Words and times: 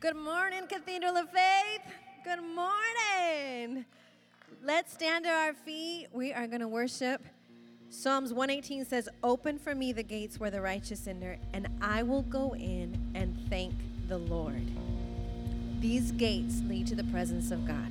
Good 0.00 0.16
morning, 0.16 0.66
Cathedral 0.68 1.16
of 1.16 1.30
Faith. 1.30 1.80
Good 2.22 2.42
morning. 2.42 3.86
Let's 4.62 4.92
stand 4.92 5.24
to 5.24 5.30
our 5.30 5.54
feet. 5.54 6.08
We 6.12 6.34
are 6.34 6.46
going 6.46 6.60
to 6.60 6.68
worship. 6.68 7.24
Psalms 7.88 8.34
118 8.34 8.84
says, 8.84 9.08
Open 9.22 9.58
for 9.58 9.74
me 9.74 9.92
the 9.92 10.02
gates 10.02 10.38
where 10.38 10.50
the 10.50 10.60
righteous 10.60 11.06
enter, 11.06 11.38
and 11.54 11.66
I 11.80 12.02
will 12.02 12.22
go 12.22 12.54
in 12.54 13.10
and 13.14 13.38
thank 13.48 13.72
the 14.08 14.18
Lord. 14.18 14.70
These 15.80 16.12
gates 16.12 16.60
lead 16.68 16.88
to 16.88 16.94
the 16.94 17.04
presence 17.04 17.50
of 17.50 17.66
God. 17.66 17.90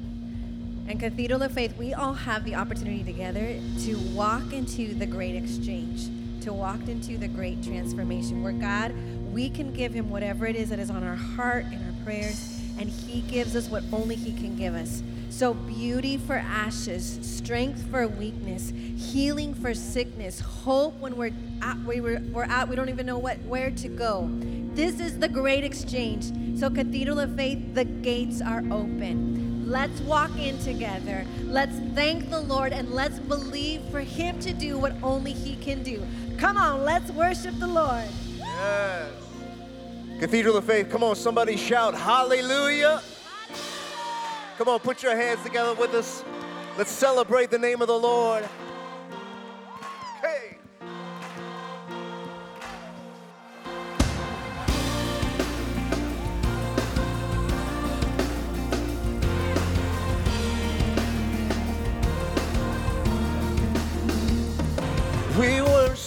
And 0.87 0.99
Cathedral 0.99 1.41
of 1.41 1.53
Faith, 1.53 1.75
we 1.75 1.95
all 1.95 2.13
have 2.13 2.43
the 2.43 2.53
opportunity 2.53 3.03
together 3.03 3.59
to 3.85 3.95
walk 4.13 4.53
into 4.53 4.93
the 4.93 5.07
great 5.07 5.35
exchange, 5.35 6.09
to 6.43 6.53
walk 6.53 6.87
into 6.87 7.17
the 7.17 7.27
great 7.27 7.63
transformation 7.63 8.43
where 8.43 8.53
God, 8.53 8.93
we 9.31 9.49
can 9.49 9.73
give 9.73 9.93
Him 9.93 10.09
whatever 10.09 10.45
it 10.45 10.55
is 10.55 10.69
that 10.69 10.79
is 10.79 10.89
on 10.89 11.03
our 11.03 11.15
heart 11.15 11.65
and 11.65 11.83
our 11.85 12.03
prayers, 12.03 12.59
and 12.77 12.89
He 12.89 13.21
gives 13.21 13.55
us 13.55 13.69
what 13.69 13.83
only 13.91 14.15
He 14.15 14.33
can 14.33 14.55
give 14.55 14.75
us. 14.75 15.01
So, 15.29 15.53
beauty 15.53 16.17
for 16.17 16.35
ashes, 16.35 17.17
strength 17.21 17.89
for 17.89 18.07
weakness, 18.07 18.71
healing 18.97 19.53
for 19.53 19.73
sickness, 19.73 20.39
hope 20.39 20.99
when 20.99 21.15
we're 21.15 21.31
at, 21.61 21.79
we 21.79 22.01
were, 22.01 22.21
we're 22.31 22.43
at, 22.43 22.67
we 22.67 22.75
don't 22.75 22.89
even 22.89 23.05
know 23.05 23.17
what, 23.17 23.39
where 23.43 23.71
to 23.71 23.87
go. 23.87 24.29
This 24.73 24.99
is 24.99 25.19
the 25.19 25.29
great 25.29 25.63
exchange. 25.63 26.59
So, 26.59 26.69
Cathedral 26.69 27.19
of 27.19 27.35
Faith, 27.35 27.73
the 27.73 27.85
gates 27.85 28.41
are 28.41 28.63
open. 28.69 29.43
Let's 29.65 30.01
walk 30.01 30.37
in 30.37 30.59
together. 30.59 31.25
Let's 31.45 31.75
thank 31.95 32.29
the 32.29 32.41
Lord 32.41 32.73
and 32.73 32.91
let's 32.91 33.17
believe 33.17 33.81
for 33.89 34.01
Him 34.01 34.39
to 34.41 34.53
do 34.53 34.77
what 34.77 34.93
only 35.01 35.31
He 35.31 35.55
can 35.55 35.81
do. 35.83 36.05
Come 36.43 36.57
on, 36.57 36.83
let's 36.83 37.09
worship 37.11 37.57
the 37.57 37.67
Lord. 37.67 38.03
Yes. 38.37 39.09
Cathedral 40.19 40.57
of 40.57 40.65
Faith, 40.65 40.89
come 40.89 41.01
on, 41.01 41.15
somebody 41.15 41.55
shout 41.55 41.95
hallelujah. 41.95 43.01
Come 44.57 44.67
on, 44.67 44.81
put 44.81 45.01
your 45.01 45.15
hands 45.15 45.41
together 45.41 45.73
with 45.73 45.93
us. 45.93 46.21
Let's 46.77 46.91
celebrate 46.91 47.49
the 47.49 47.57
name 47.57 47.81
of 47.81 47.87
the 47.87 47.97
Lord. 47.97 48.43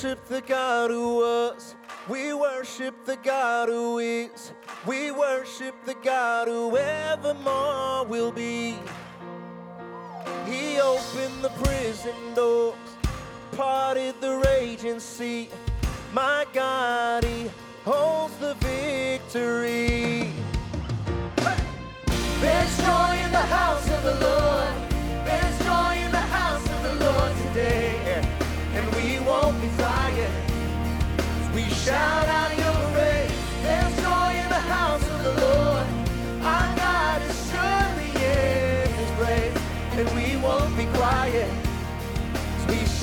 Worship 0.06 0.28
the 0.28 0.40
God 0.42 0.90
who 0.92 1.16
was. 1.16 1.74
We 2.08 2.32
worship 2.32 2.94
the 3.06 3.16
God 3.16 3.68
who 3.68 3.98
is. 3.98 4.52
We 4.86 5.10
worship 5.10 5.74
the 5.84 5.96
God 6.04 6.46
who 6.46 6.76
evermore 6.76 8.06
will 8.06 8.30
be. 8.30 8.76
He 10.46 10.78
opened 10.78 11.42
the 11.42 11.48
prison 11.60 12.14
doors, 12.36 12.76
parted 13.56 14.14
the 14.20 14.36
raging 14.46 15.00
sea. 15.00 15.48
My 16.12 16.46
God, 16.52 17.24
He 17.24 17.50
holds 17.84 18.36
the 18.36 18.54
victory. 18.60 20.30
There's 22.41 22.76
joy 22.78 23.12
in 23.24 23.32
the 23.32 23.46
house 23.58 23.91
of 23.91 24.02
the 24.04 24.14
Lord. 24.20 24.74
There's 25.26 25.58
joy 25.64 25.94
in 26.04 26.12
the 26.12 26.26
house 26.38 26.64
of 26.64 26.82
the 26.84 27.04
Lord 27.04 27.32
today. 27.48 27.85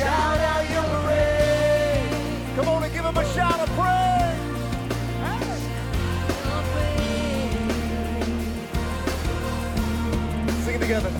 Shout 0.03 0.39
out 0.51 0.69
your 0.69 0.83
praise. 1.03 2.55
Come 2.55 2.67
on 2.67 2.83
and 2.83 2.93
give 2.93 3.05
him 3.05 3.17
a 3.17 3.25
shout 3.33 3.59
of 3.65 3.69
praise. 3.79 4.39
Sing 10.65 10.75
it 10.75 10.81
together. 10.81 11.11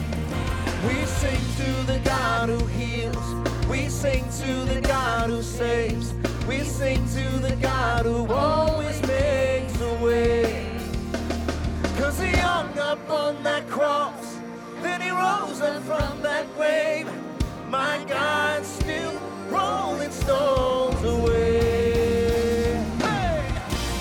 We 0.87 1.05
sing 1.05 1.43
to 1.59 1.69
the 1.91 1.99
God 2.03 2.49
who 2.49 2.65
heals. 2.67 3.27
We 3.69 3.87
sing 3.87 4.25
to 4.41 4.53
the 4.73 4.81
God 4.81 5.29
who 5.29 5.41
saves. 5.41 6.13
We 6.47 6.59
sing 6.59 7.07
to 7.17 7.25
the 7.39 7.55
God 7.61 8.05
who 8.05 8.27
always 8.27 9.01
makes 9.07 9.79
a 9.79 9.93
way. 10.03 10.69
Cause 11.97 12.19
he 12.19 12.31
hung 12.31 12.77
up 12.79 13.09
on 13.09 13.41
that 13.43 13.67
cross. 13.69 14.39
Then 14.81 14.99
he 14.99 15.09
rose 15.09 15.61
up 15.61 15.81
from 15.83 16.21
that 16.21 16.45
grave. 16.57 17.07
My 17.73 18.05
God, 18.07 18.63
still 18.63 19.19
rolling 19.49 20.11
stones 20.11 21.03
away. 21.03 22.77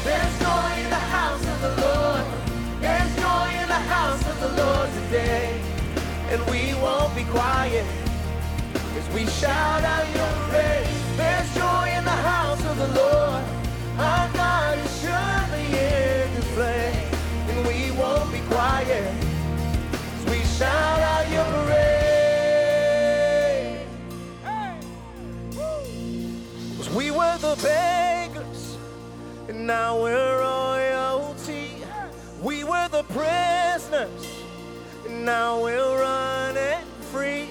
There's 0.04 0.34
joy 0.44 0.72
in 0.84 0.90
the 0.90 1.04
house 1.16 1.40
of 1.40 1.58
the 1.62 1.80
Lord. 1.80 2.24
There's 2.82 3.16
joy 3.16 3.48
in 3.62 3.68
the 3.68 3.82
house 3.96 4.22
of 4.28 4.40
the 4.40 4.62
Lord 4.62 4.90
today. 4.92 5.58
And 6.28 6.44
we 6.50 6.74
won't 6.82 7.16
be 7.16 7.24
quiet 7.24 7.86
as 8.98 9.08
we 9.14 9.24
shout 9.40 9.84
out 9.84 10.06
your 10.18 10.32
praise. 10.50 11.16
There's 11.16 11.54
joy 11.54 11.94
in 11.96 12.04
the 12.04 12.20
house 12.28 12.62
of 12.66 12.76
the 12.76 12.88
Lord. 12.88 13.42
Our 13.96 14.28
God 14.34 14.76
is 14.84 15.00
surely 15.00 15.64
in 15.64 16.34
this 16.34 16.48
place. 16.52 17.08
And 17.48 17.66
we 17.66 17.90
won't 17.98 18.30
be 18.30 18.40
quiet 18.50 19.14
as 20.18 20.24
we 20.26 20.40
shout 20.58 21.00
out 21.00 21.26
your 21.30 21.46
praise. 21.64 21.91
Were 27.54 27.62
beggars, 27.62 28.76
and 29.48 29.66
now 29.66 30.02
we're 30.02 30.40
royalty. 30.40 31.82
We 32.40 32.64
were 32.64 32.88
the 32.88 33.02
prisoners, 33.04 34.26
and 35.06 35.24
now 35.24 35.62
we're 35.62 36.00
running 36.00 36.84
free. 37.10 37.48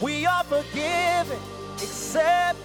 We 0.00 0.24
are 0.26 0.44
forgiven, 0.44 1.38
accepted, 1.74 2.64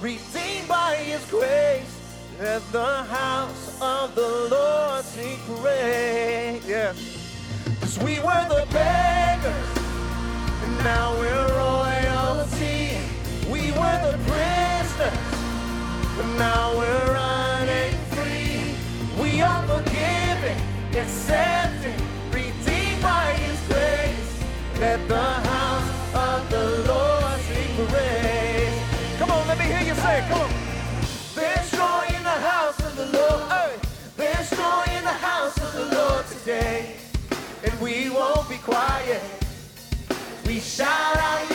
redeemed 0.00 0.68
by 0.68 0.96
His 0.96 1.24
grace. 1.26 1.98
Let 2.40 2.62
the 2.72 3.02
house 3.04 3.78
of 3.80 4.14
the 4.14 4.48
Lord 4.50 5.04
sing 5.04 5.38
praise. 5.60 6.66
Yeah. 6.66 6.94
Cause 7.80 7.98
we 7.98 8.20
were 8.20 8.46
the 8.48 8.66
beggars, 8.70 9.78
and 10.64 10.78
now 10.78 11.14
we're 11.18 11.48
royalty. 11.58 12.96
We 13.50 13.70
were 13.72 13.98
the 14.10 14.18
prisoners, 14.26 15.31
but 16.16 16.26
now 16.36 16.76
we're 16.76 17.06
running 17.12 17.94
free. 18.12 18.74
We 19.20 19.40
are 19.40 19.62
forgiven, 19.66 20.56
accepted, 20.94 21.94
redeemed 22.30 23.02
by 23.02 23.32
His 23.44 23.58
grace. 23.68 24.44
Let 24.78 25.08
the 25.08 25.20
house 25.20 26.14
of 26.14 26.50
the 26.50 26.66
Lord 26.88 27.40
sing 27.40 27.86
praise. 27.86 28.82
Come 29.18 29.30
on, 29.30 29.46
let 29.48 29.58
me 29.58 29.64
hear 29.64 29.80
you 29.80 29.94
say, 29.94 30.24
come 30.28 30.40
on. 30.42 30.50
There's 31.34 31.70
joy 31.70 32.04
in 32.16 32.22
the 32.22 32.38
house 32.50 32.78
of 32.80 32.96
the 32.96 33.06
Lord. 33.06 33.80
There's 34.16 34.50
joy 34.50 34.84
in 34.96 35.04
the 35.04 35.18
house 35.28 35.56
of 35.56 35.72
the 35.72 35.96
Lord 35.96 36.26
today. 36.26 36.96
And 37.64 37.80
we 37.80 38.10
won't 38.10 38.48
be 38.48 38.58
quiet. 38.58 39.22
We 40.46 40.60
shout 40.60 41.16
out 41.16 41.51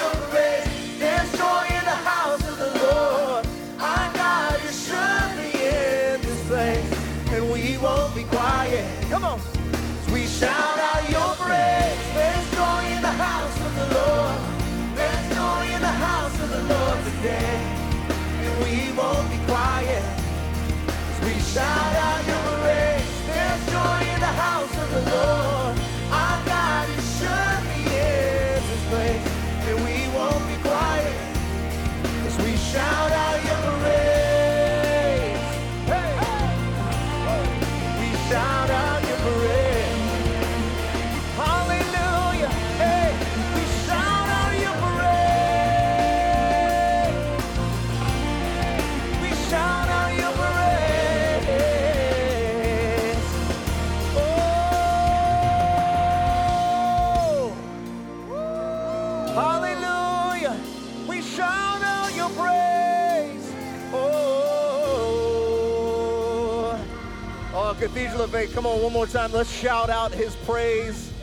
Come 68.17 68.65
on, 68.65 68.81
one 68.81 68.93
more 68.93 69.05
time. 69.05 69.31
Let's 69.31 69.51
shout 69.51 69.91
out 69.91 70.11
his 70.11 70.35
praise. 70.37 71.13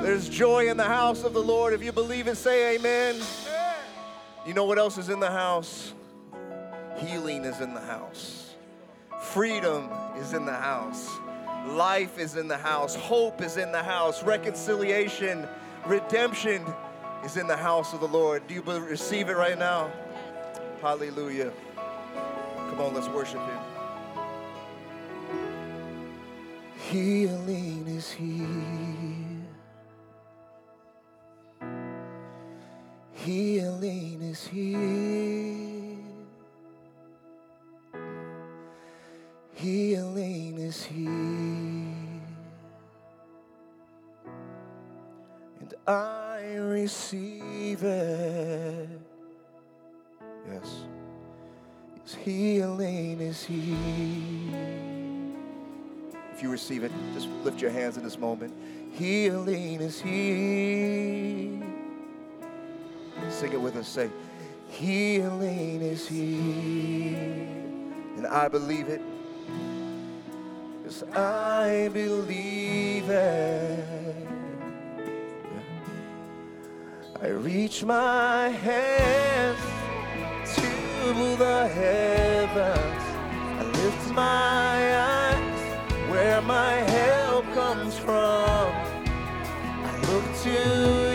There's 0.00 0.28
joy 0.28 0.68
in 0.70 0.76
the 0.76 0.84
house 0.84 1.24
of 1.24 1.32
the 1.32 1.42
Lord. 1.42 1.74
If 1.74 1.82
you 1.82 1.90
believe 1.90 2.28
it, 2.28 2.36
say 2.36 2.76
amen. 2.76 3.16
You 4.46 4.54
know 4.54 4.64
what 4.64 4.78
else 4.78 4.96
is 4.96 5.08
in 5.08 5.18
the 5.18 5.30
house? 5.30 5.92
Healing 6.98 7.44
is 7.44 7.60
in 7.60 7.74
the 7.74 7.80
house. 7.80 8.54
Freedom 9.22 9.90
is 10.18 10.34
in 10.34 10.46
the 10.46 10.54
house. 10.54 11.10
Life 11.66 12.16
is 12.16 12.36
in 12.36 12.46
the 12.46 12.56
house. 12.56 12.94
Hope 12.94 13.42
is 13.42 13.56
in 13.56 13.72
the 13.72 13.82
house. 13.82 14.22
Reconciliation, 14.22 15.48
redemption 15.84 16.64
is 17.24 17.36
in 17.36 17.48
the 17.48 17.56
house 17.56 17.92
of 17.92 17.98
the 17.98 18.08
Lord. 18.08 18.46
Do 18.46 18.54
you 18.54 18.62
receive 18.62 19.30
it 19.30 19.36
right 19.36 19.58
now? 19.58 19.90
Hallelujah. 20.80 21.52
Come 22.70 22.80
on, 22.80 22.94
let's 22.94 23.08
worship 23.08 23.40
Him. 23.40 23.73
Healing 26.90 27.86
is 27.88 28.12
here. 28.12 28.46
Healing 33.12 34.22
is 34.22 34.46
here. 34.46 35.98
Healing 39.54 40.58
is 40.58 40.84
here. 40.84 41.04
And 45.60 45.74
I 45.86 46.56
receive 46.58 47.82
it. 47.82 48.88
Yes. 50.52 50.84
Healing 52.22 53.20
is 53.20 53.42
here. 53.44 54.83
You 56.44 56.50
receive 56.50 56.84
it, 56.84 56.92
just 57.14 57.26
lift 57.42 57.62
your 57.62 57.70
hands 57.70 57.96
in 57.96 58.04
this 58.04 58.18
moment. 58.18 58.52
Healing 58.92 59.80
is 59.80 59.98
here. 59.98 61.58
Sing 63.30 63.54
it 63.54 63.58
with 63.58 63.76
us. 63.76 63.88
Say, 63.88 64.10
Healing 64.68 65.80
is 65.80 66.06
here. 66.06 67.16
And 68.18 68.26
I 68.26 68.48
believe 68.48 68.90
it. 68.90 69.00
Yes, 70.84 71.02
I 71.14 71.88
believe 71.94 73.08
it. 73.08 74.28
I 77.22 77.28
reach 77.28 77.84
my 77.84 78.48
hands 78.48 79.58
to 80.56 81.36
the 81.38 81.68
heavens. 81.68 83.02
I 83.58 83.62
lift 83.82 84.10
my 84.10 84.98
eyes 85.00 85.13
where 86.24 86.40
my 86.40 86.72
help 86.72 87.44
comes 87.52 87.98
from. 87.98 88.70
I 89.90 89.92
look 90.10 90.24
to 90.46 90.60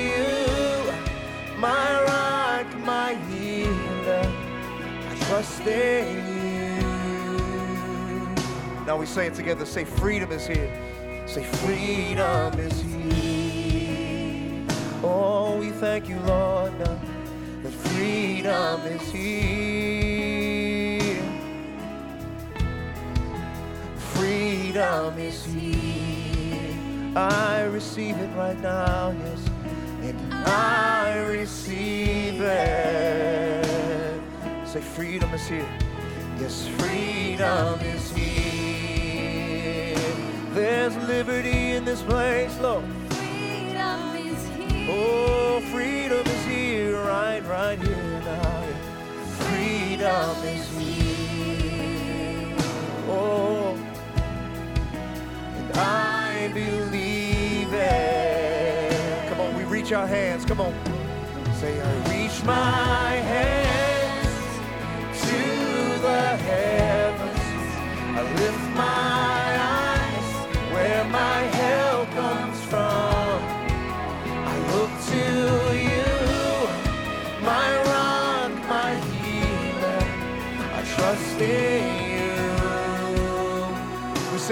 you, 0.07 1.57
my 1.57 1.87
rock, 2.03 2.67
my 2.85 3.15
healer. 3.27 4.31
I 5.09 5.13
trust 5.25 5.65
in 5.65 6.05
you. 6.35 6.81
Now 8.85 8.97
we 8.97 9.07
say 9.07 9.25
it 9.25 9.33
together. 9.33 9.65
Say, 9.65 9.83
freedom 9.83 10.31
is 10.31 10.45
here. 10.45 10.71
Say, 11.25 11.43
freedom 11.43 12.59
is 12.59 12.79
here. 12.79 14.67
Oh, 15.01 15.57
we 15.59 15.69
thank 15.71 16.07
you, 16.07 16.19
Lord, 16.19 16.77
that 16.77 17.71
freedom 17.71 18.81
is 18.81 19.11
here. 19.11 19.88
Freedom 24.79 25.19
is 25.19 25.43
here. 25.43 27.13
I 27.13 27.63
receive 27.63 28.17
it 28.17 28.33
right 28.37 28.57
now, 28.61 29.11
yes. 29.11 29.41
And 30.03 30.33
I 30.33 31.17
receive 31.27 32.39
it. 32.39 33.65
Say, 34.65 34.79
freedom 34.79 35.33
is 35.33 35.45
here. 35.49 35.67
Yes, 36.39 36.69
freedom 36.77 37.77
is 37.81 38.09
here. 38.11 39.97
There's 40.53 40.95
liberty 41.09 41.71
in 41.71 41.83
this 41.83 42.01
place, 42.01 42.57
Lord. 42.61 42.85
Freedom 43.09 44.15
is 44.15 44.47
here. 44.47 44.87
Oh, 44.91 45.59
freedom 45.73 46.25
is 46.25 46.45
here, 46.45 47.01
right, 47.01 47.43
right 47.49 47.77
here 47.77 48.21
now. 48.23 48.63
Freedom 49.39 50.37
is 50.45 50.69
here. 50.77 50.98
I 55.79 56.49
believe 56.53 57.73
it. 57.73 59.29
Come 59.29 59.39
on, 59.41 59.55
we 59.55 59.63
reach 59.63 59.91
our 59.91 60.07
hands. 60.07 60.45
Come 60.45 60.61
on. 60.61 60.73
Say, 61.55 61.81
I 61.81 61.93
reach 62.09 62.43
my 62.43 63.11
hands 63.33 64.35
to 65.27 66.01
the 66.01 66.21
heavens. 66.49 67.39
I 68.17 68.21
lift 68.41 68.65
my 68.75 69.08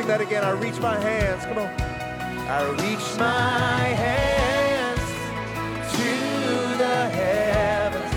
sing 0.07 0.17
that 0.17 0.21
again. 0.21 0.43
I 0.43 0.51
reach 0.51 0.79
my 0.79 0.97
hands. 0.97 1.45
Come 1.45 1.57
on. 1.57 1.69
I 2.49 2.63
reach 2.83 3.17
my 3.17 3.83
hands 4.05 5.01
to 5.95 6.11
the 6.77 7.09
heavens. 7.19 8.13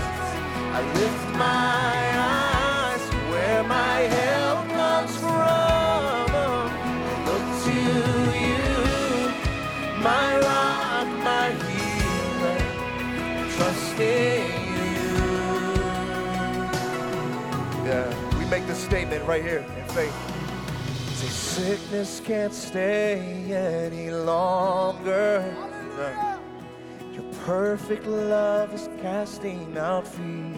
I 0.77 0.81
lift 0.99 1.27
my 1.37 2.01
eyes 2.37 3.03
where 3.31 3.63
my 3.63 3.99
help 4.17 4.67
comes 4.69 5.17
from. 5.17 6.27
I 6.39 7.17
look 7.27 7.45
to 7.67 7.79
you, 8.45 8.73
my 10.01 10.29
rock, 10.47 11.07
my 11.31 11.47
healer. 11.67 12.59
Trust 13.55 13.99
in 13.99 14.47
you. 14.77 15.11
Yeah, 17.85 18.07
we 18.39 18.45
make 18.45 18.65
this 18.65 18.81
statement 18.81 19.25
right 19.27 19.43
here 19.43 19.65
in 19.77 19.85
faith. 19.89 20.30
Sickness 21.61 22.19
can't 22.25 22.53
stay 22.55 23.53
any 23.53 24.09
longer. 24.09 25.45
Your 27.13 27.23
perfect 27.45 28.07
love 28.07 28.73
is 28.73 28.89
casting 28.99 29.77
out 29.77 30.07
fear. 30.07 30.57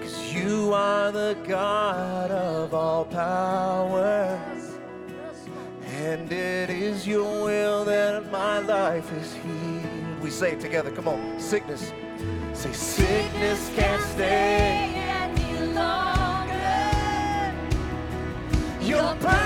Cause 0.00 0.34
you 0.34 0.72
are 0.74 1.12
the 1.12 1.38
God 1.46 2.32
of 2.32 2.74
all 2.74 3.04
power. 3.04 4.36
And 5.84 6.32
it 6.32 6.70
is 6.70 7.06
your 7.06 7.44
will 7.44 7.84
that 7.84 8.32
my 8.32 8.58
life 8.58 9.12
is 9.12 9.32
healed. 9.34 10.20
We 10.20 10.30
say 10.30 10.54
it 10.54 10.60
together. 10.60 10.90
Come 10.90 11.06
on. 11.06 11.38
Sickness. 11.38 11.92
Say, 12.52 12.72
sickness 12.72 13.70
can't 13.76 14.02
stay. 14.02 14.95
Your 18.96 19.14
perfect 19.16 19.45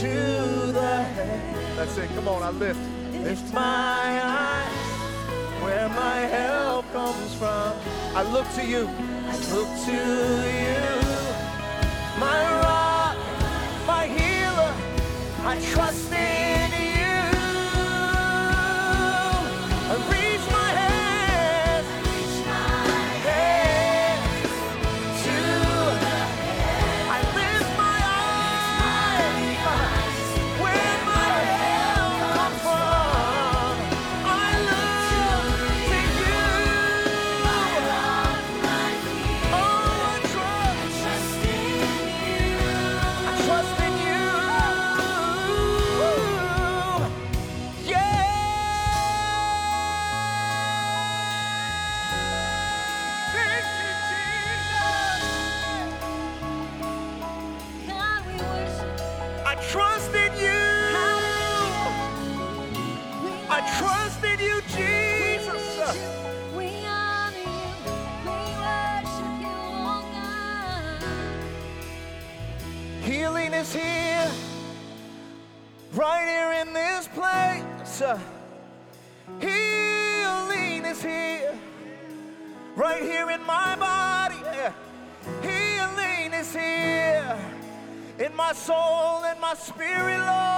to 0.00 0.70
the 0.72 1.02
head. 1.02 1.76
That's 1.76 1.96
it. 1.98 2.08
Come 2.14 2.28
on, 2.28 2.42
I 2.44 2.50
lift. 2.50 2.78
Lift 3.12 3.52
my 3.52 4.20
eyes 4.22 4.72
where 5.60 5.88
my 5.88 6.18
help 6.18 6.84
comes 6.92 7.34
from. 7.34 7.72
I 8.14 8.22
look 8.22 8.48
to 8.54 8.64
you. 8.64 8.88
I 9.26 9.36
look 9.52 9.70
to 9.86 9.98
you. 10.62 10.90
My 12.20 12.40
rock, 12.62 13.16
my 13.88 14.06
healer. 14.06 14.72
I 15.44 15.58
trust 15.72 16.12
in 16.12 16.57
here 83.18 83.30
in 83.30 83.44
my 83.44 83.74
body. 83.76 84.36
Healing 85.42 86.32
is 86.32 86.54
here, 86.54 87.36
in 88.18 88.34
my 88.36 88.52
soul 88.52 89.24
and 89.24 89.40
my 89.40 89.54
spirit, 89.54 90.18
Lord. 90.18 90.57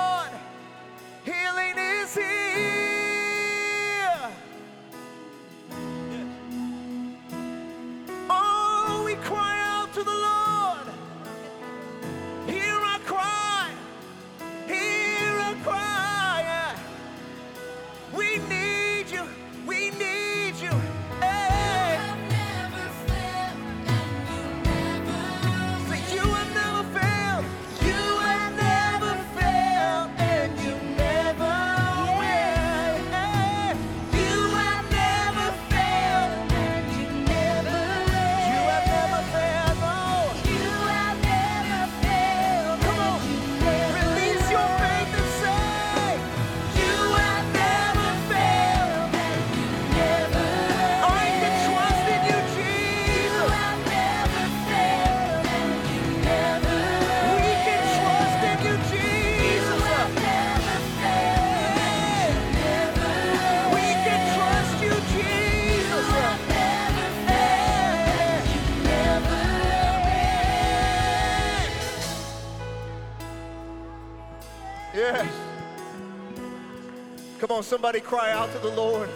On, 77.60 77.64
somebody 77.64 78.00
cry 78.00 78.32
out 78.32 78.50
to 78.52 78.58
the 78.58 78.70
Lord. 78.70 79.10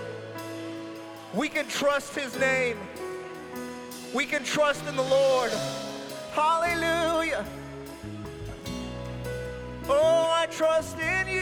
We 1.33 1.49
can 1.49 1.67
trust 1.67 2.15
his 2.15 2.39
name. 2.39 2.77
We 4.13 4.27
can 4.27 4.45
trust 4.45 4.87
in 4.87 4.97
the 4.97 5.03
Lord. 5.03 5.51
Hallelujah. 6.33 7.43
Oh, 9.89 10.31
I 10.31 10.47
trust 10.51 10.99
in 10.99 11.27
you. 11.27 11.41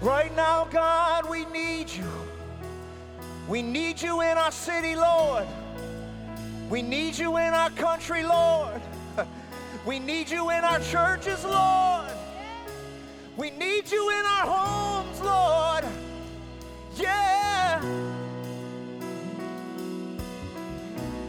Right 0.00 0.34
now, 0.36 0.68
God, 0.70 1.28
we 1.28 1.44
need 1.46 1.90
you. 1.90 2.08
We 3.48 3.62
need 3.62 4.00
you 4.00 4.20
in 4.20 4.38
our 4.38 4.52
city, 4.52 4.94
Lord. 4.94 5.48
We 6.70 6.82
need 6.82 7.18
you 7.18 7.36
in 7.38 7.52
our 7.52 7.70
country, 7.70 8.22
Lord. 8.22 8.80
We 9.88 9.98
need 9.98 10.28
you 10.28 10.50
in 10.50 10.64
our 10.64 10.80
churches, 10.80 11.42
Lord. 11.44 12.12
We 13.38 13.50
need 13.50 13.90
you 13.90 14.10
in 14.10 14.26
our 14.26 14.46
homes, 14.46 15.18
Lord. 15.22 15.84
Yeah. 16.94 17.80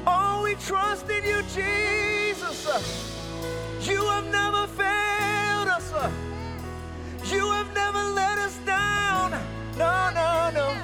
Oh, 0.05 0.41
we 0.43 0.55
trust 0.55 1.09
in 1.09 1.23
you, 1.23 1.41
Jesus. 1.43 2.67
You 3.83 4.03
have 4.09 4.29
never 4.29 4.67
failed 4.67 5.69
us. 5.69 5.93
You 7.31 7.49
have 7.51 7.73
never 7.73 8.03
let 8.03 8.37
us 8.39 8.57
down. 8.65 9.31
No, 9.77 10.11
no, 10.13 10.51
no. 10.53 10.75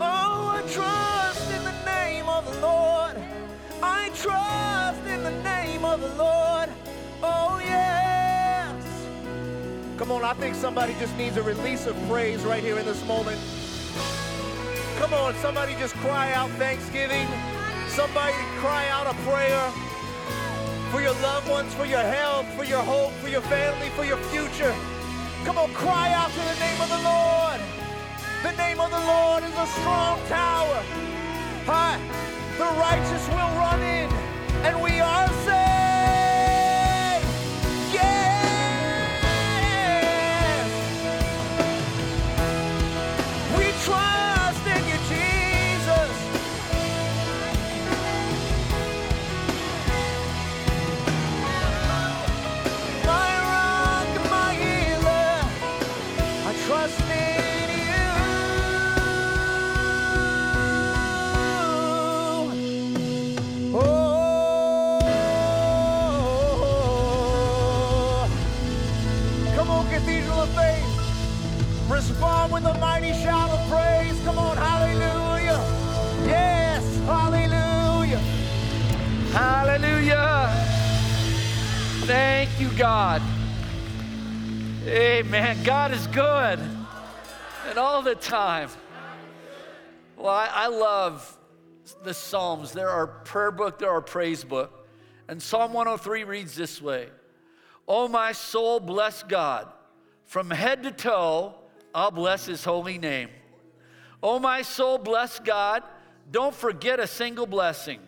Oh, 0.00 0.54
I 0.54 0.62
trust 0.70 1.50
in 1.50 1.64
the 1.64 1.84
name 1.84 2.28
of 2.28 2.44
the 2.54 2.60
Lord. 2.60 3.35
I 3.86 4.10
trust 4.14 5.06
in 5.06 5.22
the 5.22 5.42
name 5.42 5.84
of 5.84 6.00
the 6.00 6.12
Lord. 6.16 6.68
Oh, 7.22 7.60
yes. 7.62 8.82
Come 9.96 10.10
on, 10.10 10.24
I 10.24 10.34
think 10.34 10.56
somebody 10.56 10.94
just 10.98 11.16
needs 11.16 11.36
a 11.36 11.42
release 11.42 11.86
of 11.86 11.96
praise 12.08 12.42
right 12.42 12.62
here 12.62 12.78
in 12.78 12.84
this 12.84 13.06
moment. 13.06 13.40
Come 14.98 15.14
on, 15.14 15.34
somebody 15.36 15.74
just 15.74 15.94
cry 15.96 16.32
out 16.32 16.50
thanksgiving. 16.52 17.28
Somebody 17.88 18.34
cry 18.58 18.88
out 18.88 19.06
a 19.06 19.14
prayer 19.22 19.70
for 20.90 21.00
your 21.00 21.14
loved 21.22 21.48
ones, 21.48 21.72
for 21.74 21.86
your 21.86 22.02
health, 22.02 22.46
for 22.56 22.64
your 22.64 22.82
hope, 22.82 23.12
for 23.22 23.28
your 23.28 23.42
family, 23.42 23.88
for 23.90 24.04
your 24.04 24.18
future. 24.34 24.74
Come 25.44 25.58
on, 25.58 25.72
cry 25.74 26.12
out 26.12 26.30
to 26.30 26.40
the 26.40 26.58
name 26.58 26.80
of 26.80 26.88
the 26.88 27.02
Lord. 27.02 27.60
The 28.42 28.52
name 28.56 28.80
of 28.80 28.90
the 28.90 29.04
Lord 29.06 29.44
is 29.44 29.56
a 29.56 29.66
strong 29.78 30.18
tower. 30.26 30.82
Hi. 31.66 32.35
The 32.58 32.64
righteous 32.64 33.28
will 33.28 33.52
run 33.58 33.82
in, 33.82 34.10
and 34.64 34.80
we 34.82 34.98
are 34.98 35.28
saved. 35.44 35.65
mighty 73.06 73.22
shout 73.22 73.50
of 73.50 73.68
praise. 73.68 74.20
Come 74.24 74.38
on, 74.38 74.56
hallelujah. 74.56 75.60
Yes, 76.26 76.98
hallelujah. 77.06 78.18
Hallelujah. 79.32 80.50
Thank 82.06 82.60
you, 82.60 82.70
God. 82.70 83.22
Amen. 84.86 85.62
God 85.64 85.92
is 85.92 86.06
good 86.08 86.60
and 87.68 87.78
all 87.78 88.02
the 88.02 88.14
time. 88.14 88.70
Well, 90.16 90.28
I, 90.28 90.48
I 90.52 90.66
love 90.68 91.36
the 92.04 92.14
Psalms. 92.14 92.72
There 92.72 92.88
are 92.88 93.06
prayer 93.06 93.50
book, 93.50 93.78
there 93.78 93.90
are 93.90 94.00
praise 94.00 94.44
book. 94.44 94.88
And 95.28 95.42
Psalm 95.42 95.72
103 95.72 96.24
reads 96.24 96.54
this 96.54 96.80
way 96.80 97.08
Oh, 97.86 98.08
my 98.08 98.32
soul, 98.32 98.80
bless 98.80 99.22
God 99.22 99.68
from 100.24 100.50
head 100.50 100.82
to 100.84 100.90
toe 100.90 101.56
I'll 101.96 102.10
bless 102.10 102.44
his 102.44 102.62
holy 102.62 102.98
name. 102.98 103.30
Oh, 104.22 104.38
my 104.38 104.60
soul, 104.60 104.98
bless 104.98 105.38
God. 105.38 105.82
Don't 106.30 106.54
forget 106.54 107.00
a 107.00 107.06
single 107.06 107.46
blessing. 107.46 108.00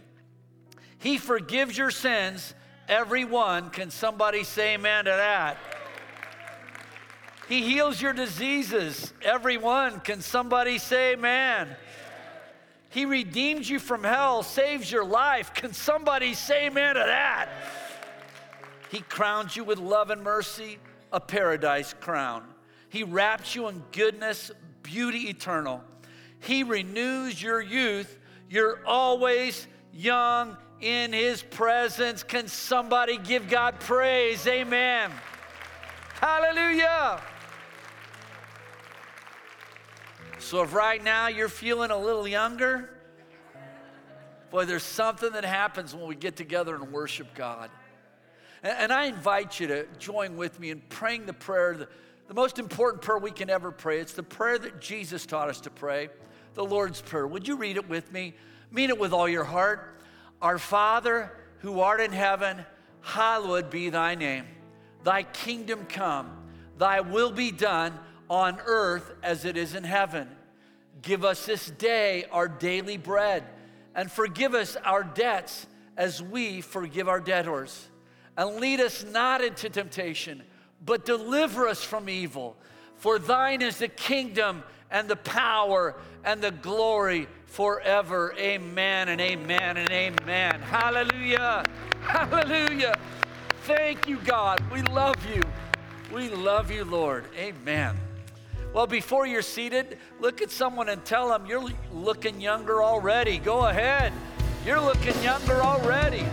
He 0.98 1.16
forgives 1.16 1.78
your 1.78 1.90
sins, 1.90 2.54
every 2.86 3.24
one. 3.24 3.70
Can 3.70 3.90
somebody 3.90 4.44
say 4.44 4.74
amen 4.74 5.06
to 5.06 5.10
that? 5.12 5.56
He 7.48 7.62
heals 7.62 8.02
your 8.02 8.12
diseases, 8.12 9.14
every 9.22 9.56
one. 9.56 10.00
Can 10.00 10.20
somebody 10.20 10.76
say 10.76 11.14
amen? 11.14 11.74
He 12.90 13.06
redeems 13.06 13.70
you 13.70 13.78
from 13.78 14.04
hell, 14.04 14.42
saves 14.42 14.92
your 14.92 15.04
life. 15.04 15.54
Can 15.54 15.72
somebody 15.72 16.34
say 16.34 16.66
amen 16.66 16.96
to 16.96 17.04
that? 17.06 17.48
He 18.90 19.00
crowns 19.00 19.56
you 19.56 19.64
with 19.64 19.78
love 19.78 20.10
and 20.10 20.22
mercy, 20.22 20.78
a 21.10 21.20
paradise 21.20 21.94
crown. 21.94 22.44
He 22.88 23.02
wraps 23.02 23.54
you 23.54 23.68
in 23.68 23.82
goodness, 23.92 24.50
beauty 24.82 25.28
eternal. 25.28 25.82
He 26.40 26.62
renews 26.62 27.42
your 27.42 27.60
youth. 27.60 28.18
You're 28.48 28.80
always 28.86 29.66
young 29.92 30.56
in 30.80 31.12
His 31.12 31.42
presence. 31.42 32.22
Can 32.22 32.48
somebody 32.48 33.18
give 33.18 33.48
God 33.48 33.80
praise? 33.80 34.46
Amen. 34.46 35.10
Hallelujah. 36.20 37.20
So 40.38 40.62
if 40.62 40.72
right 40.72 41.02
now 41.02 41.28
you're 41.28 41.48
feeling 41.48 41.90
a 41.90 41.98
little 41.98 42.26
younger, 42.26 42.90
boy, 44.50 44.64
there's 44.64 44.82
something 44.82 45.32
that 45.32 45.44
happens 45.44 45.94
when 45.94 46.06
we 46.06 46.14
get 46.14 46.36
together 46.36 46.74
and 46.74 46.92
worship 46.92 47.34
God. 47.34 47.70
And, 48.62 48.92
I 48.92 49.04
invite 49.04 49.60
you 49.60 49.68
to 49.68 49.86
join 49.98 50.36
with 50.36 50.58
me 50.58 50.70
in 50.70 50.80
praying 50.88 51.26
the 51.26 51.32
prayer, 51.32 51.88
the, 52.28 52.34
most 52.34 52.58
important 52.58 53.02
prayer 53.02 53.18
we 53.18 53.30
can 53.30 53.50
ever 53.50 53.70
pray. 53.70 54.00
It's 54.00 54.12
the 54.12 54.22
prayer 54.22 54.58
that 54.58 54.80
Jesus 54.80 55.26
taught 55.26 55.48
us 55.48 55.60
to 55.62 55.70
pray, 55.70 56.10
the 56.54 56.64
Lord's 56.64 57.00
Prayer. 57.00 57.26
Would 57.26 57.48
you 57.48 57.56
read 57.56 57.76
it 57.76 57.88
with 57.88 58.12
me? 58.12 58.34
Mean 58.70 58.90
it 58.90 58.98
with 58.98 59.12
all 59.12 59.28
your 59.28 59.44
heart. 59.44 60.00
Our 60.40 60.58
Father, 60.58 61.32
who 61.60 61.80
art 61.80 62.00
in 62.00 62.12
heaven, 62.12 62.64
hallowed 63.00 63.70
be 63.70 63.90
thy 63.90 64.14
name. 64.14 64.44
Thy 65.04 65.22
kingdom 65.22 65.86
come, 65.88 66.30
thy 66.76 67.00
will 67.00 67.32
be 67.32 67.50
done 67.50 67.98
on 68.28 68.60
earth 68.66 69.14
as 69.22 69.44
it 69.44 69.56
is 69.56 69.74
in 69.74 69.84
heaven. 69.84 70.28
Give 71.00 71.24
us 71.24 71.46
this 71.46 71.70
day 71.70 72.24
our 72.30 72.48
daily 72.48 72.96
bread, 72.96 73.44
and 73.94 74.10
forgive 74.10 74.54
us 74.54 74.76
our 74.84 75.02
debts 75.02 75.66
as 75.96 76.22
we 76.22 76.60
forgive 76.60 77.08
our 77.08 77.20
debtors. 77.20 77.88
And 78.36 78.60
lead 78.60 78.80
us 78.80 79.04
not 79.04 79.42
into 79.42 79.70
temptation, 79.70 80.42
but 80.84 81.04
deliver 81.04 81.68
us 81.68 81.82
from 81.82 82.08
evil. 82.08 82.56
For 82.96 83.18
thine 83.18 83.62
is 83.62 83.78
the 83.78 83.88
kingdom 83.88 84.62
and 84.90 85.08
the 85.08 85.16
power 85.16 85.94
and 86.24 86.42
the 86.42 86.50
glory 86.50 87.28
forever. 87.46 88.34
Amen 88.38 89.08
and 89.08 89.20
amen 89.20 89.76
and 89.76 89.90
amen. 89.90 90.60
Hallelujah. 90.60 91.64
Hallelujah. 92.00 92.94
Thank 93.62 94.08
you, 94.08 94.18
God. 94.24 94.60
We 94.72 94.82
love 94.82 95.16
you. 95.34 95.42
We 96.12 96.30
love 96.30 96.70
you, 96.70 96.84
Lord. 96.84 97.26
Amen. 97.36 97.96
Well, 98.72 98.86
before 98.86 99.26
you're 99.26 99.42
seated, 99.42 99.98
look 100.20 100.42
at 100.42 100.50
someone 100.50 100.88
and 100.88 101.04
tell 101.04 101.28
them 101.28 101.46
you're 101.46 101.68
looking 101.92 102.40
younger 102.40 102.82
already. 102.82 103.38
Go 103.38 103.66
ahead. 103.66 104.12
You're 104.64 104.80
looking 104.80 105.20
younger 105.22 105.62
already. 105.62 106.24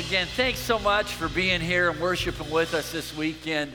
Again, 0.00 0.26
thanks 0.28 0.60
so 0.60 0.78
much 0.78 1.12
for 1.12 1.28
being 1.28 1.60
here 1.60 1.90
and 1.90 2.00
worshiping 2.00 2.50
with 2.50 2.72
us 2.72 2.90
this 2.90 3.14
weekend. 3.14 3.70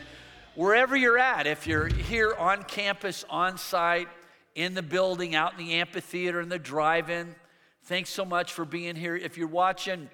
Wherever 0.56 0.98
you're 0.98 1.20
at, 1.20 1.46
if 1.46 1.68
you're 1.68 1.86
here 1.86 2.34
on 2.34 2.64
campus, 2.64 3.24
on 3.30 3.60
site, 3.60 4.08
in 4.56 4.74
the 4.74 4.82
building, 4.82 5.36
out 5.36 5.52
in 5.52 5.60
the 5.60 5.74
amphitheater, 5.74 6.42
in 6.42 6.50
the 6.50 6.58
drive 6.58 7.12
in, 7.12 7.36
thanks 7.84 8.10
so 8.10 8.26
much 8.26 8.54
for 8.54 8.66
being 8.66 8.96
here. 8.96 9.16
If 9.16 9.38
you're 9.38 9.48
watching 9.48 10.10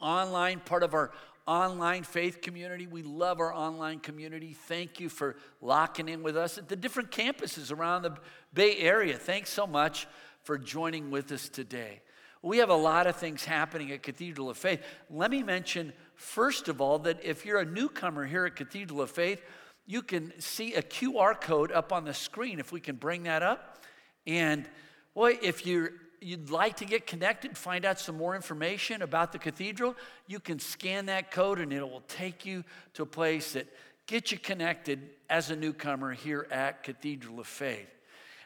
online, 0.00 0.58
part 0.58 0.82
of 0.82 0.94
our 0.94 1.12
online 1.46 2.02
faith 2.02 2.40
community, 2.40 2.88
we 2.88 3.04
love 3.04 3.38
our 3.38 3.54
online 3.54 4.00
community. 4.00 4.52
Thank 4.52 4.98
you 4.98 5.08
for 5.08 5.36
locking 5.60 6.08
in 6.08 6.24
with 6.24 6.36
us 6.36 6.58
at 6.58 6.68
the 6.68 6.76
different 6.76 7.12
campuses 7.12 7.70
around 7.70 8.02
the 8.02 8.16
Bay 8.52 8.78
Area. 8.78 9.16
Thanks 9.16 9.50
so 9.50 9.64
much 9.64 10.08
for 10.42 10.58
joining 10.58 11.12
with 11.12 11.30
us 11.30 11.48
today. 11.48 12.00
We 12.42 12.58
have 12.58 12.70
a 12.70 12.76
lot 12.76 13.06
of 13.06 13.16
things 13.16 13.44
happening 13.44 13.90
at 13.92 14.02
Cathedral 14.02 14.50
of 14.50 14.56
Faith. 14.56 14.82
Let 15.10 15.30
me 15.30 15.42
mention, 15.42 15.92
first 16.14 16.68
of 16.68 16.80
all, 16.80 16.98
that 17.00 17.24
if 17.24 17.44
you're 17.44 17.58
a 17.58 17.64
newcomer 17.64 18.24
here 18.24 18.46
at 18.46 18.56
Cathedral 18.56 19.00
of 19.00 19.10
Faith, 19.10 19.42
you 19.86 20.02
can 20.02 20.32
see 20.40 20.74
a 20.74 20.82
QR 20.82 21.40
code 21.40 21.72
up 21.72 21.92
on 21.92 22.04
the 22.04 22.14
screen 22.14 22.58
if 22.58 22.72
we 22.72 22.80
can 22.80 22.96
bring 22.96 23.24
that 23.24 23.42
up. 23.42 23.82
And 24.26 24.68
boy, 25.14 25.38
if 25.42 25.66
you're 25.66 25.92
you'd 26.20 26.50
like 26.50 26.76
to 26.76 26.84
get 26.84 27.06
connected, 27.06 27.56
find 27.56 27.84
out 27.84 28.00
some 28.00 28.16
more 28.16 28.34
information 28.34 29.02
about 29.02 29.32
the 29.32 29.38
cathedral, 29.38 29.94
you 30.26 30.40
can 30.40 30.58
scan 30.58 31.06
that 31.06 31.30
code 31.30 31.60
and 31.60 31.72
it 31.72 31.88
will 31.88 32.02
take 32.08 32.44
you 32.44 32.64
to 32.94 33.02
a 33.02 33.06
place 33.06 33.52
that 33.52 33.66
gets 34.06 34.32
you 34.32 34.38
connected 34.38 35.10
as 35.28 35.50
a 35.50 35.56
newcomer 35.56 36.12
here 36.12 36.46
at 36.50 36.82
Cathedral 36.82 37.40
of 37.40 37.46
Faith. 37.46 37.88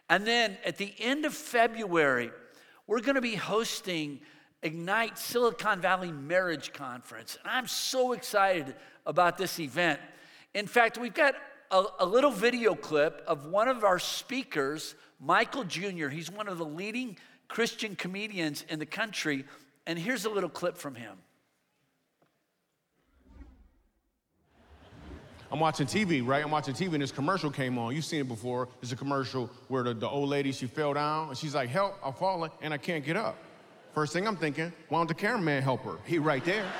And 0.09 0.27
then 0.27 0.57
at 0.65 0.77
the 0.77 0.93
end 0.99 1.25
of 1.25 1.35
February, 1.35 2.31
we're 2.91 3.01
going 3.01 3.15
to 3.15 3.21
be 3.21 3.37
hosting 3.37 4.19
Ignite 4.65 5.17
Silicon 5.17 5.81
Valley 5.81 6.11
Marriage 6.11 6.73
Conference. 6.73 7.39
And 7.45 7.53
I'm 7.53 7.69
so 7.69 8.15
excited 8.15 8.75
about 9.07 9.39
this 9.39 9.61
event. 9.61 10.01
In 10.55 10.67
fact, 10.67 10.99
we've 10.99 11.15
got 11.15 11.37
a, 11.71 11.85
a, 12.01 12.05
little 12.05 12.33
video 12.33 12.75
clip 12.75 13.23
of 13.29 13.47
one 13.47 13.69
of 13.69 13.85
our 13.85 14.01
speakers, 14.01 14.97
Michael 15.21 15.63
Jr. 15.63 16.09
He's 16.09 16.33
one 16.33 16.49
of 16.49 16.59
the 16.59 16.65
leading 16.65 17.17
Christian 17.47 17.95
comedians 17.95 18.65
in 18.69 18.81
the 18.81 18.87
country. 18.87 19.45
And 19.87 19.97
here's 19.97 20.25
a 20.25 20.31
little 20.31 20.51
clip 20.51 20.77
from 20.77 20.97
him. 20.97 21.17
I'm 25.53 25.59
watching 25.59 25.87
TV, 25.87 26.25
right? 26.25 26.45
I'm 26.45 26.51
watching 26.51 26.75
TV 26.75 26.93
and 26.93 27.03
this 27.03 27.11
commercial 27.11 27.51
came 27.51 27.77
on. 27.77 27.95
You've 27.95 28.05
seen 28.05 28.21
it 28.21 28.29
before. 28.29 28.69
It's 28.83 28.93
a 28.93 28.97
commercial 28.97 29.51
where 29.67 29.83
the, 29.83 29.95
the 29.95 30.09
old 30.09 30.29
lady, 30.29 30.53
she 30.53 30.67
fell 30.67 30.95
down 30.95 31.29
and 31.29 31.37
she's 31.37 31.57
like, 31.57 31.69
help, 31.69 31.99
I'm 32.05 32.13
falling 32.13 32.53
and 32.63 32.73
I 32.73 32.79
can't 32.79 33.05
get 33.05 33.17
up. 33.17 33.37
First 33.93 34.13
thing 34.13 34.29
I'm 34.29 34.37
thinking, 34.37 34.73
why 34.89 35.01
don't 35.01 35.09
the 35.09 35.15
cameraman 35.15 35.63
help 35.63 35.83
her? 35.83 35.97
He 36.05 36.19
right 36.19 36.45
there. 36.45 36.65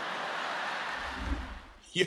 Yo, 1.93 2.07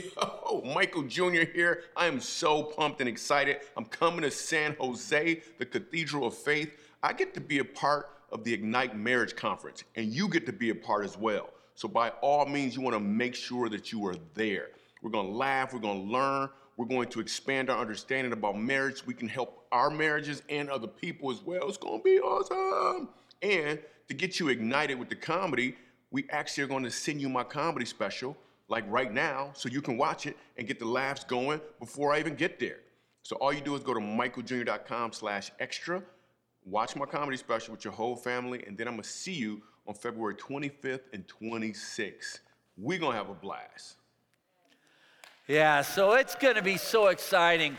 Michael 0.74 1.04
Jr. 1.04 1.44
here. 1.54 1.84
I 1.98 2.08
am 2.08 2.22
so 2.22 2.64
pumped 2.64 3.02
and 3.02 3.10
excited. 3.10 3.58
I'm 3.76 3.84
coming 3.84 4.22
to 4.22 4.32
San 4.32 4.78
Jose, 4.80 5.42
the 5.58 5.66
Cathedral 5.66 6.28
of 6.28 6.34
Faith. 6.34 6.78
I 7.02 7.12
get 7.12 7.34
to 7.34 7.42
be 7.42 7.60
a 7.60 7.66
part 7.66 8.10
of 8.32 8.46
the 8.46 8.54
Ignite 8.54 8.98
Marriage 8.98 9.36
Conference, 9.36 9.84
and 9.98 10.08
you 10.08 10.30
get 10.30 10.46
to 10.46 10.54
be 10.54 10.70
a 10.70 10.76
part 10.76 11.04
as 11.04 11.18
well. 11.18 11.50
So, 11.76 11.90
by 11.90 12.10
all 12.22 12.46
means, 12.46 12.76
you 12.76 12.82
want 12.82 12.96
to 12.96 13.02
make 13.02 13.36
sure 13.36 13.68
that 13.68 13.92
you 13.92 14.08
are 14.08 14.16
there. 14.36 14.70
We're 15.04 15.12
going 15.12 15.28
to 15.28 15.34
laugh, 15.34 15.74
we're 15.74 15.80
going 15.80 16.08
to 16.08 16.12
learn, 16.12 16.50
we're 16.78 16.88
going 16.88 17.10
to 17.10 17.20
expand 17.20 17.70
our 17.70 17.80
understanding 17.80 18.34
about 18.34 18.58
marriage. 18.58 19.06
We 19.06 19.14
can 19.14 19.28
help 19.28 19.66
our 19.72 19.92
marriages 19.92 20.42
and 20.50 20.70
other 20.70 20.88
people 20.88 21.30
as 21.30 21.42
well. 21.44 21.68
It's 21.68 21.78
going 21.78 22.00
to 22.00 22.04
be 22.04 22.20
awesome. 22.20 23.10
And 23.42 23.80
to 24.08 24.14
get 24.14 24.40
you 24.40 24.50
ignited 24.50 24.98
with 24.98 25.10
the 25.10 25.16
comedy, 25.16 25.76
we 26.10 26.26
actually 26.32 26.64
are 26.64 26.68
going 26.68 26.84
to 26.84 26.92
send 26.92 27.22
you 27.22 27.30
my 27.30 27.44
comedy 27.44 27.86
special 27.86 28.36
like 28.70 28.86
right 28.88 29.14
now 29.14 29.52
so 29.54 29.70
you 29.70 29.82
can 29.82 29.98
watch 29.98 30.26
it 30.26 30.38
and 30.58 30.68
get 30.68 30.80
the 30.80 30.86
laughs 30.86 31.24
going 31.24 31.60
before 31.80 32.14
I 32.14 32.20
even 32.20 32.36
get 32.36 32.60
there. 32.60 32.80
So 33.24 33.36
all 33.38 33.54
you 33.54 33.62
do 33.62 33.76
is 33.76 33.84
go 33.84 33.94
to 33.94 34.00
michaeljr.com 34.00 35.14
slash 35.14 35.52
extra, 35.60 36.02
watch 36.66 36.96
my 36.96 37.06
comedy 37.06 37.38
special 37.38 37.74
with 37.74 37.84
your 37.84 37.94
whole 37.94 38.16
family, 38.16 38.64
and 38.66 38.78
then 38.78 38.88
I'm 38.88 38.96
gonna 38.96 39.04
see 39.04 39.34
you 39.34 39.62
on 39.88 39.94
February 39.96 40.36
25th 40.36 41.02
and 41.14 41.26
26th. 41.28 42.40
We're 42.78 43.00
gonna 43.00 43.18
have 43.18 43.30
a 43.30 43.34
blast. 43.34 43.98
Yeah, 45.50 45.82
so 45.82 46.14
it's 46.14 46.36
going 46.36 46.56
to 46.56 46.62
be 46.62 46.78
so 46.78 47.08
exciting. 47.08 47.78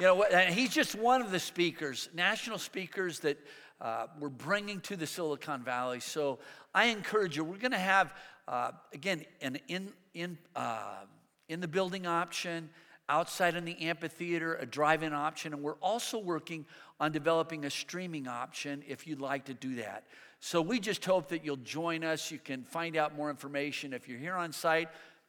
You 0.00 0.06
know, 0.06 0.24
and 0.24 0.52
he's 0.52 0.70
just 0.70 0.96
one 0.96 1.22
of 1.22 1.30
the 1.30 1.38
speakers, 1.38 2.08
national 2.12 2.58
speakers 2.58 3.20
that 3.20 3.38
uh, 3.80 4.08
we're 4.18 4.28
bringing 4.28 4.80
to 4.80 4.96
the 4.96 5.06
Silicon 5.06 5.62
Valley. 5.62 6.00
So 6.00 6.40
I 6.74 6.86
encourage 6.86 7.36
you, 7.36 7.44
we're 7.44 7.58
going 7.58 7.70
to 7.70 7.78
have, 7.78 8.12
uh, 8.48 8.72
again, 8.92 9.24
an 9.40 9.60
in, 9.68 9.92
in, 10.14 10.36
uh, 10.56 11.04
in 11.48 11.60
the 11.60 11.68
building 11.68 12.08
option, 12.08 12.70
outside 13.08 13.54
in 13.54 13.64
the 13.64 13.80
amphitheater, 13.82 14.56
a 14.56 14.66
drive 14.66 15.04
in 15.04 15.12
option, 15.12 15.52
and 15.52 15.62
we're 15.62 15.74
also 15.74 16.18
working 16.18 16.66
on 16.98 17.12
developing 17.12 17.66
a 17.66 17.70
streaming 17.70 18.26
option 18.26 18.82
if 18.88 19.06
you'd 19.06 19.20
like 19.20 19.44
to 19.44 19.54
do 19.54 19.76
that. 19.76 20.02
So 20.40 20.60
we 20.60 20.80
just 20.80 21.04
hope 21.04 21.28
that 21.28 21.44
you'll 21.44 21.56
join 21.58 22.02
us. 22.02 22.32
You 22.32 22.40
can 22.40 22.64
find 22.64 22.96
out 22.96 23.16
more 23.16 23.30
information. 23.30 23.92
If 23.92 24.08
you're 24.08 24.18
here 24.18 24.34
on 24.34 24.50
site, 24.50 24.88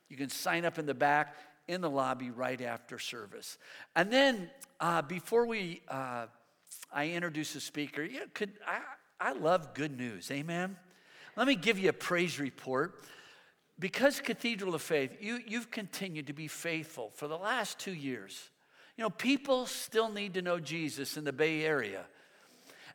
you 0.10 0.18
can 0.18 0.30
sign 0.30 0.66
up 0.66 0.80
in 0.80 0.86
the 0.86 0.94
back 0.94 1.36
in 1.67 1.82
the 1.82 1.89
lobby 1.89 2.32
right 2.32 2.62
after 2.62 2.99
service. 2.99 3.58
And 3.95 4.12
then 4.12 4.49
uh, 4.80 5.01
before 5.01 5.45
we, 5.45 5.82
uh, 5.88 6.27
I 6.91 7.10
introduce 7.10 7.53
the 7.53 7.60
speaker, 7.60 8.03
you 8.03 8.21
know, 8.21 8.25
could, 8.34 8.53
I, 8.65 8.80
I 9.19 9.34
love 9.34 9.73
good 9.73 9.97
news, 9.97 10.32
amen? 10.32 10.77
Let 11.36 11.47
me 11.47 11.56
give 11.56 11.77
you 11.77 11.89
a 11.89 11.93
praise 11.93 12.39
report. 12.39 13.03
Because 13.80 14.19
Cathedral 14.19 14.73
of 14.73 14.82
Faith, 14.82 15.17
you, 15.21 15.39
you've 15.45 15.69
continued 15.69 16.27
to 16.27 16.34
be 16.34 16.47
faithful 16.47 17.12
for 17.13 17.27
the 17.27 17.38
last 17.38 17.77
two 17.77 17.93
years. 17.93 18.49
You 18.97 19.03
know, 19.03 19.12
people 19.12 19.67
still 19.67 20.10
need 20.10 20.34
to 20.34 20.41
know 20.41 20.60
Jesus 20.60 21.15
in 21.15 21.23
the 21.23 21.34
Bay 21.34 21.63
Area. 21.63 22.06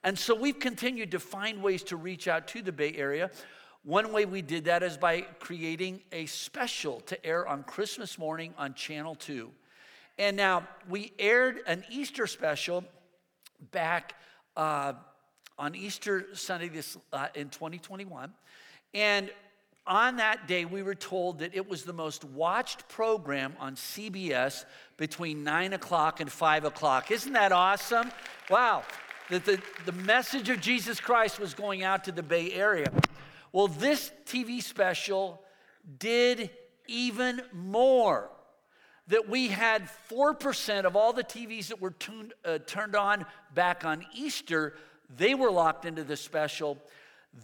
And 0.03 0.19
so 0.19 0.35
we've 0.35 0.59
continued 0.59 1.13
to 1.13 1.21
find 1.21 1.63
ways 1.63 1.85
to 1.85 1.97
reach 1.97 2.27
out 2.27 2.49
to 2.49 2.63
the 2.63 2.73
Bay 2.73 2.95
Area. 2.97 3.31
One 3.85 4.13
way 4.13 4.27
we 4.27 4.43
did 4.43 4.67
that 4.67 4.85
is 4.85 4.97
by 4.97 5.23
creating 5.41 6.03
a 6.13 6.27
special 6.27 7.01
to 7.01 7.27
air 7.27 7.49
on 7.49 7.65
Christmas 7.65 8.17
morning 8.17 8.55
on 8.57 8.75
Channel 8.75 9.17
2. 9.17 9.51
And 10.19 10.37
now 10.37 10.69
we 10.89 11.13
aired 11.19 11.61
an 11.67 11.83
Easter 11.91 12.29
special 12.29 12.85
back 13.73 14.15
uh, 14.57 14.93
on 15.59 15.75
Easter 15.75 16.27
Sunday 16.33 16.69
this, 16.69 16.97
uh, 17.13 17.27
in 17.35 17.49
2021. 17.49 18.33
And 18.95 19.31
on 19.85 20.17
that 20.19 20.47
day, 20.47 20.65
we 20.65 20.85
were 20.85 20.95
told 20.95 21.41
that 21.41 21.53
it 21.53 21.69
was 21.69 21.83
the 21.83 21.93
most 21.93 22.25
watched 22.25 22.89
program 22.89 23.55
on 23.59 23.75
CBS 23.75 24.65
between 24.97 25.43
9 25.43 25.73
o'clock 25.73 26.21
and 26.21 26.31
5 26.31 26.67
o'clock. 26.67 27.11
Isn't 27.11 27.33
that 27.33 27.51
awesome? 27.51 28.13
Wow. 28.49 28.85
That 29.29 29.45
the, 29.45 29.61
the 29.87 29.93
message 29.93 30.51
of 30.51 30.61
Jesus 30.61 31.01
Christ 31.01 31.41
was 31.41 31.53
going 31.53 31.83
out 31.83 32.05
to 32.05 32.13
the 32.13 32.23
Bay 32.23 32.53
Area. 32.53 32.93
Well, 33.53 33.69
this 33.69 34.11
TV 34.25 34.63
special 34.63 35.43
did 35.99 36.51
even 36.87 37.43
more. 37.53 38.31
That 39.09 39.29
we 39.29 39.49
had 39.49 39.89
4% 40.11 40.85
of 40.85 40.97
all 40.97 41.13
the 41.13 41.25
TVs 41.25 41.69
that 41.69 41.81
were 41.81 41.91
tuned, 41.91 42.33
uh, 42.45 42.59
turned 42.67 42.95
on 42.95 43.27
back 43.53 43.85
on 43.85 44.07
Easter, 44.15 44.75
they 45.17 45.35
were 45.35 45.51
locked 45.51 45.85
into 45.85 46.05
this 46.05 46.21
special. 46.21 46.79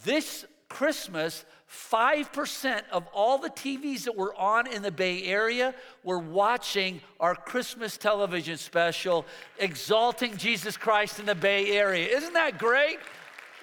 This 0.04 0.46
Christmas, 0.68 1.44
5% 1.70 2.82
of 2.92 3.06
all 3.12 3.38
the 3.38 3.50
TVs 3.50 4.04
that 4.04 4.16
were 4.16 4.34
on 4.34 4.66
in 4.66 4.82
the 4.82 4.90
Bay 4.90 5.24
Area 5.24 5.74
were 6.04 6.18
watching 6.18 7.00
our 7.18 7.34
Christmas 7.34 7.96
television 7.96 8.56
special, 8.56 9.26
Exalting 9.58 10.36
Jesus 10.36 10.76
Christ 10.76 11.18
in 11.18 11.26
the 11.26 11.34
Bay 11.34 11.72
Area. 11.72 12.06
Isn't 12.16 12.34
that 12.34 12.58
great? 12.58 12.98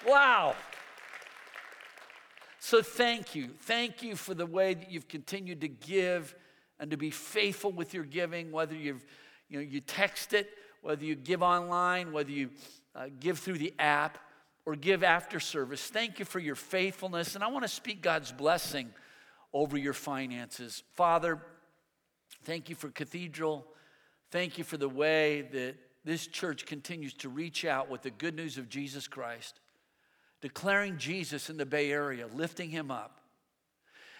Wow. 0.06 0.56
So 2.66 2.82
thank 2.82 3.36
you. 3.36 3.52
Thank 3.60 4.02
you 4.02 4.16
for 4.16 4.34
the 4.34 4.48
way 4.48 4.74
that 4.74 4.90
you've 4.90 5.08
continued 5.08 5.62
to 5.62 5.68
give 5.68 6.34
and 6.80 6.90
to 6.90 6.98
be 6.98 7.12
faithful 7.12 7.72
with 7.72 7.94
your 7.94 8.06
giving, 8.06 8.52
whether 8.52 8.74
you've, 8.74 9.06
you 9.50 9.60
know, 9.60 9.64
you 9.64 9.82
text 9.82 10.34
it, 10.34 10.50
whether 10.82 11.06
you 11.06 11.14
give 11.14 11.44
online, 11.44 12.12
whether 12.12 12.32
you 12.32 12.50
uh, 12.96 13.06
give 13.20 13.38
through 13.38 13.60
the 13.60 13.72
app 13.78 14.18
or 14.66 14.76
give 14.76 15.04
after 15.04 15.40
service. 15.40 15.86
Thank 15.90 16.18
you 16.18 16.26
for 16.26 16.40
your 16.40 16.56
faithfulness. 16.56 17.36
And 17.36 17.44
I 17.44 17.50
want 17.50 17.66
to 17.66 17.70
speak 17.70 18.02
God's 18.02 18.32
blessing 18.32 18.90
over 19.54 19.78
your 19.78 19.94
finances. 19.94 20.82
Father, 20.96 21.40
thank 22.46 22.68
you 22.68 22.76
for 22.76 22.90
Cathedral. 22.90 23.64
Thank 24.32 24.58
you 24.58 24.64
for 24.64 24.78
the 24.78 24.90
way 24.90 25.44
that 25.52 25.76
this 26.04 26.26
church 26.26 26.66
continues 26.66 27.14
to 27.14 27.30
reach 27.30 27.64
out 27.64 27.92
with 27.92 28.02
the 28.02 28.10
good 28.10 28.36
news 28.36 28.58
of 28.58 28.70
Jesus 28.70 29.08
Christ 29.08 29.60
declaring 30.46 31.00
Jesus 31.00 31.50
in 31.50 31.58
the 31.58 31.66
Bay 31.66 31.92
Area, 31.92 32.28
lifting 32.28 32.70
him 32.70 32.92
up. 32.92 33.20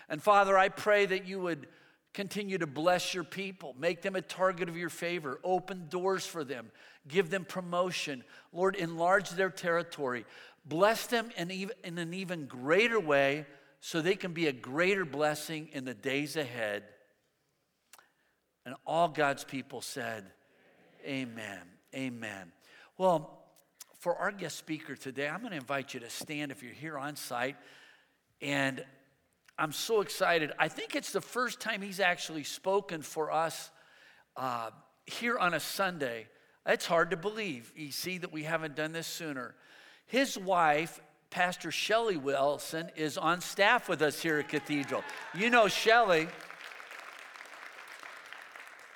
And 0.10 0.20
Father, 0.20 0.58
I 0.58 0.70
pray 0.70 1.06
that 1.06 1.28
you 1.28 1.40
would 1.40 1.68
continue 2.16 2.58
to 2.58 2.66
bless 2.66 3.14
your 3.14 3.24
people, 3.24 3.76
make 3.78 4.02
them 4.02 4.16
a 4.16 4.24
target 4.24 4.68
of 4.68 4.76
your 4.76 4.90
favor, 4.90 5.40
open 5.44 5.86
doors 5.88 6.26
for 6.26 6.44
them, 6.44 6.72
give 7.08 7.30
them 7.30 7.46
promotion. 7.46 8.24
Lord, 8.52 8.76
enlarge 8.76 9.30
their 9.30 9.52
territory, 9.52 10.26
bless 10.66 11.06
them 11.06 11.30
in, 11.38 11.52
even, 11.52 11.76
in 11.84 12.00
an 12.00 12.16
even 12.16 12.48
greater 12.48 13.00
way 13.00 13.46
so 13.80 14.02
they 14.02 14.16
can 14.16 14.34
be 14.34 14.48
a 14.48 14.52
greater 14.52 15.06
blessing 15.06 15.70
in 15.74 15.86
the 15.86 15.94
days 15.94 16.38
ahead. 16.38 16.86
And 18.66 18.74
all 18.84 19.10
God's 19.10 19.44
people 19.44 19.82
said, 19.82 20.26
Amen. 21.06 21.62
Amen. 21.94 22.52
Well, 22.98 23.45
for 24.06 24.16
our 24.18 24.32
guest 24.32 24.56
speaker 24.56 24.96
today, 24.96 25.28
I'm 25.28 25.40
going 25.40 25.50
to 25.50 25.58
invite 25.58 25.96
you 25.96 26.00
to 26.02 26.12
stand 26.12 26.52
if 26.52 26.62
you're 26.62 26.72
here 26.72 26.96
on 26.96 27.16
site. 27.16 27.56
And 28.40 28.86
I'm 29.58 29.72
so 29.72 30.02
excited. 30.02 30.52
I 30.60 30.68
think 30.68 30.96
it's 30.96 31.12
the 31.12 31.22
first 31.22 31.60
time 31.60 31.82
he's 31.82 32.00
actually 32.00 32.44
spoken 32.44 33.02
for 33.02 33.32
us 33.32 33.72
uh, 34.38 34.70
here 35.08 35.40
on 35.40 35.56
a 35.56 35.60
Sunday. 35.60 36.28
It's 36.68 36.86
hard 36.86 37.10
to 37.10 37.18
believe. 37.18 37.74
You 37.76 37.92
see 37.92 38.20
that 38.20 38.32
we 38.32 38.44
haven't 38.44 38.76
done 38.76 38.92
this 38.92 39.08
sooner. 39.08 39.56
His 40.06 40.38
wife, 40.38 41.02
Pastor 41.32 41.72
Shelley 41.72 42.18
Wilson, 42.18 42.92
is 42.96 43.18
on 43.18 43.42
staff 43.42 43.90
with 43.90 44.04
us 44.04 44.22
here 44.22 44.38
at 44.38 44.50
Cathedral. 44.50 45.04
You 45.34 45.50
know 45.50 45.68
Shelley. 45.68 46.28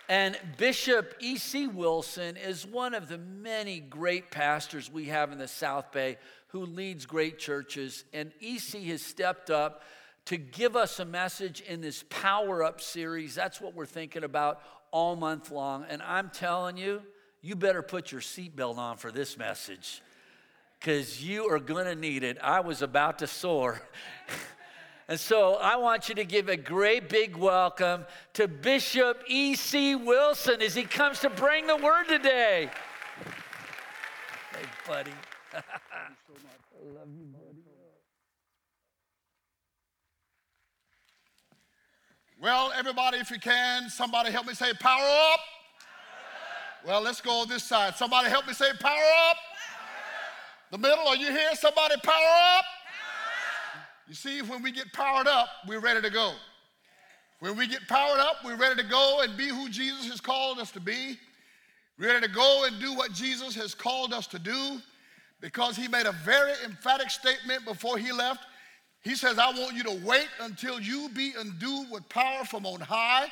And 0.10 0.36
Bishop 0.58 1.14
E.C. 1.20 1.68
Wilson 1.68 2.36
is 2.36 2.66
one 2.66 2.96
of 2.96 3.08
the 3.08 3.20
many 3.20 3.80
great 3.80 4.32
pastors 4.32 4.92
we 4.92 5.06
have 5.06 5.32
in 5.32 5.38
the 5.38 5.48
South 5.48 5.92
Bay 5.92 6.18
who 6.48 6.66
leads 6.66 7.06
great 7.06 7.38
churches. 7.38 8.04
And 8.12 8.32
E.C. 8.40 8.90
has 8.90 9.04
stepped 9.04 9.52
up 9.52 9.84
to 10.26 10.38
give 10.38 10.76
us 10.76 11.00
a 11.00 11.06
message 11.06 11.62
in 11.62 11.80
this 11.80 12.04
Power 12.10 12.64
Up 12.64 12.82
series. 12.82 13.36
That's 13.36 13.62
what 13.62 13.76
we're 13.76 13.86
thinking 13.86 14.24
about 14.24 14.64
all 14.90 15.16
month 15.16 15.52
long. 15.52 15.86
And 15.88 16.02
I'm 16.02 16.32
telling 16.32 16.76
you, 16.76 17.04
you 17.44 17.56
better 17.56 17.84
put 17.84 18.12
your 18.12 18.22
seatbelt 18.22 18.80
on 18.80 18.98
for 18.98 19.12
this 19.12 19.38
message 19.38 20.02
because 20.80 21.24
you 21.24 21.46
are 21.52 21.60
going 21.60 21.86
to 21.86 21.96
need 21.96 22.24
it. 22.24 22.40
I 22.42 22.62
was 22.62 22.82
about 22.82 23.20
to 23.20 23.28
soar. 23.28 23.80
And 25.10 25.20
so 25.20 25.56
I 25.56 25.76
want 25.76 26.08
you 26.08 26.14
to 26.14 26.24
give 26.24 26.50
a 26.50 26.56
great 26.56 27.10
big 27.10 27.36
welcome 27.36 28.06
to 28.34 28.48
Bishop 28.48 29.24
E.C. 29.28 29.96
Wilson 29.96 30.62
as 30.62 30.76
he 30.76 30.84
comes 30.84 31.20
to 31.22 31.32
bring 31.32 31.66
the 31.66 31.78
word 31.78 32.04
today. 32.08 32.70
Hey, 34.52 34.66
buddy. 34.88 35.12
I 35.52 35.62
love 36.94 37.08
you, 37.10 37.26
buddy. 37.34 37.58
Well, 42.40 42.72
everybody, 42.78 43.18
if 43.18 43.32
you 43.32 43.40
can, 43.40 43.90
somebody 43.90 44.30
help 44.32 44.46
me 44.46 44.54
say 44.54 44.74
power 44.74 45.10
up. 45.34 45.40
Well, 46.86 47.02
let's 47.02 47.20
go 47.20 47.46
this 47.46 47.64
side. 47.64 47.96
Somebody 47.96 48.30
help 48.30 48.46
me 48.46 48.54
say 48.54 48.70
power 48.80 49.02
up. 49.32 49.38
The 50.70 50.78
middle, 50.78 51.08
are 51.08 51.16
you 51.16 51.32
here? 51.32 51.56
Somebody 51.56 51.96
power 52.04 52.60
up. 52.60 52.66
You 54.10 54.16
see, 54.16 54.42
when 54.42 54.64
we 54.64 54.72
get 54.72 54.92
powered 54.92 55.28
up, 55.28 55.48
we're 55.68 55.80
ready 55.80 56.02
to 56.02 56.10
go. 56.10 56.34
When 57.42 57.56
we 57.56 57.68
get 57.68 57.88
powered 57.88 58.20
up, 58.20 58.38
we're 58.44 58.58
ready 58.58 58.82
to 58.82 58.90
go 58.90 59.22
and 59.22 59.38
be 59.38 59.48
who 59.48 59.70
Jesus 59.70 60.10
has 60.10 60.20
called 60.20 60.58
us 60.58 60.72
to 60.72 60.80
be. 60.80 61.18
We're 62.00 62.08
Ready 62.08 62.26
to 62.26 62.34
go 62.34 62.66
and 62.66 62.80
do 62.82 62.96
what 62.96 63.14
Jesus 63.14 63.54
has 63.56 63.76
called 63.76 64.12
us 64.12 64.26
to 64.28 64.40
do 64.40 64.80
because 65.42 65.76
he 65.76 65.88
made 65.88 66.08
a 66.08 66.12
very 66.12 66.54
emphatic 66.66 67.12
statement 67.12 67.66
before 67.66 68.00
he 68.00 68.12
left. 68.12 68.40
He 69.04 69.16
says, 69.16 69.38
I 69.38 69.52
want 69.52 69.76
you 69.76 69.84
to 69.84 70.02
wait 70.04 70.28
until 70.42 70.80
you 70.80 71.10
be 71.10 71.34
endued 71.40 71.92
with 71.92 72.10
power 72.10 72.46
from 72.46 72.66
on 72.66 72.82
high 72.82 73.28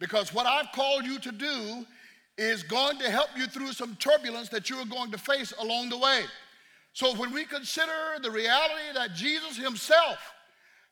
because 0.00 0.34
what 0.34 0.46
I've 0.46 0.72
called 0.72 1.04
you 1.04 1.20
to 1.20 1.30
do 1.30 1.86
is 2.36 2.64
going 2.64 2.98
to 2.98 3.10
help 3.10 3.28
you 3.36 3.46
through 3.46 3.72
some 3.72 3.94
turbulence 3.96 4.48
that 4.48 4.68
you 4.70 4.76
are 4.76 4.86
going 4.86 5.12
to 5.12 5.18
face 5.18 5.52
along 5.60 5.90
the 5.90 5.98
way. 5.98 6.24
So 6.96 7.14
when 7.16 7.30
we 7.30 7.44
consider 7.44 7.92
the 8.22 8.30
reality 8.30 8.94
that 8.94 9.12
Jesus 9.12 9.58
himself 9.58 10.16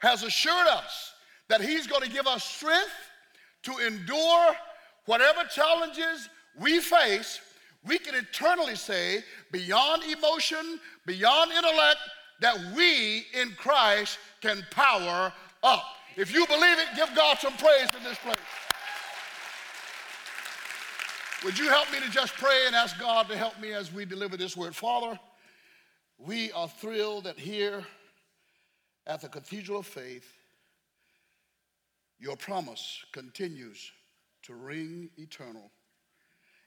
has 0.01 0.23
assured 0.23 0.67
us 0.67 1.15
that 1.49 1.63
he's 1.63 1.87
going 1.87 2.03
to 2.03 2.11
give 2.11 2.27
us 2.27 2.45
strength 2.45 2.93
to 3.63 3.79
endure 3.79 4.55
whatever 5.07 5.45
challenges 5.45 6.29
we 6.61 6.81
face, 6.81 7.41
we 7.87 7.99
can 7.99 8.15
eternally 8.15 8.75
say, 8.75 9.25
beyond 9.51 10.03
emotion, 10.03 10.79
beyond 11.07 11.53
intellect, 11.53 12.01
that 12.43 12.59
we 12.77 13.25
in 13.33 13.53
Christ 13.57 14.19
can 14.43 14.63
power 14.73 15.33
up. 15.63 15.85
If 16.19 16.35
you 16.35 16.47
believe 16.49 16.79
it, 16.81 16.89
give 16.97 17.09
God 17.17 17.39
some 17.39 17.55
praise 17.55 17.89
in 17.97 18.05
this 18.05 18.19
place. 18.19 18.37
Would 21.47 21.59
you 21.59 21.71
help 21.71 21.91
me 21.91 21.99
to 22.01 22.11
just 22.11 22.35
pray 22.35 22.65
and 22.67 22.77
ask 22.77 23.01
God 23.01 23.27
to 23.29 23.39
help 23.39 23.59
me 23.59 23.73
as 23.73 23.91
we 23.91 24.05
deliver 24.05 24.37
this 24.37 24.55
word? 24.55 24.77
Father, 24.77 25.19
We 26.19 26.53
are 26.53 26.69
thrilled 26.69 27.25
that 27.25 27.39
here 27.39 27.85
at 29.07 29.21
the 29.21 29.29
Cathedral 29.29 29.81
of 29.81 29.87
Faith, 29.87 30.27
your 32.19 32.37
promise 32.37 33.05
continues 33.13 33.91
to 34.45 34.55
ring 34.55 35.11
eternal 35.17 35.71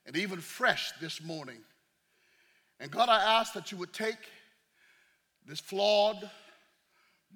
and 0.05 0.15
even 0.17 0.39
fresh 0.39 0.91
this 0.99 1.23
morning. 1.23 1.59
And 2.79 2.91
God, 2.91 3.09
I 3.09 3.39
ask 3.39 3.53
that 3.53 3.71
you 3.71 3.77
would 3.77 3.93
take 3.93 4.17
this 5.45 5.59
flawed, 5.59 6.29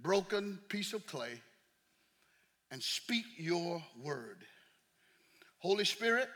broken 0.02 0.60
piece 0.68 0.94
of 0.94 1.06
clay 1.08 1.42
and 2.72 2.84
speak 2.84 3.26
your 3.38 3.82
word. 4.02 4.44
Holy 5.60 5.86
Spirit, 5.86 6.30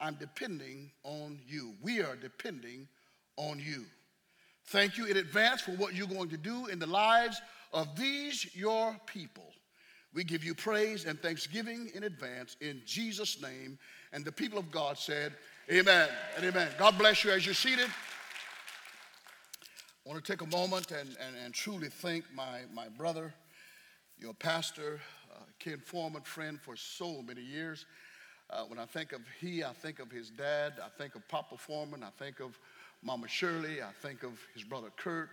I'm 0.00 0.14
depending 0.14 0.90
on 1.04 1.38
you. 1.46 1.74
We 1.82 2.00
are 2.00 2.16
depending 2.16 2.88
on 3.36 3.58
you. 3.58 3.84
Thank 4.70 4.96
you 4.96 5.06
in 5.06 5.16
advance 5.16 5.60
for 5.62 5.72
what 5.72 5.94
you're 5.94 6.06
going 6.06 6.28
to 6.28 6.36
do 6.36 6.66
in 6.66 6.78
the 6.78 6.86
lives 6.86 7.42
of 7.72 7.96
these, 7.96 8.54
your 8.54 8.96
people. 9.04 9.50
We 10.14 10.22
give 10.22 10.44
you 10.44 10.54
praise 10.54 11.06
and 11.06 11.20
thanksgiving 11.20 11.90
in 11.92 12.04
advance 12.04 12.56
in 12.60 12.80
Jesus' 12.86 13.42
name. 13.42 13.80
And 14.12 14.24
the 14.24 14.30
people 14.30 14.60
of 14.60 14.70
God 14.70 14.96
said, 14.96 15.32
Amen 15.72 16.08
and 16.36 16.44
amen. 16.44 16.68
God 16.78 16.96
bless 16.96 17.24
you 17.24 17.32
as 17.32 17.44
you're 17.44 17.52
seated. 17.52 17.88
I 20.06 20.08
want 20.08 20.24
to 20.24 20.32
take 20.32 20.40
a 20.40 20.56
moment 20.56 20.92
and, 20.92 21.08
and, 21.08 21.34
and 21.44 21.52
truly 21.52 21.88
thank 21.88 22.24
my, 22.32 22.60
my 22.72 22.88
brother, 22.90 23.34
your 24.20 24.34
pastor, 24.34 25.00
uh, 25.32 25.40
Ken 25.58 25.78
Foreman, 25.84 26.22
friend 26.22 26.60
for 26.60 26.76
so 26.76 27.22
many 27.22 27.42
years. 27.42 27.86
Uh, 28.48 28.62
when 28.68 28.78
I 28.78 28.86
think 28.86 29.10
of 29.10 29.22
he, 29.40 29.64
I 29.64 29.72
think 29.72 29.98
of 29.98 30.12
his 30.12 30.30
dad, 30.30 30.74
I 30.80 30.88
think 30.96 31.16
of 31.16 31.26
Papa 31.26 31.56
Foreman, 31.56 32.04
I 32.04 32.10
think 32.22 32.38
of 32.38 32.56
Mama 33.02 33.28
Shirley, 33.28 33.82
I 33.82 33.92
think 34.02 34.22
of 34.22 34.32
his 34.54 34.62
brother 34.62 34.88
Kurt, 34.96 35.30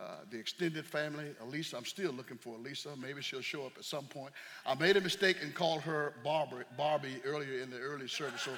uh, 0.00 0.18
the 0.30 0.38
extended 0.38 0.86
family, 0.86 1.26
Elisa. 1.42 1.76
I'm 1.76 1.84
still 1.84 2.12
looking 2.12 2.38
for 2.38 2.54
Elisa. 2.56 2.90
Maybe 3.00 3.20
she'll 3.20 3.40
show 3.40 3.66
up 3.66 3.72
at 3.76 3.84
some 3.84 4.04
point. 4.04 4.32
I 4.64 4.74
made 4.74 4.96
a 4.96 5.00
mistake 5.00 5.38
and 5.42 5.54
called 5.54 5.82
her 5.82 6.14
Barbie, 6.24 6.64
Barbie 6.76 7.20
earlier 7.24 7.60
in 7.60 7.70
the 7.70 7.78
early 7.78 8.08
service, 8.08 8.42
so 8.42 8.52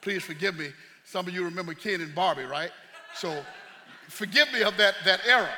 please 0.00 0.22
forgive 0.22 0.56
me. 0.56 0.70
Some 1.04 1.28
of 1.28 1.34
you 1.34 1.44
remember 1.44 1.74
Ken 1.74 2.00
and 2.00 2.14
Barbie, 2.14 2.44
right? 2.44 2.70
So 3.14 3.44
forgive 4.08 4.52
me 4.52 4.62
of 4.62 4.76
that, 4.78 4.94
that 5.04 5.20
error. 5.26 5.50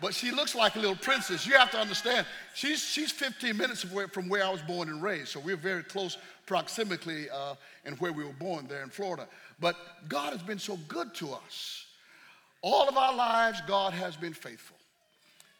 But 0.00 0.14
she 0.14 0.30
looks 0.30 0.54
like 0.54 0.76
a 0.76 0.78
little 0.78 0.96
princess. 0.96 1.44
You 1.44 1.54
have 1.54 1.72
to 1.72 1.78
understand, 1.78 2.24
she's, 2.54 2.80
she's 2.80 3.10
15 3.10 3.56
minutes 3.56 3.84
away 3.84 4.06
from 4.12 4.28
where 4.28 4.44
I 4.44 4.50
was 4.50 4.62
born 4.62 4.88
and 4.88 5.02
raised. 5.02 5.28
So 5.28 5.40
we're 5.40 5.56
very 5.56 5.82
close 5.82 6.16
proximity 6.48 7.28
uh, 7.30 7.54
in 7.84 7.92
where 7.96 8.12
we 8.12 8.24
were 8.24 8.32
born 8.32 8.66
there 8.66 8.82
in 8.82 8.88
Florida. 8.88 9.28
But 9.60 9.76
God 10.08 10.32
has 10.32 10.42
been 10.42 10.58
so 10.58 10.78
good 10.88 11.14
to 11.16 11.32
us. 11.32 11.84
All 12.62 12.88
of 12.88 12.96
our 12.96 13.14
lives, 13.14 13.60
God 13.68 13.92
has 13.92 14.16
been 14.16 14.32
faithful. 14.32 14.76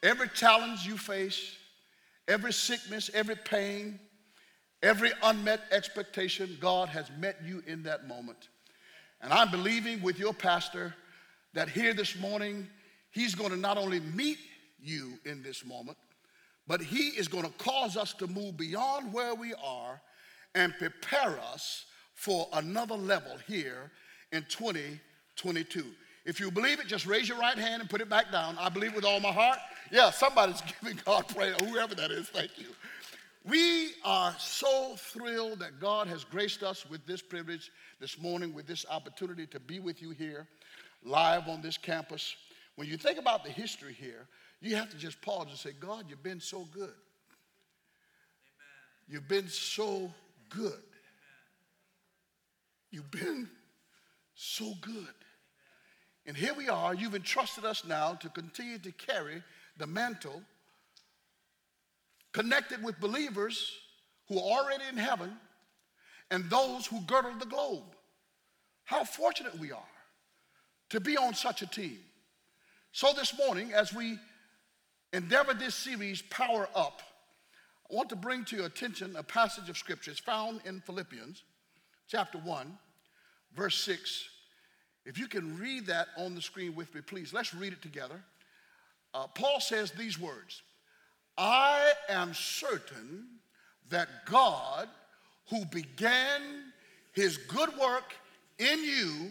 Every 0.02 0.28
challenge 0.28 0.86
you 0.86 0.96
face, 0.96 1.56
every 2.26 2.52
sickness, 2.52 3.10
every 3.12 3.36
pain, 3.36 4.00
every 4.82 5.12
unmet 5.22 5.60
expectation, 5.70 6.56
God 6.58 6.88
has 6.88 7.10
met 7.18 7.36
you 7.44 7.62
in 7.66 7.82
that 7.82 8.08
moment. 8.08 8.48
And 9.20 9.32
I'm 9.32 9.50
believing 9.50 10.00
with 10.00 10.18
your 10.18 10.32
pastor 10.32 10.94
that 11.52 11.68
here 11.68 11.92
this 11.92 12.18
morning, 12.18 12.66
he's 13.10 13.34
going 13.34 13.50
to 13.50 13.56
not 13.56 13.76
only 13.76 14.00
meet 14.00 14.38
you 14.80 15.18
in 15.26 15.42
this 15.42 15.66
moment, 15.66 15.98
but 16.66 16.80
he 16.80 17.08
is 17.08 17.28
going 17.28 17.44
to 17.44 17.52
cause 17.58 17.96
us 17.96 18.14
to 18.14 18.26
move 18.26 18.56
beyond 18.56 19.12
where 19.12 19.34
we 19.34 19.52
are 19.62 20.00
and 20.54 20.76
prepare 20.78 21.38
us 21.52 21.86
for 22.14 22.48
another 22.52 22.96
level 22.96 23.36
here 23.46 23.90
in 24.32 24.44
2022. 24.48 25.84
If 26.24 26.40
you 26.40 26.50
believe 26.50 26.80
it, 26.80 26.86
just 26.86 27.06
raise 27.06 27.28
your 27.28 27.38
right 27.38 27.56
hand 27.56 27.80
and 27.80 27.88
put 27.88 28.00
it 28.00 28.08
back 28.08 28.30
down. 28.30 28.56
I 28.58 28.68
believe 28.68 28.94
with 28.94 29.04
all 29.04 29.20
my 29.20 29.32
heart. 29.32 29.58
Yeah, 29.90 30.10
somebody's 30.10 30.60
giving 30.82 31.00
God 31.04 31.26
praise, 31.28 31.54
whoever 31.60 31.94
that 31.94 32.10
is, 32.10 32.28
thank 32.28 32.58
you. 32.58 32.66
We 33.44 33.92
are 34.04 34.34
so 34.38 34.96
thrilled 34.98 35.60
that 35.60 35.80
God 35.80 36.06
has 36.08 36.24
graced 36.24 36.62
us 36.62 36.84
with 36.90 37.06
this 37.06 37.22
privilege 37.22 37.70
this 38.00 38.20
morning, 38.20 38.52
with 38.52 38.66
this 38.66 38.84
opportunity 38.90 39.46
to 39.46 39.60
be 39.60 39.80
with 39.80 40.02
you 40.02 40.10
here 40.10 40.46
live 41.04 41.48
on 41.48 41.62
this 41.62 41.78
campus. 41.78 42.36
When 42.76 42.88
you 42.88 42.96
think 42.96 43.18
about 43.18 43.44
the 43.44 43.50
history 43.50 43.94
here, 43.94 44.26
you 44.60 44.76
have 44.76 44.90
to 44.90 44.96
just 44.96 45.22
pause 45.22 45.46
and 45.48 45.56
say, 45.56 45.70
God, 45.78 46.06
you've 46.08 46.22
been 46.22 46.40
so 46.40 46.66
good. 46.72 46.82
Amen. 46.82 47.38
You've 49.08 49.28
been 49.28 49.48
so 49.48 50.12
good. 50.48 50.82
You've 52.90 53.10
been 53.10 53.48
so 54.34 54.74
good. 54.80 55.14
And 56.26 56.36
here 56.36 56.54
we 56.54 56.68
are, 56.68 56.94
you've 56.94 57.14
entrusted 57.14 57.64
us 57.64 57.84
now 57.84 58.14
to 58.14 58.28
continue 58.28 58.78
to 58.78 58.92
carry 58.92 59.42
the 59.78 59.86
mantle 59.86 60.42
connected 62.32 62.82
with 62.82 63.00
believers 63.00 63.72
who 64.28 64.38
are 64.38 64.62
already 64.62 64.84
in 64.90 64.96
heaven 64.96 65.32
and 66.30 66.44
those 66.50 66.86
who 66.86 67.00
girdle 67.02 67.34
the 67.38 67.46
globe. 67.46 67.84
How 68.84 69.04
fortunate 69.04 69.58
we 69.58 69.72
are 69.72 69.82
to 70.90 71.00
be 71.00 71.16
on 71.16 71.34
such 71.34 71.62
a 71.62 71.66
team. 71.66 71.98
So, 72.92 73.12
this 73.14 73.36
morning, 73.36 73.72
as 73.72 73.92
we 73.92 74.18
endeavor 75.12 75.54
this 75.54 75.74
series, 75.74 76.22
Power 76.22 76.68
Up, 76.74 77.02
I 77.90 77.94
want 77.94 78.10
to 78.10 78.16
bring 78.16 78.44
to 78.46 78.56
your 78.56 78.66
attention 78.66 79.16
a 79.16 79.22
passage 79.22 79.70
of 79.70 79.78
scripture. 79.78 80.10
It's 80.10 80.20
found 80.20 80.60
in 80.66 80.80
Philippians 80.80 81.42
chapter 82.06 82.36
1, 82.38 82.78
verse 83.56 83.78
6. 83.78 84.28
If 85.06 85.18
you 85.18 85.26
can 85.26 85.58
read 85.58 85.86
that 85.86 86.08
on 86.18 86.34
the 86.34 86.42
screen 86.42 86.74
with 86.74 86.94
me, 86.94 87.00
please, 87.00 87.32
let's 87.32 87.54
read 87.54 87.72
it 87.72 87.80
together. 87.80 88.22
Uh, 89.14 89.26
Paul 89.28 89.60
says 89.60 89.90
these 89.92 90.20
words 90.20 90.62
I 91.38 91.92
am 92.10 92.34
certain 92.34 93.26
that 93.88 94.08
God, 94.26 94.88
who 95.48 95.64
began 95.66 96.42
his 97.14 97.38
good 97.38 97.74
work 97.78 98.14
in 98.58 98.84
you, 98.84 99.30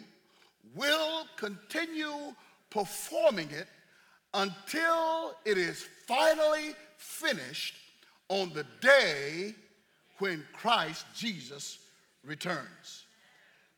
will 0.73 1.27
continue 1.35 2.33
performing 2.71 3.49
it 3.51 3.67
until 4.33 5.35
it 5.45 5.59
is 5.59 5.85
finally 6.07 6.73
finished 6.97 7.75
on 8.29 8.51
the 8.53 8.65
day 8.81 9.55
when 10.19 10.43
Christ 10.53 11.05
Jesus 11.15 11.79
returns. 12.23 13.05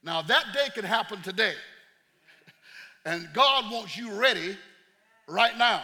Now, 0.04 0.22
that 0.22 0.46
day 0.54 0.68
could 0.74 0.86
happen 0.86 1.22
today. 1.22 1.54
And 3.06 3.28
God 3.34 3.72
wants 3.72 3.98
you 3.98 4.12
ready 4.12 4.58
right 5.28 5.58
now. 5.58 5.84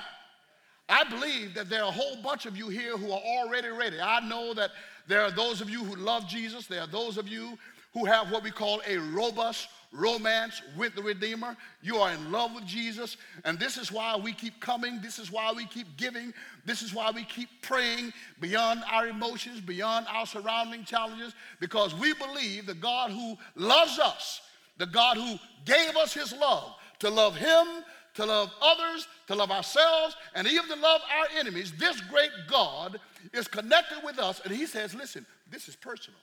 I 0.87 1.03
believe 1.03 1.55
that 1.55 1.69
there 1.69 1.83
are 1.83 1.89
a 1.89 1.91
whole 1.91 2.21
bunch 2.21 2.45
of 2.45 2.55
you 2.55 2.69
here 2.69 2.97
who 2.97 3.11
are 3.11 3.21
already 3.21 3.69
ready. 3.69 3.99
I 3.99 4.19
know 4.27 4.53
that 4.53 4.71
there 5.07 5.21
are 5.21 5.31
those 5.31 5.61
of 5.61 5.69
you 5.69 5.83
who 5.83 5.95
love 5.95 6.27
Jesus, 6.27 6.67
there 6.67 6.81
are 6.81 6.87
those 6.87 7.17
of 7.17 7.27
you 7.27 7.57
who 7.93 8.05
have 8.05 8.31
what 8.31 8.43
we 8.43 8.51
call 8.51 8.81
a 8.87 8.97
robust 8.97 9.69
romance 9.95 10.61
with 10.77 10.95
the 10.95 11.01
Redeemer. 11.01 11.55
You 11.81 11.97
are 11.97 12.11
in 12.11 12.31
love 12.31 12.53
with 12.53 12.65
Jesus. 12.65 13.17
And 13.43 13.57
this 13.57 13.77
is 13.77 13.91
why 13.91 14.15
we 14.15 14.33
keep 14.33 14.59
coming. 14.59 15.01
This 15.01 15.19
is 15.19 15.31
why 15.31 15.53
we 15.55 15.65
keep 15.65 15.87
giving. 15.97 16.33
This 16.65 16.81
is 16.81 16.93
why 16.93 17.11
we 17.11 17.23
keep 17.23 17.49
praying 17.61 18.13
beyond 18.39 18.83
our 18.91 19.07
emotions, 19.07 19.61
beyond 19.61 20.05
our 20.09 20.25
surrounding 20.25 20.83
challenges, 20.83 21.33
because 21.59 21.95
we 21.95 22.13
believe 22.13 22.65
the 22.65 22.73
God 22.73 23.11
who 23.11 23.37
loves 23.55 23.99
us, 23.99 24.41
the 24.77 24.85
God 24.85 25.17
who 25.17 25.37
gave 25.65 25.95
us 25.95 26.13
his 26.13 26.33
love 26.33 26.75
to 26.99 27.09
love 27.09 27.35
him, 27.35 27.67
to 28.15 28.25
love 28.25 28.51
others, 28.61 29.07
to 29.27 29.35
love 29.35 29.51
ourselves, 29.51 30.15
and 30.33 30.47
even 30.47 30.67
to 30.69 30.75
love 30.75 31.01
our 31.17 31.27
enemies, 31.37 31.73
this 31.77 31.99
great 32.01 32.31
God 32.47 32.99
is 33.33 33.47
connected 33.47 33.97
with 34.03 34.19
us. 34.19 34.41
And 34.43 34.53
he 34.53 34.65
says, 34.65 34.95
listen, 34.95 35.25
this 35.49 35.67
is 35.67 35.75
personal. 35.75 36.19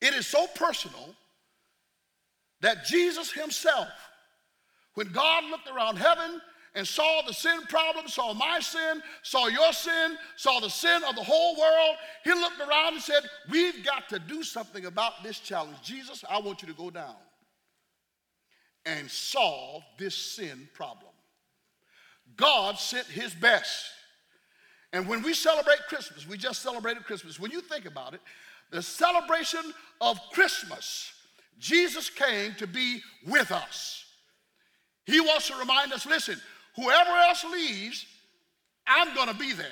It 0.00 0.14
is 0.14 0.26
so 0.26 0.46
personal 0.54 1.14
that 2.60 2.84
Jesus 2.84 3.32
himself, 3.32 3.88
when 4.94 5.12
God 5.12 5.44
looked 5.44 5.68
around 5.68 5.96
heaven 5.96 6.40
and 6.74 6.86
saw 6.86 7.22
the 7.26 7.32
sin 7.32 7.60
problem, 7.68 8.06
saw 8.06 8.32
my 8.32 8.60
sin, 8.60 9.02
saw 9.22 9.46
your 9.48 9.72
sin, 9.72 10.16
saw 10.36 10.60
the 10.60 10.68
sin 10.68 11.02
of 11.08 11.16
the 11.16 11.22
whole 11.22 11.58
world, 11.58 11.96
he 12.24 12.32
looked 12.32 12.60
around 12.60 12.94
and 12.94 13.02
said, 13.02 13.22
We've 13.50 13.84
got 13.84 14.08
to 14.10 14.18
do 14.18 14.42
something 14.42 14.86
about 14.86 15.22
this 15.22 15.38
challenge. 15.38 15.80
Jesus, 15.82 16.24
I 16.28 16.40
want 16.40 16.62
you 16.62 16.68
to 16.68 16.74
go 16.74 16.90
down 16.90 17.16
and 18.86 19.10
solve 19.10 19.82
this 19.98 20.14
sin 20.14 20.68
problem. 20.74 21.12
God 22.36 22.78
sent 22.78 23.06
his 23.06 23.34
best. 23.34 23.84
And 24.92 25.06
when 25.06 25.22
we 25.22 25.34
celebrate 25.34 25.78
Christmas, 25.88 26.26
we 26.26 26.36
just 26.36 26.62
celebrated 26.62 27.04
Christmas. 27.04 27.38
When 27.38 27.50
you 27.50 27.60
think 27.60 27.84
about 27.84 28.14
it, 28.14 28.20
the 28.70 28.82
celebration 28.82 29.60
of 30.00 30.18
Christmas, 30.32 31.12
Jesus 31.60 32.10
came 32.10 32.54
to 32.54 32.66
be 32.66 33.02
with 33.26 33.52
us. 33.52 34.04
He 35.04 35.20
wants 35.20 35.48
to 35.48 35.56
remind 35.56 35.92
us 35.92 36.06
listen, 36.06 36.40
whoever 36.74 37.10
else 37.10 37.44
leaves, 37.44 38.06
I'm 38.86 39.14
going 39.14 39.28
to 39.28 39.34
be 39.34 39.52
there. 39.52 39.66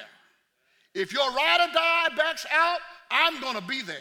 If 0.94 1.12
your 1.12 1.32
ride 1.32 1.68
or 1.68 1.72
die 1.72 2.16
backs 2.16 2.46
out, 2.52 2.78
I'm 3.10 3.40
going 3.40 3.56
to 3.56 3.62
be 3.62 3.82
there. 3.82 3.96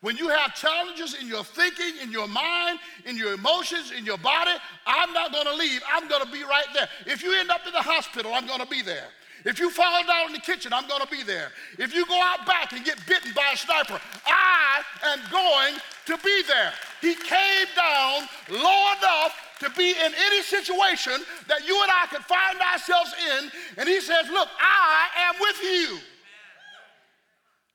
When 0.00 0.16
you 0.16 0.28
have 0.28 0.54
challenges 0.54 1.14
in 1.14 1.28
your 1.28 1.44
thinking, 1.44 2.02
in 2.02 2.10
your 2.10 2.26
mind, 2.26 2.80
in 3.06 3.16
your 3.16 3.34
emotions, 3.34 3.92
in 3.96 4.04
your 4.04 4.18
body, 4.18 4.50
I'm 4.84 5.12
not 5.12 5.32
going 5.32 5.46
to 5.46 5.54
leave. 5.54 5.80
I'm 5.92 6.08
going 6.08 6.24
to 6.24 6.32
be 6.32 6.42
right 6.42 6.66
there. 6.74 6.88
If 7.06 7.22
you 7.22 7.38
end 7.38 7.50
up 7.50 7.60
in 7.66 7.72
the 7.72 7.82
hospital, 7.82 8.32
I'm 8.34 8.46
going 8.46 8.58
to 8.60 8.66
be 8.66 8.82
there. 8.82 9.08
If 9.44 9.58
you 9.58 9.70
fall 9.70 10.06
down 10.06 10.28
in 10.28 10.32
the 10.32 10.40
kitchen, 10.40 10.72
I'm 10.72 10.86
going 10.86 11.00
to 11.00 11.08
be 11.08 11.22
there. 11.22 11.50
If 11.78 11.94
you 11.94 12.06
go 12.06 12.20
out 12.22 12.46
back 12.46 12.72
and 12.72 12.84
get 12.84 12.98
bitten 13.06 13.32
by 13.34 13.50
a 13.52 13.56
sniper, 13.56 14.00
I 14.26 14.82
am 15.04 15.20
going 15.30 15.80
to 16.06 16.18
be 16.24 16.42
there. 16.46 16.72
He 17.00 17.14
came 17.14 17.66
down 17.74 18.28
low 18.50 18.92
enough 18.98 19.34
to 19.60 19.70
be 19.70 19.90
in 19.90 20.12
any 20.26 20.42
situation 20.42 21.20
that 21.48 21.66
you 21.66 21.80
and 21.82 21.90
I 21.90 22.06
could 22.06 22.22
find 22.22 22.60
ourselves 22.60 23.14
in, 23.38 23.50
and 23.78 23.88
he 23.88 24.00
says, 24.00 24.28
Look, 24.30 24.48
I 24.58 25.08
am 25.28 25.34
with 25.40 25.62
you. 25.62 25.98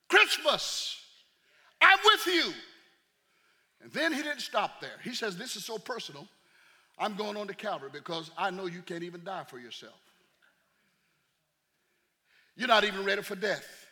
Christmas. 0.08 0.96
I'm 1.80 1.98
with 2.04 2.26
you. 2.26 2.52
And 3.82 3.92
then 3.92 4.12
he 4.12 4.22
didn't 4.22 4.40
stop 4.40 4.80
there. 4.80 4.98
He 5.04 5.14
says, 5.14 5.36
This 5.36 5.56
is 5.56 5.64
so 5.64 5.78
personal. 5.78 6.26
I'm 6.98 7.14
going 7.14 7.36
on 7.36 7.46
to 7.46 7.54
Calvary 7.54 7.90
because 7.92 8.30
I 8.36 8.50
know 8.50 8.66
you 8.66 8.82
can't 8.82 9.04
even 9.04 9.22
die 9.22 9.44
for 9.46 9.58
yourself. 9.58 10.07
You're 12.58 12.66
not 12.66 12.82
even 12.82 13.04
ready 13.04 13.22
for 13.22 13.36
death. 13.36 13.86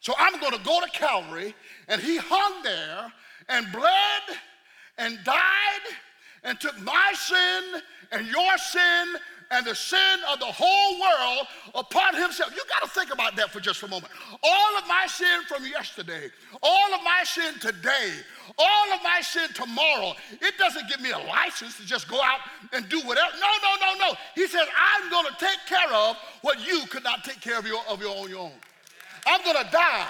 So 0.00 0.12
I'm 0.18 0.38
going 0.38 0.52
to 0.52 0.62
go 0.62 0.80
to 0.80 0.90
Calvary, 0.90 1.54
and 1.88 2.00
he 2.00 2.18
hung 2.18 2.62
there 2.62 3.10
and 3.48 3.72
bled 3.72 4.38
and 4.98 5.18
died 5.24 5.94
and 6.44 6.60
took 6.60 6.78
my 6.82 7.12
sin 7.16 7.82
and 8.12 8.26
your 8.26 8.58
sin 8.58 9.08
and 9.50 9.66
the 9.66 9.74
sin 9.74 10.18
of 10.32 10.38
the 10.40 10.46
whole 10.46 11.00
world 11.00 11.46
upon 11.74 12.14
himself. 12.14 12.52
You 12.54 12.62
got 12.68 12.86
to 12.86 12.90
think 12.90 13.12
about 13.12 13.36
that 13.36 13.50
for 13.50 13.60
just 13.60 13.82
a 13.82 13.88
moment. 13.88 14.12
All 14.42 14.78
of 14.78 14.86
my 14.86 15.06
sin 15.08 15.42
from 15.46 15.64
yesterday, 15.64 16.30
all 16.62 16.94
of 16.94 17.02
my 17.02 17.22
sin 17.24 17.54
today, 17.60 18.12
all 18.58 18.92
of 18.94 19.02
my 19.02 19.20
sin 19.20 19.48
tomorrow, 19.54 20.14
it 20.32 20.58
doesn't 20.58 20.88
give 20.88 21.00
me 21.00 21.10
a 21.10 21.18
license 21.18 21.76
to 21.78 21.86
just 21.86 22.08
go 22.08 22.20
out 22.22 22.40
and 22.72 22.88
do 22.88 23.00
whatever. 23.00 23.32
No, 23.40 23.48
no, 23.62 23.94
no, 23.94 23.98
no. 24.08 24.14
He 24.34 24.46
says, 24.46 24.66
I'm 24.76 25.10
going 25.10 25.26
to 25.26 25.36
take 25.38 25.58
care 25.66 25.92
of 25.92 26.16
what 26.42 26.66
you 26.66 26.82
could 26.90 27.04
not 27.04 27.24
take 27.24 27.40
care 27.40 27.58
of 27.58 27.66
your, 27.66 27.80
of 27.88 28.00
your 28.00 28.16
own, 28.16 28.28
your 28.28 28.40
own. 28.40 28.52
I'm 29.26 29.42
going 29.44 29.64
to 29.64 29.70
die. 29.70 30.06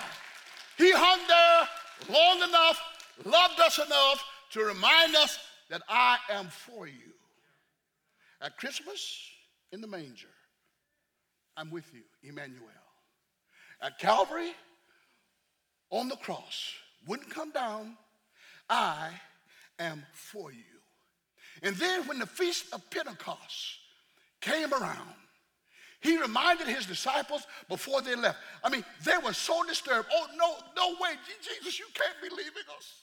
He 0.76 0.92
hung 0.92 1.20
there 1.26 2.16
long 2.16 2.48
enough, 2.48 2.80
loved 3.24 3.60
us 3.60 3.78
enough 3.78 4.24
to 4.52 4.64
remind 4.64 5.14
us 5.16 5.38
that 5.68 5.82
I 5.88 6.18
am 6.30 6.46
for 6.46 6.86
you. 6.86 7.07
At 8.40 8.56
Christmas, 8.56 9.20
in 9.72 9.80
the 9.80 9.86
manger, 9.86 10.28
I'm 11.56 11.70
with 11.70 11.92
you, 11.92 12.02
Emmanuel. 12.22 12.68
At 13.80 13.98
Calvary, 13.98 14.52
on 15.90 16.08
the 16.08 16.16
cross, 16.16 16.72
wouldn't 17.06 17.30
come 17.30 17.50
down, 17.50 17.96
I 18.68 19.10
am 19.78 20.04
for 20.12 20.52
you. 20.52 20.64
And 21.62 21.74
then 21.76 22.06
when 22.06 22.18
the 22.18 22.26
feast 22.26 22.72
of 22.72 22.88
Pentecost 22.90 23.78
came 24.40 24.72
around, 24.72 25.14
he 26.00 26.16
reminded 26.20 26.68
his 26.68 26.86
disciples 26.86 27.44
before 27.68 28.02
they 28.02 28.14
left. 28.14 28.38
I 28.62 28.68
mean, 28.68 28.84
they 29.04 29.18
were 29.24 29.32
so 29.32 29.64
disturbed. 29.64 30.08
Oh, 30.12 30.26
no, 30.36 30.54
no 30.76 30.90
way, 31.00 31.14
Jesus, 31.42 31.78
you 31.78 31.86
can't 31.92 32.14
be 32.22 32.28
leaving 32.30 32.62
us. 32.76 33.02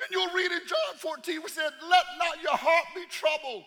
And 0.00 0.08
you'll 0.10 0.32
read 0.32 0.52
in 0.52 0.60
John 0.66 0.98
14, 0.98 1.40
we 1.42 1.48
said, 1.48 1.70
Let 1.88 2.04
not 2.18 2.42
your 2.42 2.56
heart 2.56 2.84
be 2.94 3.04
troubled. 3.10 3.64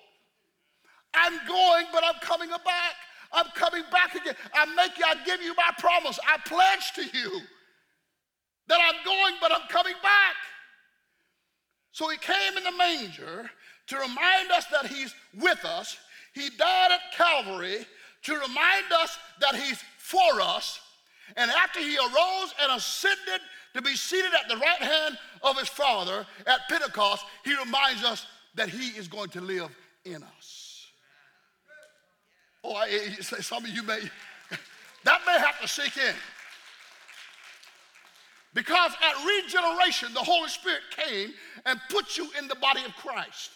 I'm 1.13 1.33
going, 1.47 1.85
but 1.91 2.03
I'm 2.03 2.19
coming 2.21 2.49
back. 2.49 2.93
I'm 3.31 3.47
coming 3.55 3.83
back 3.91 4.15
again. 4.15 4.35
I 4.53 4.65
make 4.75 4.97
you, 4.97 5.05
I 5.05 5.15
give 5.25 5.41
you 5.41 5.53
my 5.55 5.71
promise. 5.77 6.19
I 6.27 6.37
pledge 6.45 6.93
to 6.95 7.17
you 7.17 7.41
that 8.67 8.79
I'm 8.81 9.03
going, 9.05 9.35
but 9.41 9.51
I'm 9.51 9.67
coming 9.69 9.95
back. 10.01 10.35
So 11.91 12.09
he 12.09 12.17
came 12.17 12.57
in 12.57 12.63
the 12.63 12.71
manger 12.71 13.49
to 13.87 13.95
remind 13.97 14.51
us 14.51 14.65
that 14.71 14.85
he's 14.85 15.13
with 15.39 15.63
us. 15.65 15.97
He 16.33 16.49
died 16.57 16.91
at 16.91 17.17
Calvary 17.17 17.85
to 18.23 18.33
remind 18.33 18.91
us 19.01 19.17
that 19.41 19.55
he's 19.55 19.81
for 19.97 20.41
us. 20.41 20.79
And 21.35 21.49
after 21.51 21.79
he 21.79 21.97
arose 21.97 22.53
and 22.61 22.71
ascended 22.77 23.41
to 23.73 23.81
be 23.81 23.95
seated 23.95 24.31
at 24.33 24.49
the 24.49 24.57
right 24.57 24.81
hand 24.81 25.17
of 25.43 25.57
his 25.57 25.69
Father 25.69 26.25
at 26.45 26.59
Pentecost, 26.69 27.25
he 27.43 27.55
reminds 27.57 28.03
us 28.03 28.25
that 28.55 28.69
he 28.69 28.97
is 28.97 29.07
going 29.07 29.29
to 29.29 29.41
live 29.41 29.69
in 30.05 30.23
us. 30.23 30.56
Oh, 32.63 32.83
some 33.21 33.65
of 33.65 33.69
you 33.71 33.83
may, 33.83 33.99
that 35.03 35.21
may 35.25 35.39
have 35.39 35.59
to 35.61 35.67
sink 35.67 35.97
in. 35.97 36.15
Because 38.53 38.91
at 39.01 39.23
regeneration, 39.23 40.13
the 40.13 40.19
Holy 40.19 40.49
Spirit 40.49 40.81
came 40.95 41.31
and 41.65 41.79
put 41.89 42.17
you 42.17 42.27
in 42.39 42.47
the 42.47 42.55
body 42.55 42.83
of 42.85 42.95
Christ. 42.95 43.51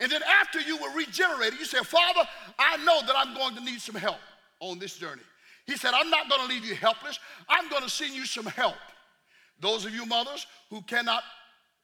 And 0.00 0.10
then 0.10 0.22
after 0.40 0.60
you 0.60 0.76
were 0.76 0.90
regenerated, 0.94 1.58
you 1.58 1.64
said, 1.64 1.86
Father, 1.86 2.28
I 2.58 2.76
know 2.84 3.00
that 3.06 3.14
I'm 3.16 3.34
going 3.34 3.56
to 3.56 3.64
need 3.64 3.80
some 3.80 3.94
help 3.94 4.18
on 4.60 4.78
this 4.78 4.96
journey. 4.96 5.22
He 5.66 5.76
said, 5.76 5.92
I'm 5.94 6.10
not 6.10 6.28
going 6.28 6.42
to 6.42 6.46
leave 6.46 6.64
you 6.64 6.74
helpless. 6.74 7.18
I'm 7.48 7.68
going 7.68 7.82
to 7.82 7.90
send 7.90 8.14
you 8.14 8.26
some 8.26 8.46
help. 8.46 8.76
Those 9.60 9.84
of 9.84 9.94
you 9.94 10.04
mothers 10.04 10.46
who 10.68 10.82
cannot 10.82 11.22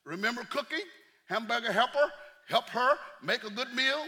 remember 0.04 0.42
cooking, 0.44 0.84
hamburger 1.26 1.72
helper, 1.72 2.12
help 2.48 2.68
her 2.70 2.94
make 3.22 3.44
a 3.44 3.50
good 3.50 3.72
meal. 3.74 4.04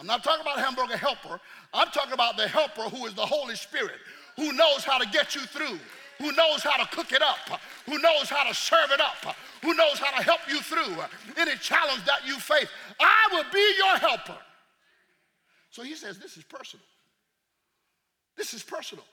I'm 0.00 0.06
not 0.06 0.24
talking 0.24 0.40
about 0.40 0.58
hamburger 0.58 0.96
helper. 0.96 1.38
I'm 1.74 1.88
talking 1.88 2.14
about 2.14 2.38
the 2.38 2.48
helper 2.48 2.84
who 2.84 3.04
is 3.04 3.12
the 3.12 3.26
Holy 3.26 3.54
Spirit, 3.54 3.96
who 4.34 4.50
knows 4.52 4.82
how 4.82 4.96
to 4.96 5.06
get 5.10 5.34
you 5.34 5.42
through, 5.42 5.78
who 6.18 6.32
knows 6.32 6.62
how 6.62 6.82
to 6.82 6.88
cook 6.90 7.12
it 7.12 7.20
up, 7.20 7.60
who 7.84 7.98
knows 7.98 8.30
how 8.30 8.48
to 8.48 8.54
serve 8.54 8.90
it 8.92 9.00
up, 9.00 9.36
who 9.62 9.74
knows 9.74 9.98
how 9.98 10.16
to 10.16 10.24
help 10.24 10.40
you 10.48 10.62
through 10.62 10.96
any 11.36 11.54
challenge 11.56 12.02
that 12.06 12.26
you 12.26 12.38
face. 12.38 12.68
I 12.98 13.28
will 13.30 13.44
be 13.52 13.74
your 13.76 13.98
helper. 13.98 14.38
So 15.68 15.82
he 15.82 15.94
says, 15.94 16.18
This 16.18 16.38
is 16.38 16.44
personal. 16.44 16.86
This 18.38 18.54
is 18.54 18.62
personal. 18.62 19.04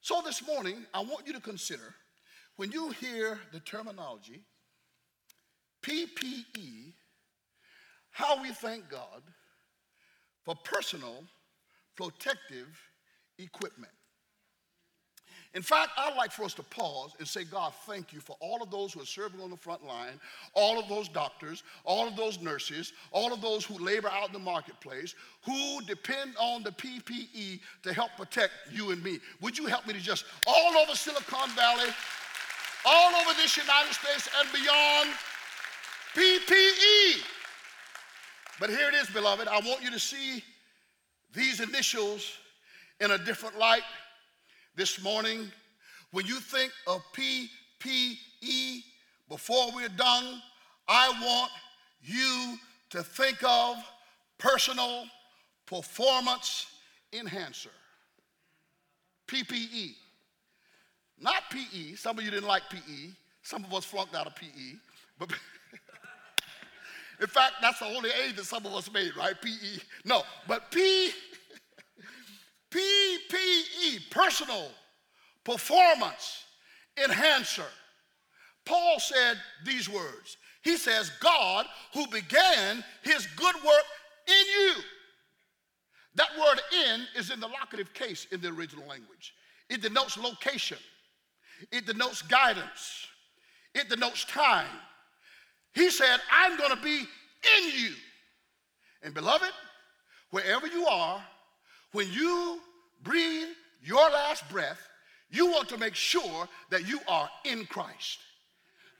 So 0.00 0.22
this 0.24 0.46
morning, 0.46 0.86
I 0.94 1.00
want 1.00 1.26
you 1.26 1.34
to 1.34 1.40
consider 1.40 1.94
when 2.56 2.72
you 2.72 2.90
hear 2.92 3.40
the 3.52 3.60
terminology 3.60 4.40
PPE, 5.82 6.94
how 8.10 8.40
we 8.40 8.52
thank 8.52 8.88
God 8.88 9.22
for 10.44 10.54
personal 10.64 11.24
protective 11.96 12.68
equipment. 13.38 13.92
In 15.54 15.62
fact, 15.62 15.90
I'd 15.96 16.16
like 16.16 16.32
for 16.32 16.42
us 16.42 16.54
to 16.54 16.64
pause 16.64 17.12
and 17.20 17.28
say, 17.28 17.44
God, 17.44 17.72
thank 17.86 18.12
you 18.12 18.18
for 18.18 18.36
all 18.40 18.60
of 18.60 18.72
those 18.72 18.92
who 18.92 19.00
are 19.00 19.06
serving 19.06 19.40
on 19.40 19.50
the 19.50 19.56
front 19.56 19.86
line, 19.86 20.20
all 20.52 20.80
of 20.80 20.88
those 20.88 21.08
doctors, 21.08 21.62
all 21.84 22.08
of 22.08 22.16
those 22.16 22.40
nurses, 22.40 22.92
all 23.12 23.32
of 23.32 23.40
those 23.40 23.64
who 23.64 23.78
labor 23.78 24.08
out 24.08 24.26
in 24.26 24.32
the 24.32 24.38
marketplace, 24.40 25.14
who 25.44 25.80
depend 25.82 26.34
on 26.40 26.64
the 26.64 26.72
PPE 26.72 27.60
to 27.84 27.92
help 27.92 28.10
protect 28.16 28.52
you 28.72 28.90
and 28.90 29.02
me. 29.04 29.20
Would 29.42 29.56
you 29.56 29.66
help 29.66 29.86
me 29.86 29.92
to 29.92 30.00
just, 30.00 30.24
all 30.44 30.76
over 30.76 30.96
Silicon 30.96 31.48
Valley, 31.50 31.90
all 32.84 33.14
over 33.14 33.32
this 33.34 33.56
United 33.56 33.94
States 33.94 34.28
and 34.40 34.48
beyond, 34.52 35.10
PPE. 36.16 37.22
But 38.60 38.70
here 38.70 38.88
it 38.88 38.94
is, 38.94 39.08
beloved. 39.10 39.48
I 39.48 39.60
want 39.60 39.82
you 39.82 39.90
to 39.90 39.98
see 39.98 40.42
these 41.34 41.60
initials 41.60 42.30
in 43.00 43.10
a 43.10 43.18
different 43.18 43.58
light 43.58 43.82
this 44.76 45.02
morning. 45.02 45.50
When 46.12 46.26
you 46.26 46.38
think 46.38 46.72
of 46.86 47.02
PPE, 47.12 48.82
before 49.28 49.72
we're 49.74 49.88
done, 49.88 50.40
I 50.86 51.08
want 51.22 51.50
you 52.02 52.56
to 52.90 53.02
think 53.02 53.38
of 53.42 53.76
personal 54.38 55.04
performance 55.66 56.66
enhancer. 57.12 57.70
PPE. 59.26 59.94
Not 61.18 61.42
PE. 61.50 61.94
Some 61.94 62.18
of 62.18 62.24
you 62.24 62.30
didn't 62.30 62.48
like 62.48 62.62
PE. 62.70 63.10
Some 63.42 63.64
of 63.64 63.72
us 63.72 63.84
flunked 63.84 64.14
out 64.14 64.26
of 64.26 64.36
PE. 64.36 64.76
But 65.18 65.30
in 67.20 67.26
fact, 67.26 67.54
that's 67.62 67.78
the 67.78 67.86
only 67.86 68.10
A 68.10 68.32
that 68.32 68.44
some 68.44 68.66
of 68.66 68.74
us 68.74 68.90
made, 68.92 69.16
right? 69.16 69.40
PE. 69.40 69.80
No, 70.04 70.22
but 70.48 70.70
P, 70.70 71.10
PPE, 72.70 74.10
personal 74.10 74.70
performance 75.44 76.44
enhancer. 77.02 77.66
Paul 78.64 78.98
said 78.98 79.38
these 79.64 79.88
words. 79.88 80.36
He 80.62 80.76
says, 80.76 81.10
God 81.20 81.66
who 81.92 82.06
began 82.06 82.82
his 83.02 83.26
good 83.36 83.54
work 83.56 83.84
in 84.26 84.46
you. 84.52 84.74
That 86.14 86.30
word 86.38 86.60
in 86.72 87.06
is 87.16 87.30
in 87.30 87.40
the 87.40 87.48
locative 87.48 87.92
case 87.92 88.26
in 88.30 88.40
the 88.40 88.48
original 88.48 88.86
language. 88.86 89.34
It 89.68 89.82
denotes 89.82 90.16
location, 90.16 90.78
it 91.72 91.86
denotes 91.86 92.22
guidance, 92.22 93.06
it 93.74 93.88
denotes 93.88 94.24
time. 94.24 94.66
He 95.74 95.90
said, 95.90 96.18
I'm 96.30 96.56
going 96.56 96.70
to 96.70 96.82
be 96.82 96.98
in 96.98 97.64
you. 97.76 97.90
And 99.02 99.12
beloved, 99.12 99.52
wherever 100.30 100.66
you 100.66 100.86
are, 100.86 101.22
when 101.92 102.10
you 102.12 102.60
breathe 103.02 103.48
your 103.82 104.08
last 104.10 104.48
breath, 104.50 104.78
You 105.34 105.46
want 105.46 105.68
to 105.70 105.78
make 105.78 105.96
sure 105.96 106.48
that 106.70 106.86
you 106.86 107.00
are 107.08 107.28
in 107.44 107.66
Christ. 107.66 108.20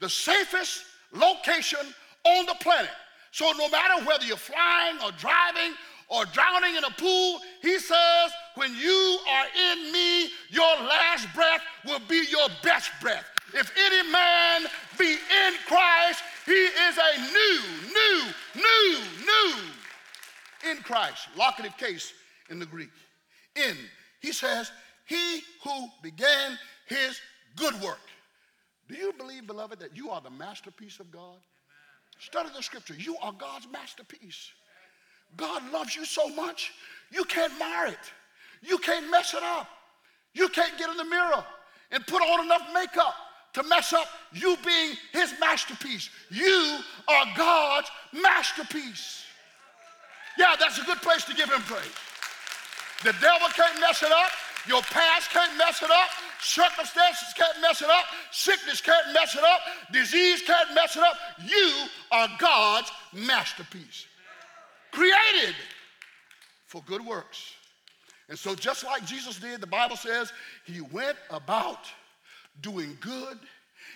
The 0.01 0.09
safest 0.09 0.83
location 1.13 1.79
on 2.25 2.45
the 2.45 2.55
planet. 2.59 2.91
So 3.31 3.51
no 3.57 3.69
matter 3.69 4.03
whether 4.05 4.25
you're 4.25 4.35
flying 4.35 4.97
or 4.97 5.11
driving 5.13 5.73
or 6.09 6.25
drowning 6.25 6.75
in 6.75 6.83
a 6.83 6.89
pool, 6.91 7.39
he 7.61 7.79
says, 7.79 8.31
when 8.55 8.75
you 8.75 9.19
are 9.31 9.45
in 9.71 9.93
me, 9.93 10.25
your 10.49 10.75
last 10.83 11.33
breath 11.33 11.61
will 11.85 12.01
be 12.09 12.25
your 12.29 12.49
best 12.61 12.91
breath. 13.01 13.25
If 13.53 13.71
any 13.77 14.11
man 14.11 14.65
be 14.99 15.13
in 15.13 15.53
Christ, 15.67 16.21
he 16.45 16.51
is 16.51 16.97
a 16.97 17.17
new, 17.19 17.61
new, 17.87 18.21
new, 18.55 18.99
new 19.25 20.71
in 20.71 20.77
Christ. 20.77 21.27
Locative 21.35 21.75
case 21.77 22.13
in 22.49 22.59
the 22.59 22.65
Greek. 22.65 22.91
In. 23.55 23.75
He 24.19 24.31
says, 24.31 24.71
He 25.05 25.41
who 25.63 25.87
began 26.03 26.57
his 26.87 27.19
good 27.55 27.79
work. 27.81 27.99
Do 28.87 28.95
you 28.95 29.13
believe, 29.13 29.47
beloved, 29.47 29.79
that 29.79 29.97
you 29.97 30.11
are 30.11 30.21
the 30.21 30.29
masterpiece 30.29 30.99
of 30.99 31.11
God? 31.11 31.37
Study 32.19 32.49
the 32.55 32.61
scripture. 32.61 32.93
You 32.95 33.17
are 33.21 33.33
God's 33.33 33.67
masterpiece. 33.71 34.51
God 35.37 35.63
loves 35.71 35.95
you 35.95 36.05
so 36.05 36.29
much, 36.29 36.71
you 37.11 37.25
can't 37.25 37.57
mar 37.57 37.87
it. 37.87 37.97
You 38.61 38.77
can't 38.77 39.09
mess 39.09 39.33
it 39.33 39.43
up. 39.43 39.67
You 40.33 40.47
can't 40.49 40.77
get 40.77 40.89
in 40.89 40.97
the 40.97 41.05
mirror 41.05 41.43
and 41.91 42.05
put 42.07 42.21
on 42.21 42.45
enough 42.45 42.67
makeup 42.73 43.15
to 43.55 43.63
mess 43.63 43.93
up 43.93 44.07
you 44.33 44.57
being 44.65 44.95
his 45.13 45.33
masterpiece. 45.39 46.09
You 46.29 46.79
are 47.07 47.25
God's 47.37 47.87
masterpiece. 48.13 49.23
Yeah, 50.37 50.55
that's 50.59 50.77
a 50.77 50.83
good 50.83 51.01
place 51.01 51.23
to 51.23 51.33
give 51.33 51.49
him 51.49 51.61
praise. 51.61 51.83
The 53.03 53.13
devil 53.21 53.47
can't 53.55 53.79
mess 53.79 54.03
it 54.03 54.11
up. 54.11 54.31
Your 54.67 54.81
past 54.81 55.29
can't 55.29 55.57
mess 55.57 55.81
it 55.81 55.89
up. 55.89 56.09
Circumstances 56.41 57.33
can't 57.37 57.61
mess 57.61 57.81
it 57.81 57.89
up. 57.89 58.05
Sickness 58.31 58.81
can't 58.81 59.13
mess 59.13 59.35
it 59.35 59.43
up. 59.43 59.61
Disease 59.93 60.41
can't 60.41 60.73
mess 60.73 60.97
it 60.97 61.03
up. 61.03 61.15
You 61.45 61.85
are 62.11 62.27
God's 62.37 62.91
masterpiece. 63.13 64.05
Created 64.91 65.55
for 66.65 66.81
good 66.85 67.05
works. 67.05 67.53
And 68.27 68.37
so, 68.37 68.55
just 68.55 68.83
like 68.83 69.05
Jesus 69.05 69.39
did, 69.39 69.61
the 69.61 69.67
Bible 69.67 69.95
says 69.95 70.33
he 70.65 70.81
went 70.81 71.17
about 71.29 71.87
doing 72.61 72.97
good 73.01 73.39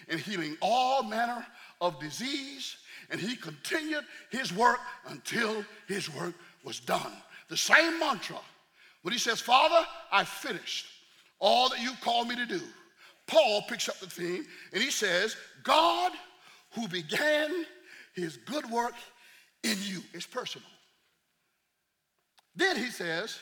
and 0.07 0.19
healing 0.19 0.57
all 0.61 1.03
manner 1.03 1.45
of 1.81 1.99
disease, 1.99 2.77
and 3.09 3.19
he 3.19 3.35
continued 3.35 4.03
his 4.29 4.53
work 4.53 4.79
until 5.07 5.63
his 5.87 6.13
work 6.13 6.33
was 6.63 6.79
done. 6.79 7.13
The 7.47 7.57
same 7.57 7.99
mantra 7.99 8.39
when 9.01 9.13
he 9.13 9.19
says, 9.19 9.39
Father, 9.39 9.85
I 10.11 10.23
finished 10.23 10.87
all 11.39 11.69
that 11.69 11.81
you 11.81 11.91
called 12.01 12.27
me 12.27 12.35
to 12.35 12.45
do. 12.45 12.61
Paul 13.27 13.63
picks 13.67 13.87
up 13.87 13.99
the 13.99 14.07
theme 14.07 14.45
and 14.73 14.81
he 14.81 14.91
says, 14.91 15.35
God 15.63 16.11
who 16.71 16.87
began 16.87 17.65
his 18.13 18.37
good 18.37 18.69
work 18.69 18.93
in 19.63 19.77
you. 19.81 20.01
It's 20.13 20.25
personal. 20.25 20.67
Then 22.55 22.75
he 22.75 22.87
says, 22.87 23.39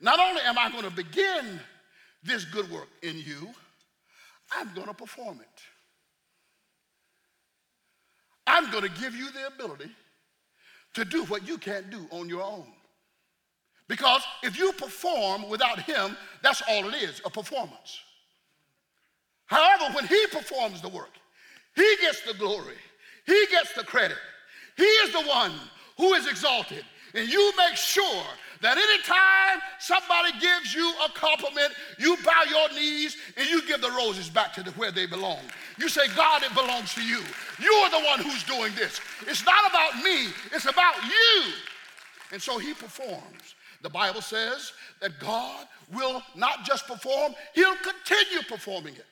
Not 0.00 0.18
only 0.18 0.42
am 0.42 0.58
I 0.58 0.70
going 0.70 0.84
to 0.84 0.90
begin 0.90 1.60
this 2.22 2.44
good 2.44 2.70
work 2.70 2.88
in 3.02 3.18
you, 3.18 3.48
I'm 4.52 4.72
going 4.74 4.86
to 4.86 4.94
perform 4.94 5.40
it. 5.40 5.62
I'm 8.46 8.70
going 8.70 8.84
to 8.84 9.00
give 9.00 9.14
you 9.14 9.30
the 9.30 9.46
ability 9.46 9.90
to 10.94 11.04
do 11.04 11.24
what 11.24 11.46
you 11.46 11.58
can't 11.58 11.90
do 11.90 12.06
on 12.10 12.28
your 12.28 12.42
own. 12.42 12.66
Because 13.88 14.22
if 14.42 14.58
you 14.58 14.72
perform 14.72 15.48
without 15.48 15.80
Him, 15.80 16.16
that's 16.42 16.62
all 16.68 16.88
it 16.88 16.94
is 16.94 17.20
a 17.24 17.30
performance. 17.30 18.00
However, 19.46 19.94
when 19.94 20.06
He 20.06 20.26
performs 20.30 20.82
the 20.82 20.88
work, 20.88 21.12
He 21.74 21.96
gets 22.00 22.22
the 22.22 22.34
glory, 22.34 22.76
He 23.26 23.46
gets 23.50 23.72
the 23.74 23.84
credit. 23.84 24.18
He 24.76 24.84
is 24.84 25.12
the 25.12 25.22
one 25.22 25.52
who 25.96 26.14
is 26.14 26.26
exalted. 26.26 26.84
And 27.14 27.28
you 27.28 27.52
make 27.56 27.76
sure 27.76 28.24
that 28.60 28.76
anytime 28.76 29.62
somebody 29.78 30.32
gives 30.40 30.74
you 30.74 30.92
a 31.04 31.08
compliment, 31.10 31.72
you 31.98 32.16
bow 32.24 32.42
your 32.48 32.68
knees 32.74 33.16
and 33.36 33.48
you 33.48 33.66
give 33.66 33.80
the 33.80 33.90
roses 33.90 34.28
back 34.28 34.52
to 34.54 34.62
the, 34.62 34.70
where 34.72 34.90
they 34.90 35.06
belong. 35.06 35.40
You 35.78 35.88
say, 35.88 36.08
God, 36.16 36.42
it 36.42 36.54
belongs 36.54 36.94
to 36.94 37.02
you. 37.02 37.20
You 37.60 37.72
are 37.72 37.90
the 37.90 38.06
one 38.06 38.20
who's 38.20 38.42
doing 38.44 38.72
this. 38.74 39.00
It's 39.26 39.44
not 39.44 39.70
about 39.70 40.02
me, 40.02 40.28
it's 40.52 40.66
about 40.66 40.96
you. 41.04 41.52
And 42.32 42.42
so 42.42 42.58
he 42.58 42.74
performs. 42.74 43.54
The 43.82 43.90
Bible 43.90 44.22
says 44.22 44.72
that 45.00 45.20
God 45.20 45.66
will 45.94 46.22
not 46.34 46.64
just 46.64 46.86
perform, 46.86 47.34
he'll 47.54 47.76
continue 47.76 48.42
performing 48.48 48.94
it. 48.94 49.06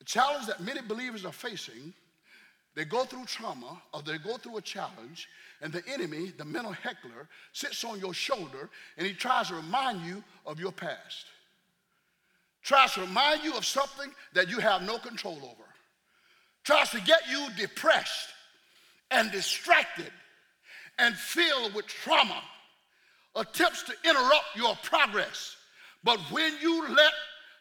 The 0.00 0.04
challenge 0.04 0.46
that 0.46 0.60
many 0.60 0.80
believers 0.82 1.24
are 1.24 1.32
facing 1.32 1.94
they 2.74 2.84
go 2.84 3.04
through 3.04 3.26
trauma 3.26 3.80
or 3.92 4.02
they 4.02 4.18
go 4.18 4.38
through 4.38 4.56
a 4.56 4.62
challenge, 4.62 5.28
and 5.62 5.72
the 5.72 5.82
enemy, 5.88 6.32
the 6.36 6.44
mental 6.44 6.72
heckler, 6.72 7.28
sits 7.52 7.84
on 7.84 8.00
your 8.00 8.12
shoulder 8.12 8.68
and 8.98 9.06
he 9.06 9.14
tries 9.14 9.48
to 9.48 9.54
remind 9.54 10.04
you 10.04 10.22
of 10.44 10.58
your 10.58 10.72
past. 10.72 11.26
Tries 12.62 12.92
to 12.94 13.02
remind 13.02 13.44
you 13.44 13.54
of 13.54 13.64
something 13.64 14.10
that 14.34 14.50
you 14.50 14.58
have 14.58 14.82
no 14.82 14.98
control 14.98 15.38
over. 15.42 15.68
Tries 16.64 16.90
to 16.90 17.00
get 17.00 17.22
you 17.30 17.46
depressed 17.56 18.28
and 19.10 19.30
distracted 19.30 20.10
and 20.98 21.14
filled 21.16 21.74
with 21.74 21.86
trauma. 21.86 22.42
Attempts 23.34 23.84
to 23.84 23.94
interrupt 24.04 24.56
your 24.56 24.76
progress. 24.82 25.56
But 26.04 26.18
when 26.30 26.52
you 26.60 26.88
let 26.88 27.12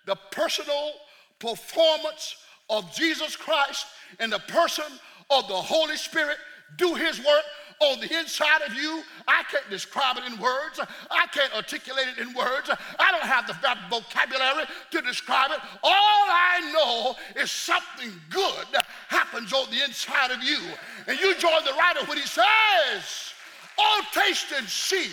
the 0.05 0.17
personal 0.31 0.91
performance 1.39 2.35
of 2.69 2.93
Jesus 2.95 3.35
Christ 3.35 3.85
and 4.19 4.31
the 4.31 4.39
person 4.39 4.85
of 5.29 5.47
the 5.47 5.53
Holy 5.53 5.97
Spirit 5.97 6.37
do 6.77 6.95
his 6.95 7.19
work 7.19 7.43
on 7.81 7.99
the 7.99 8.19
inside 8.19 8.61
of 8.61 8.73
you. 8.75 9.03
I 9.27 9.43
can't 9.49 9.69
describe 9.69 10.17
it 10.17 10.31
in 10.31 10.39
words. 10.39 10.79
I 11.09 11.27
can't 11.27 11.53
articulate 11.55 12.07
it 12.15 12.21
in 12.21 12.33
words. 12.33 12.69
I 12.99 13.11
don't 13.11 13.23
have 13.23 13.47
the 13.47 13.55
vocabulary 13.89 14.65
to 14.91 15.01
describe 15.01 15.51
it. 15.51 15.59
All 15.83 15.91
I 16.29 16.71
know 16.73 17.41
is 17.41 17.51
something 17.51 18.11
good 18.29 18.65
happens 19.07 19.51
on 19.51 19.69
the 19.71 19.83
inside 19.83 20.31
of 20.31 20.43
you. 20.43 20.59
And 21.07 21.19
you 21.19 21.35
join 21.37 21.63
the 21.65 21.73
writer 21.73 22.05
when 22.05 22.17
he 22.17 22.25
says, 22.25 23.33
Oh, 23.79 24.03
taste 24.13 24.47
and 24.55 24.67
see 24.67 25.09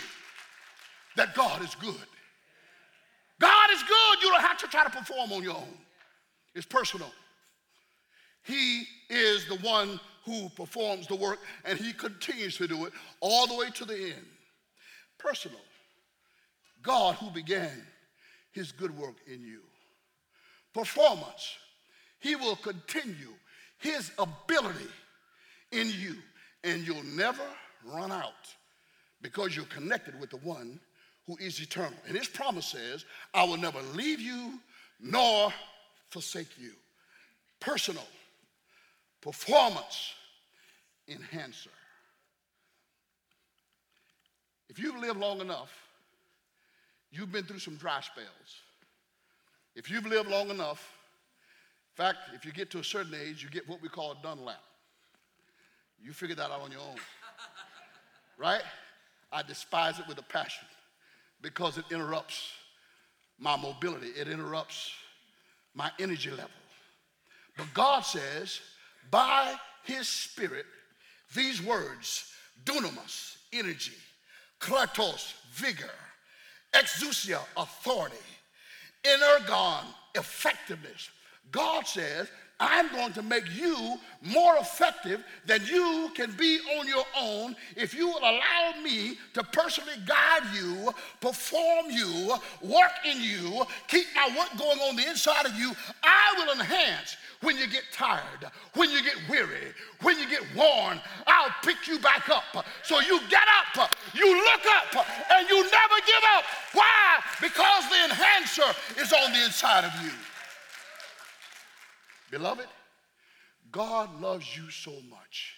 that 1.16 1.34
God 1.34 1.62
is 1.62 1.74
good. 1.74 1.94
God 3.40 3.70
is 3.72 3.82
good. 3.82 4.22
You 4.22 4.30
don't 4.30 4.42
have 4.42 4.59
to 4.59 4.66
try 4.66 4.84
to 4.84 4.90
perform 4.90 5.32
on 5.32 5.42
your 5.42 5.56
own, 5.56 5.78
it's 6.54 6.66
personal. 6.66 7.11
He 8.42 8.84
is 9.11 9.46
the 9.46 9.56
one 9.56 10.00
who 10.28 10.48
performs 10.50 11.06
the 11.06 11.16
work, 11.16 11.38
and 11.64 11.78
He 11.78 11.92
continues 11.92 12.56
to 12.58 12.68
do 12.68 12.84
it 12.84 12.92
all 13.20 13.46
the 13.46 13.56
way 13.56 13.70
to 13.70 13.84
the 13.84 13.94
end. 13.94 14.26
Personal. 15.18 15.60
God 16.82 17.14
who 17.16 17.30
began 17.30 17.82
His 18.52 18.70
good 18.72 18.96
work 18.96 19.16
in 19.26 19.40
you. 19.40 19.60
Performance. 20.74 21.56
He 22.20 22.36
will 22.36 22.56
continue 22.56 23.32
His 23.78 24.12
ability 24.18 24.90
in 25.72 25.88
you, 25.88 26.16
and 26.62 26.86
you'll 26.86 27.02
never 27.04 27.42
run 27.84 28.12
out 28.12 28.54
because 29.22 29.56
you're 29.56 29.64
connected 29.66 30.18
with 30.20 30.30
the 30.30 30.36
one 30.38 30.78
who 31.26 31.36
is 31.38 31.60
eternal. 31.60 31.98
And 32.06 32.16
His 32.16 32.28
promise 32.28 32.66
says, 32.66 33.04
I 33.32 33.44
will 33.44 33.56
never 33.56 33.80
leave 33.94 34.20
you 34.20 34.60
nor 35.00 35.52
forsake 36.10 36.58
you. 36.58 36.72
Personal 37.60 38.06
performance 39.20 40.14
enhancer. 41.09 41.70
If 44.68 44.78
you've 44.78 44.96
lived 44.96 45.18
long 45.18 45.40
enough, 45.40 45.72
you've 47.11 47.32
been 47.32 47.44
through 47.44 47.59
some 47.59 47.76
dry 47.76 48.00
spells. 48.00 48.28
If 49.74 49.90
you've 49.90 50.06
lived 50.06 50.28
long 50.28 50.50
enough, 50.50 50.92
in 51.96 52.04
fact, 52.04 52.18
if 52.34 52.44
you 52.44 52.52
get 52.52 52.70
to 52.70 52.78
a 52.78 52.84
certain 52.84 53.14
age, 53.14 53.42
you 53.42 53.48
get 53.48 53.68
what 53.68 53.82
we 53.82 53.88
call 53.88 54.12
a 54.12 54.16
Dunlap. 54.22 54.62
You 56.00 56.12
figure 56.12 56.36
that 56.36 56.50
out 56.50 56.61
on 56.61 56.70
your 56.70 56.80
own. 56.80 56.96
right? 58.38 58.62
I 59.32 59.42
despise 59.42 59.98
it 59.98 60.06
with 60.06 60.18
a 60.18 60.22
passion 60.22 60.66
because 61.42 61.78
it 61.78 61.84
interrupts 61.90 62.52
my 63.38 63.56
mobility, 63.56 64.09
it 64.09 64.28
interrupts 64.28 64.92
my 65.74 65.90
energy 65.98 66.30
level. 66.30 66.50
But 67.56 67.66
God 67.74 68.00
says, 68.00 68.61
by 69.11 69.54
his 69.84 70.09
spirit 70.09 70.66
these 71.34 71.62
words 71.62 72.32
dunamis, 72.64 73.36
energy, 73.52 73.92
kletos, 74.60 75.34
vigor, 75.52 75.90
exousia, 76.74 77.40
authority, 77.56 78.16
energon, 79.04 79.84
effectiveness. 80.14 81.10
God 81.50 81.86
says 81.86 82.28
I'm 82.60 82.90
going 82.90 83.12
to 83.12 83.22
make 83.22 83.44
you 83.54 83.98
more 84.20 84.56
effective 84.56 85.22
than 85.46 85.64
you 85.64 86.10
can 86.14 86.32
be 86.32 86.58
on 86.78 86.88
your 86.88 87.04
own 87.16 87.54
if 87.76 87.94
you 87.94 88.08
will 88.08 88.18
allow 88.18 88.72
me 88.82 89.16
to 89.34 89.44
personally 89.44 89.94
guide 90.04 90.42
you, 90.52 90.92
perform 91.20 91.86
you, 91.90 92.34
work 92.62 92.90
in 93.04 93.20
you, 93.20 93.64
keep 93.86 94.06
my 94.16 94.28
work 94.36 94.58
going 94.58 94.78
on 94.80 94.96
the 94.96 95.08
inside 95.08 95.46
of 95.46 95.54
you. 95.54 95.72
I 96.02 96.34
will 96.36 96.60
enhance 96.60 97.16
when 97.41 97.57
you 97.57 97.68
get 97.68 97.84
tired, 97.93 98.51
when 98.74 98.91
you 98.91 99.03
get 99.03 99.16
weary, 99.28 99.72
when 100.03 100.18
you 100.18 100.28
get 100.28 100.43
worn. 100.57 101.01
I'll 101.26 101.55
pick 101.62 101.86
you 101.86 101.99
back 101.99 102.28
up. 102.28 102.45
So 102.82 103.01
you 103.01 103.20
get 103.28 103.43
up, 103.76 103.91
you 104.14 104.36
look 104.36 104.66
up, 104.66 105.07
and 105.30 105.49
you 105.49 105.62
never 105.62 105.95
give 106.07 106.24
up. 106.36 106.45
Why? 106.72 107.20
Because 107.41 107.89
the 107.89 108.05
enhancer 108.05 109.01
is 109.01 109.12
on 109.12 109.32
the 109.32 109.45
inside 109.45 109.84
of 109.84 109.93
you. 110.03 110.11
Beloved, 112.30 112.66
God 113.70 114.20
loves 114.20 114.57
you 114.57 114.70
so 114.70 114.93
much. 115.09 115.55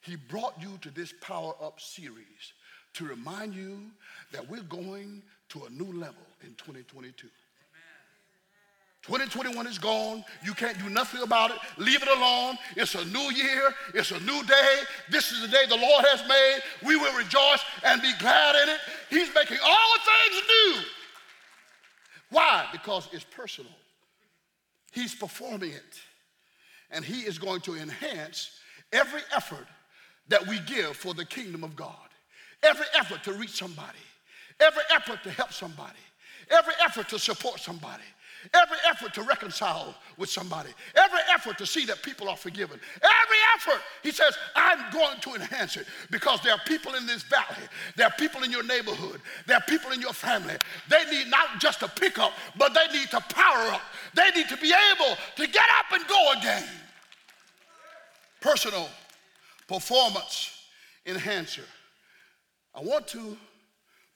He 0.00 0.16
brought 0.16 0.54
you 0.60 0.78
to 0.82 0.90
this 0.90 1.14
Power 1.20 1.54
Up 1.62 1.80
series 1.80 2.52
to 2.94 3.04
remind 3.04 3.54
you 3.54 3.90
that 4.32 4.48
we're 4.48 4.62
going 4.62 5.22
to 5.50 5.64
a 5.64 5.70
new 5.70 5.92
level 5.98 6.26
in 6.42 6.50
2022. 6.54 7.28
2021 9.06 9.66
is 9.66 9.78
gone. 9.78 10.24
You 10.42 10.54
can't 10.54 10.78
do 10.78 10.88
nothing 10.88 11.20
about 11.22 11.50
it. 11.50 11.58
Leave 11.76 12.02
it 12.02 12.08
alone. 12.08 12.56
It's 12.74 12.94
a 12.94 13.04
new 13.04 13.30
year. 13.32 13.74
It's 13.92 14.12
a 14.12 14.20
new 14.20 14.42
day. 14.44 14.76
This 15.10 15.30
is 15.30 15.42
the 15.42 15.48
day 15.48 15.64
the 15.68 15.76
Lord 15.76 16.04
has 16.06 16.26
made. 16.26 16.60
We 16.86 16.96
will 16.96 17.14
rejoice 17.14 17.62
and 17.84 18.00
be 18.00 18.12
glad 18.18 18.56
in 18.62 18.70
it. 18.70 18.80
He's 19.10 19.34
making 19.34 19.58
all 19.62 19.94
things 19.98 20.42
new. 20.48 20.82
Why? 22.30 22.66
Because 22.72 23.08
it's 23.12 23.24
personal. 23.24 23.72
He's 24.90 25.14
performing 25.14 25.72
it. 25.72 26.00
And 26.90 27.04
He 27.04 27.20
is 27.22 27.38
going 27.38 27.60
to 27.62 27.74
enhance 27.74 28.52
every 28.90 29.20
effort 29.36 29.66
that 30.28 30.46
we 30.46 30.60
give 30.60 30.96
for 30.96 31.12
the 31.12 31.26
kingdom 31.26 31.62
of 31.62 31.76
God. 31.76 32.08
Every 32.62 32.86
effort 32.98 33.22
to 33.24 33.34
reach 33.34 33.50
somebody, 33.50 33.98
every 34.58 34.82
effort 34.94 35.22
to 35.24 35.30
help 35.30 35.52
somebody, 35.52 35.98
every 36.50 36.72
effort 36.82 37.10
to 37.10 37.18
support 37.18 37.60
somebody, 37.60 38.02
every 38.52 38.76
effort 38.88 39.14
to 39.14 39.22
reconcile 39.22 39.94
with 40.18 40.28
somebody, 40.28 40.70
every 40.96 41.20
effort 41.32 41.56
to 41.58 41.66
see 41.66 41.84
that 41.86 42.02
people 42.02 42.28
are 42.28 42.36
forgiven, 42.36 42.78
every 42.96 43.36
effort, 43.56 43.80
he 44.02 44.10
says, 44.10 44.36
I'm 44.54 44.92
going 44.92 45.20
to 45.20 45.34
enhance 45.34 45.76
it 45.76 45.86
because 46.10 46.40
there 46.42 46.52
are 46.52 46.60
people 46.66 46.94
in 46.94 47.06
this 47.06 47.22
valley, 47.22 47.66
there 47.96 48.06
are 48.06 48.12
people 48.18 48.42
in 48.42 48.50
your 48.50 48.64
neighborhood, 48.64 49.20
there 49.46 49.56
are 49.56 49.64
people 49.68 49.92
in 49.92 50.00
your 50.00 50.12
family. 50.12 50.54
They 50.90 51.04
need 51.10 51.28
not 51.28 51.60
just 51.60 51.80
to 51.80 51.88
pick 51.88 52.18
up, 52.18 52.32
but 52.58 52.74
they 52.74 52.98
need 52.98 53.10
to 53.10 53.20
power 53.20 53.72
up. 53.72 53.82
They 54.14 54.30
need 54.34 54.48
to 54.48 54.56
be 54.56 54.72
able 54.92 55.16
to 55.36 55.46
get 55.46 55.64
up 55.78 55.92
and 55.92 56.06
go 56.06 56.32
again. 56.38 56.64
Personal 58.40 58.88
performance 59.66 60.50
enhancer. 61.06 61.64
I 62.74 62.80
want 62.80 63.06
to 63.08 63.36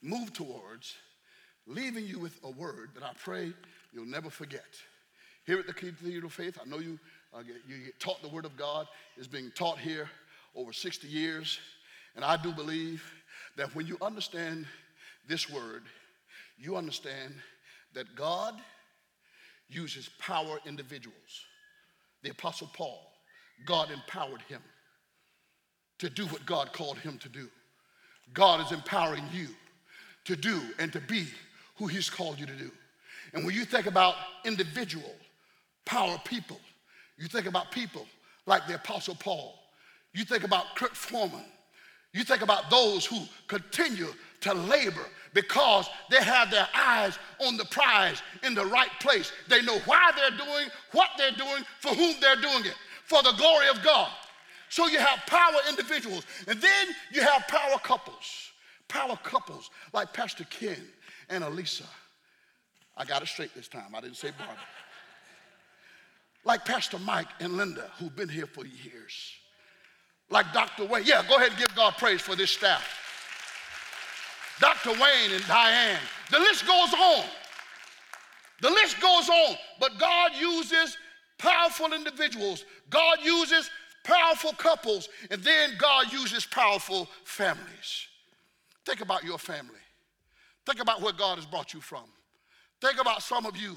move 0.01 0.33
towards 0.33 0.95
leaving 1.67 2.05
you 2.05 2.19
with 2.19 2.39
a 2.43 2.49
word 2.49 2.89
that 2.95 3.03
I 3.03 3.11
pray 3.23 3.53
you'll 3.93 4.05
never 4.05 4.29
forget. 4.29 4.65
Here 5.45 5.59
at 5.59 5.67
the 5.67 5.73
Cathedral 5.73 6.27
of 6.27 6.33
Faith, 6.33 6.57
I 6.61 6.67
know 6.69 6.79
you, 6.79 6.99
uh, 7.33 7.41
you 7.67 7.85
get 7.85 7.99
taught 7.99 8.21
the 8.21 8.29
Word 8.29 8.45
of 8.45 8.55
God. 8.57 8.87
It's 9.17 9.27
being 9.27 9.51
taught 9.55 9.79
here 9.79 10.09
over 10.55 10.73
60 10.73 11.07
years. 11.07 11.59
And 12.15 12.23
I 12.23 12.37
do 12.37 12.51
believe 12.51 13.03
that 13.55 13.73
when 13.75 13.87
you 13.87 13.97
understand 14.01 14.65
this 15.27 15.49
word, 15.49 15.83
you 16.57 16.75
understand 16.75 17.33
that 17.93 18.15
God 18.15 18.55
uses 19.69 20.09
power 20.19 20.59
individuals. 20.65 21.45
The 22.23 22.31
Apostle 22.31 22.69
Paul, 22.73 23.11
God 23.65 23.91
empowered 23.91 24.41
him 24.43 24.61
to 25.99 26.09
do 26.09 26.25
what 26.27 26.45
God 26.45 26.73
called 26.73 26.97
him 26.97 27.17
to 27.19 27.29
do. 27.29 27.49
God 28.33 28.65
is 28.65 28.71
empowering 28.71 29.23
you 29.33 29.47
to 30.25 30.35
do 30.35 30.61
and 30.77 30.91
to 30.93 30.99
be 31.01 31.27
who 31.75 31.87
He's 31.87 32.09
called 32.09 32.39
you 32.39 32.45
to 32.45 32.53
do. 32.53 32.71
And 33.33 33.45
when 33.45 33.55
you 33.55 33.65
think 33.65 33.85
about 33.85 34.15
individual 34.45 35.13
power 35.85 36.19
people, 36.25 36.59
you 37.17 37.27
think 37.27 37.45
about 37.45 37.71
people 37.71 38.05
like 38.45 38.67
the 38.67 38.75
Apostle 38.75 39.15
Paul, 39.15 39.55
you 40.13 40.23
think 40.25 40.43
about 40.43 40.75
Kurt 40.75 40.95
Foreman, 40.95 41.45
you 42.13 42.23
think 42.23 42.41
about 42.41 42.69
those 42.69 43.05
who 43.05 43.19
continue 43.47 44.07
to 44.41 44.53
labor 44.53 45.05
because 45.33 45.89
they 46.09 46.23
have 46.23 46.49
their 46.49 46.67
eyes 46.73 47.19
on 47.45 47.57
the 47.57 47.65
prize 47.65 48.21
in 48.43 48.55
the 48.55 48.65
right 48.65 48.89
place. 48.99 49.31
They 49.47 49.61
know 49.61 49.77
why 49.85 50.11
they're 50.15 50.37
doing 50.37 50.69
what 50.91 51.09
they're 51.17 51.31
doing, 51.31 51.63
for 51.79 51.89
whom 51.89 52.15
they're 52.19 52.41
doing 52.41 52.65
it, 52.65 52.75
for 53.05 53.21
the 53.21 53.33
glory 53.33 53.67
of 53.69 53.83
God. 53.83 54.09
So 54.69 54.87
you 54.87 54.99
have 54.99 55.19
power 55.27 55.57
individuals, 55.69 56.25
and 56.47 56.59
then 56.59 56.87
you 57.11 57.21
have 57.21 57.47
power 57.47 57.77
couples. 57.83 58.51
Power 58.87 59.17
couples 59.23 59.69
like 59.93 60.13
Pastor 60.13 60.45
Ken 60.45 60.81
and 61.29 61.43
Elisa. 61.43 61.85
I 62.99 63.05
got 63.05 63.21
it 63.23 63.29
straight 63.29 63.55
this 63.55 63.69
time. 63.69 63.95
I 63.95 64.01
didn't 64.01 64.17
say 64.17 64.31
Barbara. 64.37 64.57
Like 66.43 66.65
Pastor 66.65 66.99
Mike 66.99 67.29
and 67.39 67.55
Linda, 67.55 67.89
who've 67.97 68.15
been 68.15 68.27
here 68.27 68.45
for 68.45 68.65
years. 68.65 69.33
Like 70.29 70.51
Dr. 70.53 70.85
Wayne. 70.85 71.03
Yeah, 71.05 71.23
go 71.27 71.37
ahead 71.37 71.51
and 71.51 71.57
give 71.57 71.73
God 71.75 71.93
praise 71.97 72.21
for 72.21 72.35
this 72.35 72.51
staff. 72.51 72.85
Dr. 74.59 74.91
Wayne 74.91 75.31
and 75.33 75.47
Diane. 75.47 75.99
The 76.29 76.39
list 76.39 76.67
goes 76.67 76.93
on. 76.93 77.23
The 78.61 78.69
list 78.69 78.99
goes 78.99 79.29
on. 79.29 79.55
But 79.79 79.97
God 79.97 80.31
uses 80.37 80.97
powerful 81.37 81.93
individuals. 81.93 82.65
God 82.89 83.19
uses 83.23 83.69
powerful 84.03 84.51
couples. 84.53 85.07
And 85.31 85.41
then 85.41 85.71
God 85.77 86.11
uses 86.11 86.45
powerful 86.45 87.07
families. 87.23 88.07
Think 88.85 88.99
about 88.99 89.23
your 89.23 89.39
family. 89.39 89.75
Think 90.65 90.81
about 90.81 91.01
where 91.01 91.13
God 91.13 91.37
has 91.37 91.45
brought 91.45 91.73
you 91.73 91.79
from. 91.79 92.03
Think 92.81 92.99
about 92.99 93.21
some 93.23 93.45
of 93.45 93.57
you 93.57 93.75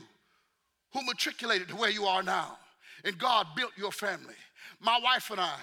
who 0.92 1.04
matriculated 1.04 1.68
to 1.68 1.76
where 1.76 1.90
you 1.90 2.04
are 2.04 2.22
now. 2.22 2.58
And 3.04 3.18
God 3.18 3.46
built 3.56 3.72
your 3.76 3.92
family. 3.92 4.34
My 4.80 4.98
wife 5.02 5.30
and 5.30 5.40
I, 5.40 5.56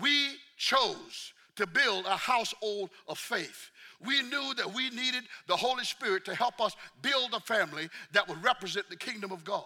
we 0.00 0.32
chose 0.56 1.32
to 1.56 1.66
build 1.66 2.04
a 2.04 2.16
household 2.16 2.90
of 3.08 3.18
faith. 3.18 3.70
We 4.04 4.22
knew 4.22 4.52
that 4.56 4.74
we 4.74 4.90
needed 4.90 5.24
the 5.46 5.56
Holy 5.56 5.84
Spirit 5.84 6.24
to 6.26 6.34
help 6.34 6.60
us 6.60 6.76
build 7.00 7.32
a 7.32 7.40
family 7.40 7.88
that 8.12 8.28
would 8.28 8.42
represent 8.44 8.90
the 8.90 8.96
kingdom 8.96 9.32
of 9.32 9.42
God. 9.42 9.64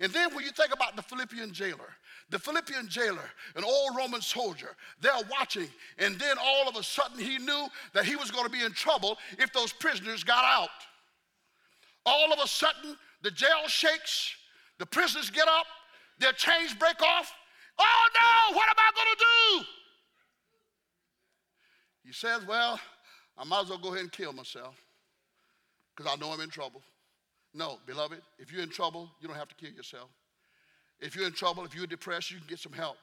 And 0.00 0.10
then 0.12 0.34
when 0.34 0.44
you 0.44 0.50
think 0.50 0.72
about 0.72 0.96
the 0.96 1.02
Philippian 1.02 1.52
jailer, 1.52 1.94
the 2.30 2.38
Philippian 2.38 2.88
jailer, 2.88 3.30
an 3.54 3.64
old 3.64 3.96
Roman 3.96 4.20
soldier, 4.22 4.74
they're 5.00 5.12
watching, 5.30 5.68
and 5.98 6.18
then 6.18 6.36
all 6.42 6.68
of 6.68 6.76
a 6.76 6.82
sudden 6.82 7.18
he 7.18 7.38
knew 7.38 7.68
that 7.92 8.04
he 8.04 8.16
was 8.16 8.30
going 8.30 8.44
to 8.44 8.50
be 8.50 8.64
in 8.64 8.72
trouble 8.72 9.18
if 9.38 9.52
those 9.52 9.72
prisoners 9.72 10.24
got 10.24 10.44
out. 10.44 10.70
All 12.06 12.32
of 12.32 12.38
a 12.42 12.46
sudden, 12.46 12.96
the 13.22 13.30
jail 13.30 13.66
shakes, 13.66 14.34
the 14.78 14.86
prisoners 14.86 15.28
get 15.28 15.48
up, 15.48 15.66
their 16.18 16.32
chains 16.32 16.72
break 16.72 17.02
off. 17.02 17.32
Oh 17.78 18.08
no, 18.14 18.56
what 18.56 18.68
am 18.68 18.76
I 18.78 18.90
going 18.94 19.16
to 19.16 19.24
do? 19.24 19.66
He 22.06 22.12
says, 22.12 22.46
Well, 22.46 22.80
I 23.36 23.44
might 23.44 23.62
as 23.62 23.68
well 23.68 23.78
go 23.78 23.88
ahead 23.88 24.02
and 24.02 24.12
kill 24.12 24.32
myself 24.32 24.76
because 25.94 26.10
I 26.10 26.16
know 26.18 26.32
I'm 26.32 26.40
in 26.40 26.48
trouble. 26.48 26.80
No, 27.52 27.78
beloved, 27.86 28.20
if 28.38 28.52
you're 28.52 28.62
in 28.62 28.70
trouble, 28.70 29.10
you 29.20 29.28
don't 29.28 29.36
have 29.36 29.48
to 29.48 29.54
kill 29.54 29.70
yourself. 29.70 30.10
If 31.00 31.16
you're 31.16 31.26
in 31.26 31.32
trouble, 31.32 31.64
if 31.64 31.74
you're 31.74 31.86
depressed, 31.86 32.30
you 32.30 32.38
can 32.38 32.46
get 32.46 32.58
some 32.58 32.72
help. 32.72 32.96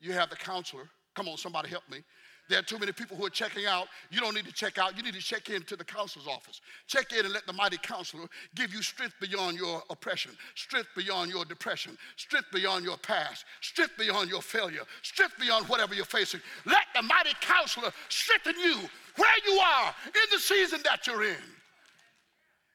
You 0.00 0.12
have 0.12 0.30
the 0.30 0.36
counselor. 0.36 0.88
Come 1.14 1.28
on, 1.28 1.36
somebody 1.36 1.68
help 1.68 1.88
me. 1.90 2.02
There 2.48 2.58
are 2.58 2.62
too 2.62 2.78
many 2.78 2.92
people 2.92 3.16
who 3.16 3.26
are 3.26 3.30
checking 3.30 3.66
out. 3.66 3.88
You 4.10 4.20
don't 4.20 4.34
need 4.34 4.46
to 4.46 4.52
check 4.52 4.78
out. 4.78 4.96
You 4.96 5.02
need 5.02 5.14
to 5.14 5.20
check 5.20 5.50
in 5.50 5.62
to 5.64 5.76
the 5.76 5.84
counselor's 5.84 6.26
office. 6.26 6.60
Check 6.86 7.12
in 7.12 7.24
and 7.24 7.34
let 7.34 7.46
the 7.46 7.52
mighty 7.52 7.76
counselor 7.76 8.26
give 8.54 8.72
you 8.72 8.82
strength 8.82 9.14
beyond 9.20 9.58
your 9.58 9.82
oppression, 9.90 10.32
strength 10.54 10.88
beyond 10.96 11.30
your 11.30 11.44
depression, 11.44 11.98
strength 12.16 12.48
beyond 12.52 12.84
your 12.84 12.96
past, 12.96 13.44
strength 13.60 13.92
beyond 13.98 14.30
your 14.30 14.40
failure, 14.40 14.82
strength 15.02 15.34
beyond 15.38 15.68
whatever 15.68 15.94
you're 15.94 16.06
facing. 16.06 16.40
Let 16.64 16.84
the 16.94 17.02
mighty 17.02 17.34
counselor 17.40 17.92
strengthen 18.08 18.58
you 18.58 18.76
where 19.16 19.36
you 19.46 19.58
are 19.58 19.94
in 20.06 20.30
the 20.32 20.38
season 20.38 20.80
that 20.84 21.06
you're 21.06 21.24
in. 21.24 21.36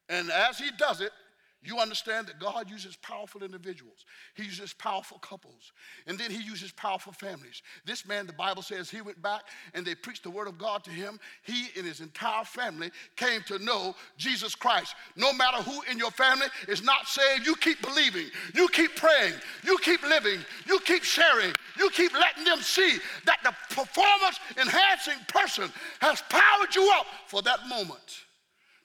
And 0.09 0.29
as 0.29 0.59
he 0.59 0.69
does 0.77 1.01
it, 1.01 1.11
you 1.65 1.79
understand 1.79 2.27
that 2.27 2.39
God 2.39 2.69
uses 2.69 2.95
powerful 2.97 3.41
individuals. 3.41 4.05
He 4.35 4.43
uses 4.43 4.73
powerful 4.73 5.17
couples. 5.19 5.71
And 6.07 6.17
then 6.17 6.29
he 6.29 6.43
uses 6.43 6.71
powerful 6.71 7.13
families. 7.13 7.61
This 7.85 8.05
man, 8.05 8.27
the 8.27 8.33
Bible 8.33 8.61
says, 8.61 8.89
he 8.89 9.01
went 9.01 9.21
back 9.21 9.43
and 9.73 9.85
they 9.85 9.95
preached 9.95 10.23
the 10.23 10.29
word 10.29 10.47
of 10.47 10.57
God 10.57 10.83
to 10.83 10.89
him. 10.89 11.19
He 11.43 11.67
and 11.77 11.85
his 11.85 12.01
entire 12.01 12.43
family 12.43 12.91
came 13.15 13.41
to 13.43 13.59
know 13.59 13.95
Jesus 14.17 14.55
Christ. 14.55 14.95
No 15.15 15.31
matter 15.31 15.57
who 15.63 15.81
in 15.89 15.97
your 15.97 16.11
family 16.11 16.47
is 16.67 16.83
not 16.83 17.07
saved, 17.07 17.45
you 17.45 17.55
keep 17.55 17.81
believing. 17.81 18.25
You 18.53 18.67
keep 18.67 18.95
praying. 18.97 19.33
You 19.63 19.77
keep 19.77 20.03
living. 20.03 20.39
You 20.67 20.79
keep 20.81 21.03
sharing. 21.03 21.53
You 21.77 21.89
keep 21.91 22.13
letting 22.13 22.43
them 22.43 22.59
see 22.59 22.97
that 23.25 23.39
the 23.43 23.53
performance 23.73 24.39
enhancing 24.57 25.19
person 25.29 25.71
has 26.01 26.21
powered 26.29 26.75
you 26.75 26.91
up 26.97 27.05
for 27.27 27.41
that 27.43 27.67
moment 27.69 28.23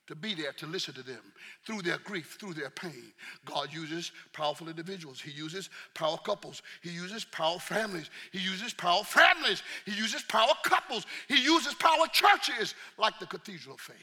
to 0.09 0.17
be 0.17 0.35
there 0.35 0.53
to 0.53 0.67
listen 0.67 0.95
to 0.95 1.03
them 1.03 1.21
through 1.67 1.83
their 1.83 1.99
grief, 1.99 2.39
through 2.41 2.55
their 2.55 2.71
pain. 2.71 3.13
God 3.45 3.69
uses 3.73 4.11
powerful 4.33 4.69
individuals. 4.69 5.21
He 5.21 5.31
uses 5.31 5.69
power 5.93 6.17
couples. 6.25 6.63
He 6.83 6.89
uses 6.89 7.27
power 7.27 7.59
families. 7.59 8.09
He 8.33 8.39
uses 8.39 8.73
power 8.73 9.05
families. 9.05 9.63
He 9.85 9.93
uses 9.93 10.23
power 10.23 10.55
couples. 10.65 11.05
He 11.29 11.43
uses 11.43 11.75
power 11.75 12.07
churches 12.11 12.75
like 12.97 13.19
the 13.21 13.27
Cathedral 13.27 13.75
of 13.75 13.81
Faith. 13.81 13.97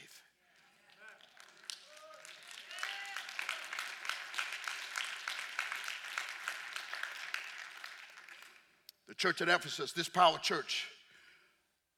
The 9.08 9.14
church 9.14 9.42
at 9.42 9.48
Ephesus, 9.48 9.90
this 9.90 10.08
power 10.08 10.38
church, 10.38 10.86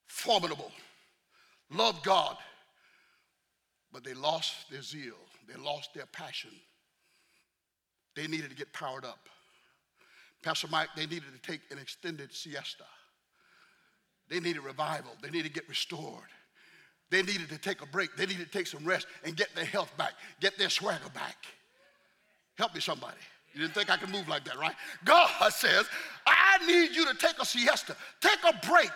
formidable, 0.06 0.72
loved 1.70 2.02
God, 2.04 2.38
but 3.98 4.04
they 4.04 4.14
lost 4.14 4.70
their 4.70 4.80
zeal, 4.80 5.16
they 5.48 5.60
lost 5.60 5.92
their 5.92 6.06
passion. 6.06 6.52
They 8.14 8.28
needed 8.28 8.48
to 8.48 8.54
get 8.54 8.72
powered 8.72 9.04
up. 9.04 9.28
Pastor 10.40 10.68
Mike, 10.68 10.90
they 10.94 11.06
needed 11.06 11.24
to 11.34 11.50
take 11.50 11.62
an 11.72 11.78
extended 11.78 12.32
siesta. 12.32 12.84
They 14.28 14.38
needed 14.38 14.62
revival, 14.62 15.10
they 15.20 15.30
needed 15.30 15.48
to 15.48 15.52
get 15.52 15.68
restored. 15.68 16.28
They 17.10 17.22
needed 17.22 17.48
to 17.48 17.58
take 17.58 17.82
a 17.82 17.86
break, 17.86 18.14
they 18.16 18.26
needed 18.26 18.46
to 18.46 18.56
take 18.56 18.68
some 18.68 18.84
rest 18.84 19.08
and 19.24 19.34
get 19.34 19.52
their 19.56 19.64
health 19.64 19.90
back, 19.96 20.12
get 20.38 20.56
their 20.56 20.70
swagger 20.70 21.10
back. 21.12 21.34
Help 22.56 22.76
me, 22.76 22.80
somebody. 22.80 23.18
You 23.52 23.62
didn't 23.62 23.74
think 23.74 23.90
I 23.90 23.96
could 23.96 24.10
move 24.10 24.28
like 24.28 24.44
that, 24.44 24.58
right? 24.58 24.76
God 25.04 25.52
says, 25.52 25.86
I 26.24 26.64
need 26.68 26.94
you 26.94 27.04
to 27.04 27.14
take 27.14 27.40
a 27.40 27.44
siesta, 27.44 27.96
take 28.20 28.38
a 28.48 28.64
break. 28.64 28.92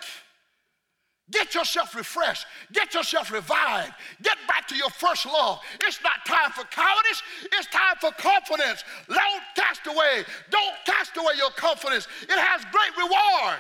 Get 1.33 1.55
yourself 1.55 1.95
refreshed. 1.95 2.47
Get 2.73 2.95
yourself 2.95 3.33
revived. 3.33 3.95
Get 4.23 4.37
back 4.47 4.69
to 4.69 4.77
your 4.77 4.91
first 4.91 5.27
love. 5.27 5.61
It's 5.81 6.01
not 6.03 6.25
time 6.27 6.53
for 6.53 6.65
cowardice. 6.65 7.23
It's 7.53 7.67
time 7.69 7.97
for 8.01 8.11
confidence. 8.13 8.85
Don't 9.09 9.43
cast 9.57 9.87
away. 9.87 10.25
Don't 10.51 10.75
cast 10.85 11.17
away 11.17 11.33
your 11.39 11.51
confidence. 11.51 12.07
It 12.23 12.39
has 12.39 12.65
great 12.71 12.97
reward. 12.97 13.59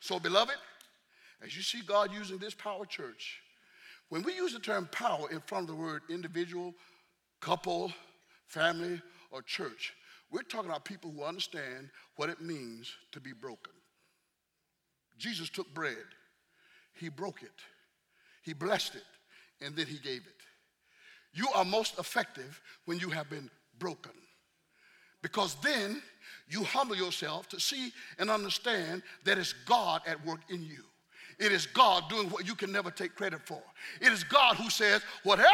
So, 0.00 0.18
beloved, 0.18 0.56
as 1.44 1.56
you 1.56 1.62
see 1.62 1.80
God 1.86 2.12
using 2.12 2.38
this 2.38 2.54
power 2.54 2.84
church, 2.84 3.40
when 4.08 4.22
we 4.22 4.34
use 4.34 4.52
the 4.52 4.58
term 4.58 4.88
power 4.90 5.30
in 5.30 5.40
front 5.40 5.70
of 5.70 5.76
the 5.76 5.80
word 5.80 6.02
individual, 6.10 6.74
couple, 7.40 7.92
family, 8.48 9.00
or 9.30 9.42
church, 9.42 9.94
we're 10.32 10.42
talking 10.42 10.70
about 10.70 10.84
people 10.84 11.12
who 11.12 11.22
understand 11.22 11.90
what 12.16 12.28
it 12.28 12.40
means 12.40 12.92
to 13.12 13.20
be 13.20 13.32
broken. 13.32 13.72
Jesus 15.20 15.50
took 15.50 15.72
bread, 15.74 15.96
he 16.94 17.08
broke 17.08 17.42
it, 17.42 17.52
he 18.42 18.52
blessed 18.52 18.96
it, 18.96 19.64
and 19.64 19.76
then 19.76 19.86
he 19.86 19.98
gave 19.98 20.22
it. 20.22 20.40
You 21.32 21.48
are 21.54 21.64
most 21.64 21.98
effective 21.98 22.60
when 22.86 22.98
you 22.98 23.10
have 23.10 23.30
been 23.30 23.50
broken. 23.78 24.12
Because 25.22 25.54
then 25.56 26.02
you 26.48 26.64
humble 26.64 26.96
yourself 26.96 27.48
to 27.50 27.60
see 27.60 27.92
and 28.18 28.30
understand 28.30 29.02
that 29.24 29.38
it's 29.38 29.52
God 29.52 30.00
at 30.06 30.24
work 30.24 30.40
in 30.48 30.62
you. 30.62 30.84
It 31.40 31.52
is 31.52 31.64
God 31.64 32.10
doing 32.10 32.28
what 32.28 32.46
you 32.46 32.54
can 32.54 32.70
never 32.70 32.90
take 32.90 33.14
credit 33.14 33.40
for. 33.46 33.62
It 34.02 34.12
is 34.12 34.22
God 34.24 34.56
who 34.56 34.68
says, 34.68 35.00
whatever 35.22 35.48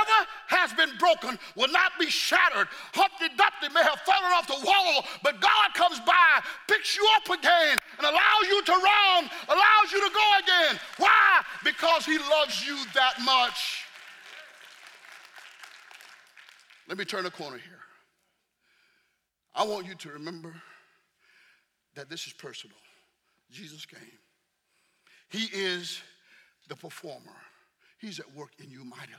has 0.49 0.73
been 0.73 0.91
broken 0.99 1.39
will 1.55 1.71
not 1.71 1.93
be 2.01 2.07
shattered. 2.07 2.67
Humpty 2.93 3.29
Dumpty 3.37 3.73
may 3.73 3.85
have 3.85 4.01
fallen 4.01 4.33
off 4.33 4.49
the 4.49 4.67
wall, 4.67 5.05
but 5.23 5.41
God 5.41 5.75
comes 5.75 6.01
by, 6.01 6.41
picks 6.67 6.97
you 6.97 7.09
up 7.15 7.39
again, 7.39 7.79
and 7.99 8.07
allows 8.07 8.49
you 8.49 8.65
to 8.65 8.73
run, 8.73 9.31
allows 9.49 9.93
you 9.93 10.01
to 10.09 10.13
go 10.13 10.33
again. 10.43 10.81
Why? 10.99 11.43
Because 11.63 12.05
He 12.05 12.19
loves 12.19 12.67
you 12.67 12.77
that 12.95 13.21
much. 13.25 13.85
Let 16.89 16.99
me 16.99 17.05
turn 17.05 17.27
a 17.27 17.31
corner 17.31 17.59
here. 17.59 17.79
I 19.55 19.65
want 19.65 19.87
you 19.87 19.95
to 19.95 20.09
remember 20.11 20.53
that 21.95 22.11
this 22.11 22.27
is 22.27 22.33
personal. 22.33 22.77
Jesus 23.53 23.87
came. 23.87 24.01
He 25.29 25.49
is 25.53 26.01
the 26.69 26.77
performer. 26.77 27.37
He's 27.99 28.21
at 28.21 28.35
work 28.35 28.51
in 28.63 28.71
you 28.71 28.85
mightily. 28.85 29.17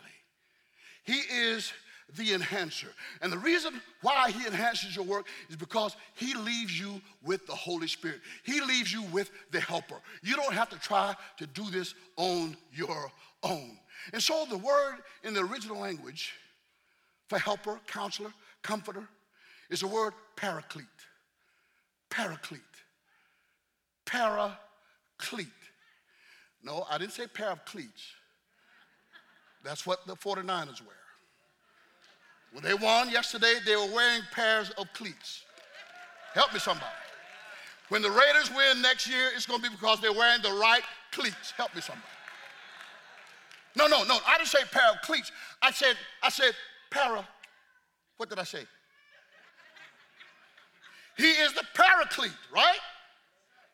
He 1.03 1.19
is 1.31 1.71
the 2.15 2.33
enhancer. 2.33 2.87
And 3.21 3.31
the 3.31 3.37
reason 3.37 3.81
why 4.01 4.31
he 4.31 4.45
enhances 4.47 4.95
your 4.95 5.05
work 5.05 5.27
is 5.49 5.55
because 5.55 5.95
he 6.15 6.33
leaves 6.35 6.79
you 6.79 7.01
with 7.23 7.45
the 7.47 7.55
Holy 7.55 7.87
Spirit. 7.87 8.21
He 8.43 8.61
leaves 8.61 8.93
you 8.93 9.03
with 9.11 9.29
the 9.51 9.59
helper. 9.59 9.99
You 10.23 10.35
don't 10.35 10.53
have 10.53 10.69
to 10.69 10.79
try 10.79 11.15
to 11.37 11.47
do 11.47 11.69
this 11.69 11.93
on 12.15 12.55
your 12.71 13.11
own. 13.43 13.77
And 14.13 14.21
so 14.21 14.45
the 14.49 14.57
word 14.57 14.97
in 15.23 15.33
the 15.33 15.41
original 15.41 15.79
language 15.79 16.33
for 17.27 17.37
helper, 17.37 17.79
counselor, 17.87 18.31
comforter 18.61 19.07
is 19.69 19.81
the 19.81 19.87
word 19.87 20.13
paraclete. 20.37 20.85
Paraclete. 22.09 22.61
Paraclete. 24.05 25.47
No, 26.67 26.85
I 26.91 26.97
didn't 26.97 27.13
say 27.13 27.27
pair 27.27 27.49
of 27.49 27.63
cleats. 27.63 28.03
That's 29.63 29.87
what 29.87 30.05
the 30.05 30.17
49ers 30.17 30.81
wear. 30.81 30.97
When 32.51 32.61
they 32.61 32.73
won 32.73 33.09
yesterday, 33.09 33.53
they 33.65 33.77
were 33.77 33.87
wearing 33.95 34.21
pairs 34.33 34.69
of 34.71 34.91
cleats. 34.91 35.45
Help 36.33 36.53
me, 36.53 36.59
somebody. 36.59 36.91
When 37.87 38.01
the 38.01 38.09
Raiders 38.09 38.51
win 38.53 38.81
next 38.81 39.07
year, 39.07 39.29
it's 39.33 39.45
going 39.45 39.61
to 39.61 39.69
be 39.69 39.73
because 39.73 40.01
they're 40.01 40.11
wearing 40.11 40.41
the 40.41 40.51
right 40.51 40.81
cleats. 41.13 41.51
Help 41.55 41.73
me, 41.73 41.79
somebody. 41.79 42.05
No, 43.77 43.87
no, 43.87 44.03
no. 44.03 44.17
I 44.27 44.37
didn't 44.37 44.49
say 44.49 44.59
pair 44.69 44.91
of 44.91 45.01
cleats. 45.03 45.31
I 45.61 45.71
said, 45.71 45.95
I 46.21 46.29
said 46.29 46.51
para. 46.91 47.25
What 48.17 48.27
did 48.27 48.39
I 48.39 48.43
say? 48.43 48.65
He 51.15 51.29
is 51.29 51.53
the 51.53 51.63
paraclete, 51.73 52.31
right? 52.53 52.79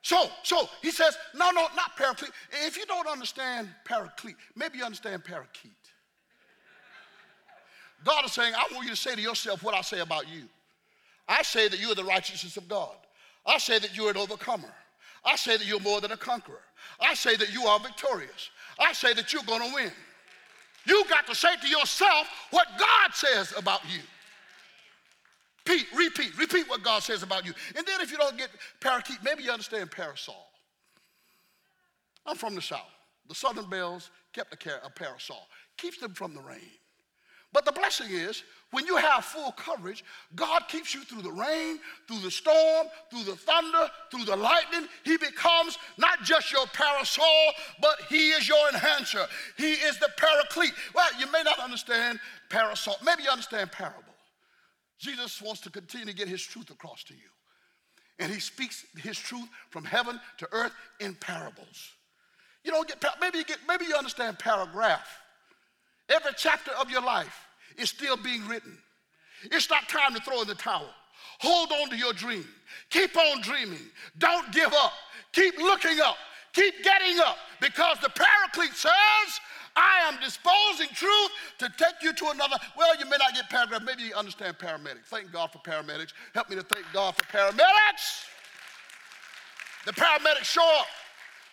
So, 0.04 0.30
so 0.43 0.70
he 0.82 0.91
says, 0.91 1.18
no, 1.34 1.49
no, 1.51 1.66
not 1.76 1.95
paraclete. 1.97 2.32
If 2.66 2.78
you 2.78 2.86
don't 2.86 3.08
understand 3.08 3.70
paraclete, 3.86 4.36
maybe 4.54 4.78
you 4.78 4.84
understand 4.84 5.24
parakeet. 5.24 5.72
God 8.04 8.26
is 8.26 8.34
saying, 8.34 8.54
I 8.54 8.68
want 8.74 8.84
you 8.84 8.91
to 8.91 8.97
say 8.97 9.16
to 9.16 9.22
yourself 9.22 9.64
what 9.64 9.74
I 9.74 9.80
say 9.80 10.01
about 10.01 10.28
you. 10.28 10.43
I 11.28 11.41
say 11.41 11.70
that 11.70 11.80
you 11.80 11.89
are 11.89 11.95
the 11.95 12.04
righteousness 12.04 12.58
of 12.58 12.68
God. 12.68 12.95
I 13.45 13.58
say 13.58 13.80
that 13.80 13.95
you're 13.95 14.12
an 14.12 14.18
overcomer. 14.18 14.74
I 15.24 15.38
say 15.38 15.56
that 15.56 15.66
you're 15.66 15.80
more 15.80 16.01
than 16.01 16.12
a 16.12 16.18
conqueror. 16.18 16.60
I 16.99 17.14
say 17.14 17.38
that 17.38 17.54
you 17.54 17.64
are 17.64 17.80
victorious. 17.80 18.49
I 18.78 18.91
say 18.91 19.14
that 19.14 19.32
you're 19.32 19.43
going 19.43 19.62
to 19.62 19.74
win. 19.74 19.91
You 20.86 21.06
got 21.10 21.28
to 21.28 21.36
say 21.36 21.56
to 21.62 21.68
yourself 21.68 22.28
what 22.51 22.68
God 22.78 23.14
says 23.14 23.54
about 23.58 23.82
you. 23.89 24.01
Repeat, 25.66 25.88
repeat, 25.95 26.38
repeat 26.38 26.70
what 26.70 26.84
God 26.84 27.03
says 27.03 27.24
about 27.24 27.45
you. 27.45 27.53
And 27.76 27.86
then 27.86 28.01
if 28.01 28.11
you 28.11 28.18
don't 28.18 28.38
get 28.38 28.49
parakeet, 28.82 29.18
maybe 29.24 29.43
you 29.43 29.51
understand 29.51 29.91
parasol. 29.91 30.47
I'm 32.26 32.36
from 32.36 32.55
the 32.55 32.61
South. 32.61 32.82
The 33.30 33.36
Southern 33.36 33.70
Belles 33.70 34.11
kept 34.34 34.53
a, 34.53 34.89
parasol, 34.89 35.47
keeps 35.78 35.99
them 35.99 36.14
from 36.14 36.34
the 36.34 36.41
rain. 36.41 36.59
But 37.53 37.66
the 37.66 37.72
blessing 37.72 38.07
is, 38.09 38.43
when 38.72 38.88
you 38.88 38.97
have 38.97 39.24
full 39.24 39.51
coverage, 39.51 40.03
God 40.36 40.64
keeps 40.68 40.95
you 40.95 41.03
through 41.03 41.22
the 41.22 41.32
rain, 41.32 41.78
through 42.07 42.20
the 42.20 42.32
storm, 42.32 42.88
through 43.11 43.24
the 43.24 43.36
thunder, 43.36 43.89
through 44.09 44.26
the 44.26 44.36
lightning. 44.36 44.88
He 45.03 45.18
becomes 45.18 45.78
not 45.97 46.24
just 46.24 46.51
your 46.51 46.66
parasol, 46.74 47.51
but 47.80 48.01
He 48.09 48.32
is 48.32 48.49
your 48.49 48.70
enhancer. 48.70 49.26
He 49.57 49.74
is 49.74 49.99
the 49.99 50.09
paraclete. 50.18 50.74
Well, 50.95 51.09
you 51.20 51.32
may 51.32 51.43
not 51.43 51.59
understand 51.59 52.20
parasol. 52.49 52.95
Maybe 53.05 53.24
you 53.24 53.30
understand 53.30 53.72
parable. 53.72 54.12
Jesus 55.00 55.41
wants 55.41 55.62
to 55.62 55.70
continue 55.70 56.06
to 56.06 56.14
get 56.14 56.28
his 56.28 56.41
truth 56.41 56.70
across 56.70 57.04
to 57.06 57.14
you. 57.14 57.30
And 58.20 58.32
he 58.32 58.39
speaks 58.39 58.86
his 59.02 59.18
truth 59.18 59.48
from 59.70 59.84
heaven 59.84 60.20
to 60.38 60.48
earth 60.52 60.74
in 61.00 61.16
parables. 61.16 61.91
You 62.64 62.72
don't 62.72 62.88
get 62.88 63.04
maybe 63.20 63.39
you 63.39 63.44
get 63.44 63.58
maybe 63.68 63.86
you 63.86 63.96
understand 63.96 64.39
paragraph. 64.39 65.08
Every 66.10 66.32
chapter 66.38 66.72
of 66.80 66.89
your 66.89 67.02
life 67.02 67.48
is 67.78 67.89
still 67.89 68.18
being 68.18 68.48
written. 68.48 68.78
It's 69.52 69.70
not 69.70 69.89
time 69.89 70.14
to 70.14 70.22
throw 70.22 70.41
in 70.41 70.48
the 70.48 70.56
towel. 70.56 70.89
Hold 71.39 71.72
on 71.72 71.89
to 71.89 71.98
your 71.98 72.14
dream. 72.14 72.46
Keep 72.89 73.18
on 73.18 73.41
dreaming. 73.41 73.80
Don't 74.18 74.52
give 74.52 74.72
up. 74.74 74.94
Keep 75.34 75.58
looking 75.58 76.00
up. 76.00 76.18
Keep 76.54 76.84
getting 76.84 77.20
up 77.20 77.38
because 77.60 77.98
the 78.02 78.10
paraclete 78.10 78.76
says, 78.76 78.91
I 79.76 80.07
am 80.07 80.19
disposing 80.21 80.88
truth 80.93 81.32
to 81.59 81.69
take 81.78 81.95
you 82.01 82.13
to 82.13 82.30
another. 82.30 82.57
Well, 82.78 82.95
you 82.97 83.05
may 83.05 83.17
not 83.17 83.34
get 83.34 83.49
paragraph. 83.49 83.82
Maybe 83.84 84.03
you 84.03 84.13
understand 84.13 84.57
paramedics. 84.57 85.05
Thank 85.07 85.32
God 85.32 85.51
for 85.51 85.59
paramedics. 85.59 86.13
Help 86.34 86.49
me 86.49 86.55
to 86.55 86.63
thank 86.63 86.86
God 86.93 87.15
for 87.15 87.24
paramedics. 87.24 88.26
The 89.86 89.93
paramedics 89.93 90.43
show 90.43 90.78
up 90.80 90.88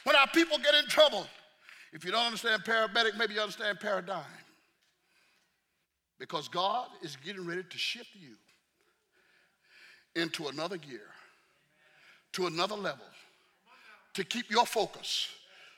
when 0.04 0.16
our 0.16 0.28
people 0.28 0.58
get 0.58 0.74
in 0.74 0.86
trouble. 0.86 1.26
If 1.92 2.04
you 2.04 2.12
don't 2.12 2.26
understand 2.26 2.62
paramedic, 2.64 3.16
maybe 3.16 3.34
you 3.34 3.40
understand 3.40 3.80
paradigm. 3.80 4.24
Because 6.18 6.48
God 6.48 6.88
is 7.02 7.16
getting 7.16 7.46
ready 7.46 7.62
to 7.62 7.78
shift 7.78 8.10
you 8.14 8.36
into 10.14 10.48
another 10.48 10.76
gear, 10.76 11.08
to 12.32 12.46
another 12.46 12.76
level, 12.76 13.06
to 14.14 14.24
keep 14.24 14.50
your 14.50 14.66
focus 14.66 15.28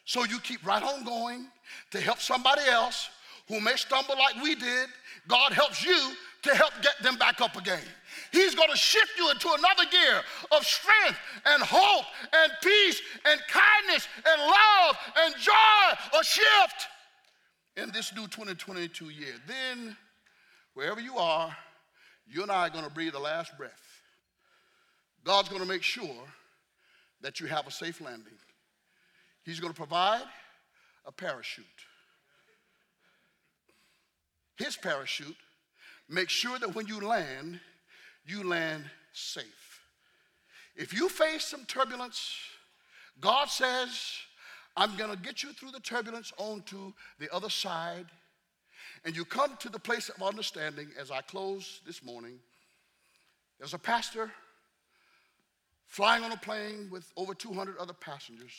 so 0.05 0.25
you 0.25 0.39
keep 0.41 0.65
right 0.67 0.83
on 0.83 1.05
going 1.05 1.47
to 1.91 2.01
help 2.01 2.21
somebody 2.21 2.63
else 2.69 3.09
who 3.49 3.61
may 3.61 3.77
stumble 3.77 4.17
like 4.17 4.43
we 4.43 4.55
did, 4.55 4.89
God 5.29 5.53
helps 5.53 5.85
you 5.85 6.13
to 6.43 6.55
help 6.55 6.73
get 6.83 6.95
them 7.03 7.17
back 7.17 7.41
up 7.41 7.57
again. 7.57 7.83
He's 8.33 8.55
going 8.55 8.71
to 8.71 8.77
shift 8.77 9.13
you 9.17 9.31
into 9.31 9.49
another 9.49 9.85
gear 9.91 10.23
of 10.51 10.65
strength 10.65 11.19
and 11.47 11.63
hope 11.63 12.05
and 12.33 12.53
peace 12.63 13.01
and 13.25 13.41
kindness 13.49 14.09
and 14.17 14.41
love 14.41 14.97
and 15.19 15.35
joy, 15.37 16.19
a 16.19 16.25
shift 16.25 16.89
in 17.77 17.91
this 17.93 18.15
new 18.15 18.27
2022 18.27 19.11
year. 19.11 19.35
Then, 19.47 19.97
wherever 20.75 21.01
you 21.01 21.17
are, 21.17 21.57
you 22.27 22.43
and 22.43 22.51
I 22.51 22.67
are 22.67 22.71
going 22.71 22.85
to 22.85 22.91
breathe 22.91 23.13
the 23.13 23.21
last 23.21 23.57
breath. 23.57 23.71
God's 25.25 25.49
going 25.49 25.63
to 25.63 25.69
make 25.69 25.83
sure 25.83 26.27
that 27.21 27.39
you 27.39 27.47
have 27.47 27.67
a 27.67 27.71
safe 27.71 28.01
landing. 28.01 28.33
He's 29.45 29.61
going 29.61 29.73
to 29.73 29.77
provide 29.77 30.23
a 31.05 31.13
parachute. 31.13 31.67
His 34.57 34.77
parachute 34.77 35.37
makes 36.09 36.33
sure 36.33 36.59
that 36.59 36.75
when 36.75 36.87
you 36.87 37.01
land, 37.01 37.59
you 38.25 38.45
land 38.45 38.85
safe. 39.13 39.81
If 40.77 40.95
you 40.95 41.09
face 41.09 41.45
some 41.45 41.65
turbulence, 41.65 42.35
God 43.21 43.49
says, 43.49 43.89
I'm 44.77 44.97
going 44.97 45.11
to 45.11 45.17
get 45.17 45.43
you 45.43 45.53
through 45.53 45.73
the 45.73 45.81
turbulence 45.81 46.33
onto 46.39 46.93
the 47.19 47.33
other 47.35 47.51
side. 47.51 48.07
And 49.05 49.17
you 49.17 49.25
come 49.25 49.57
to 49.59 49.69
the 49.69 49.79
place 49.79 50.09
of 50.09 50.23
understanding 50.23 50.89
as 50.99 51.11
I 51.11 51.21
close 51.21 51.81
this 51.87 52.03
morning. 52.05 52.39
There's 53.59 53.75
a 53.75 53.79
pastor 53.79 54.31
flying 55.87 56.25
on 56.25 56.33
a 56.33 56.37
plane 56.37 56.89
with 56.91 57.13
over 57.17 57.35
200 57.35 57.77
other 57.79 57.93
passengers. 57.93 58.53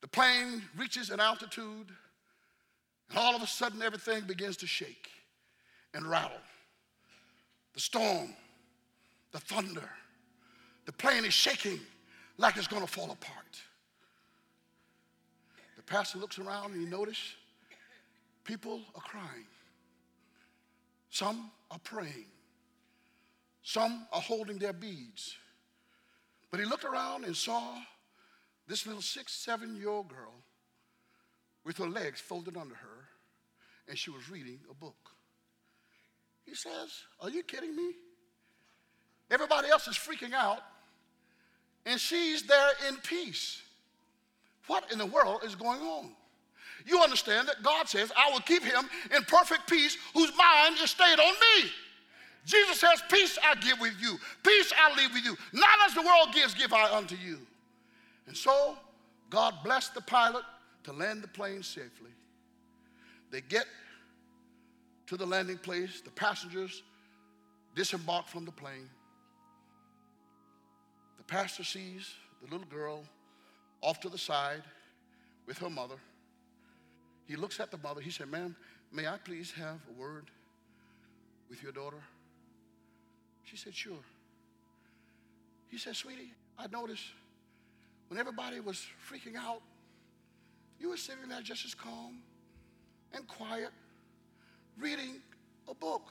The 0.00 0.08
plane 0.08 0.62
reaches 0.76 1.10
an 1.10 1.20
altitude, 1.20 1.88
and 3.08 3.18
all 3.18 3.34
of 3.36 3.42
a 3.42 3.46
sudden 3.46 3.82
everything 3.82 4.22
begins 4.26 4.56
to 4.58 4.66
shake 4.66 5.10
and 5.94 6.06
rattle. 6.06 6.40
The 7.74 7.80
storm, 7.80 8.34
the 9.32 9.40
thunder, 9.40 9.88
the 10.86 10.92
plane 10.92 11.24
is 11.24 11.34
shaking 11.34 11.80
like 12.38 12.56
it's 12.56 12.66
going 12.66 12.82
to 12.82 12.88
fall 12.88 13.10
apart. 13.10 13.60
The 15.76 15.82
pastor 15.82 16.18
looks 16.18 16.38
around 16.38 16.72
and 16.72 16.80
he 16.80 16.86
notices 16.86 17.34
people 18.44 18.80
are 18.94 19.02
crying. 19.02 19.46
Some 21.10 21.50
are 21.70 21.78
praying. 21.78 22.26
Some 23.62 24.06
are 24.12 24.20
holding 24.20 24.58
their 24.58 24.72
beads. 24.72 25.36
But 26.50 26.60
he 26.60 26.66
looked 26.66 26.84
around 26.84 27.24
and 27.24 27.36
saw 27.36 27.76
this 28.70 28.86
little 28.86 29.02
six, 29.02 29.32
seven 29.32 29.76
year 29.76 29.88
old 29.88 30.08
girl 30.08 30.32
with 31.64 31.76
her 31.76 31.88
legs 31.88 32.20
folded 32.20 32.56
under 32.56 32.76
her, 32.76 33.08
and 33.88 33.98
she 33.98 34.10
was 34.10 34.30
reading 34.30 34.60
a 34.70 34.74
book. 34.74 35.10
He 36.46 36.54
says, 36.54 37.02
Are 37.20 37.28
you 37.28 37.42
kidding 37.42 37.74
me? 37.74 37.92
Everybody 39.28 39.68
else 39.68 39.88
is 39.88 39.96
freaking 39.96 40.32
out, 40.32 40.62
and 41.84 42.00
she's 42.00 42.44
there 42.44 42.70
in 42.88 42.96
peace. 42.98 43.60
What 44.68 44.90
in 44.92 44.98
the 44.98 45.06
world 45.06 45.40
is 45.44 45.56
going 45.56 45.80
on? 45.80 46.12
You 46.86 47.02
understand 47.02 47.48
that 47.48 47.62
God 47.62 47.88
says, 47.88 48.12
I 48.16 48.30
will 48.30 48.40
keep 48.40 48.62
him 48.62 48.88
in 49.14 49.22
perfect 49.24 49.68
peace 49.68 49.98
whose 50.14 50.30
mind 50.36 50.76
is 50.80 50.90
stayed 50.90 51.18
on 51.18 51.34
me. 51.34 51.70
Jesus 52.46 52.78
says, 52.78 53.02
Peace 53.10 53.36
I 53.42 53.56
give 53.56 53.80
with 53.80 53.94
you, 54.00 54.16
peace 54.44 54.72
I 54.76 54.96
leave 54.96 55.12
with 55.12 55.24
you. 55.24 55.36
Not 55.52 55.78
as 55.86 55.94
the 55.94 56.02
world 56.02 56.28
gives, 56.32 56.54
give 56.54 56.72
I 56.72 56.96
unto 56.96 57.16
you. 57.16 57.38
And 58.30 58.36
so 58.36 58.76
God 59.28 59.54
blessed 59.64 59.92
the 59.92 60.00
pilot 60.00 60.44
to 60.84 60.92
land 60.92 61.20
the 61.20 61.26
plane 61.26 61.64
safely. 61.64 62.12
They 63.32 63.40
get 63.40 63.66
to 65.08 65.16
the 65.16 65.26
landing 65.26 65.58
place, 65.58 66.00
the 66.00 66.12
passengers 66.12 66.84
disembark 67.74 68.28
from 68.28 68.44
the 68.44 68.52
plane. 68.52 68.88
The 71.18 71.24
pastor 71.24 71.64
sees 71.64 72.08
the 72.40 72.48
little 72.52 72.68
girl 72.68 73.02
off 73.80 73.98
to 73.98 74.08
the 74.08 74.16
side 74.16 74.62
with 75.48 75.58
her 75.58 75.68
mother. 75.68 75.96
He 77.26 77.34
looks 77.34 77.58
at 77.58 77.72
the 77.72 77.78
mother. 77.78 78.00
He 78.00 78.12
said, 78.12 78.28
Ma'am, 78.28 78.54
may 78.92 79.08
I 79.08 79.16
please 79.16 79.50
have 79.56 79.80
a 79.88 80.00
word 80.00 80.30
with 81.48 81.64
your 81.64 81.72
daughter? 81.72 82.00
She 83.42 83.56
said, 83.56 83.74
Sure. 83.74 84.04
He 85.68 85.78
said, 85.78 85.96
Sweetie, 85.96 86.32
I 86.56 86.68
noticed 86.68 87.06
when 88.10 88.18
everybody 88.18 88.58
was 88.58 88.84
freaking 89.08 89.36
out, 89.36 89.62
you 90.80 90.88
were 90.90 90.96
sitting 90.96 91.28
there 91.28 91.40
just 91.42 91.64
as 91.64 91.74
calm 91.74 92.18
and 93.14 93.26
quiet, 93.28 93.70
reading 94.76 95.20
a 95.68 95.74
book. 95.74 96.10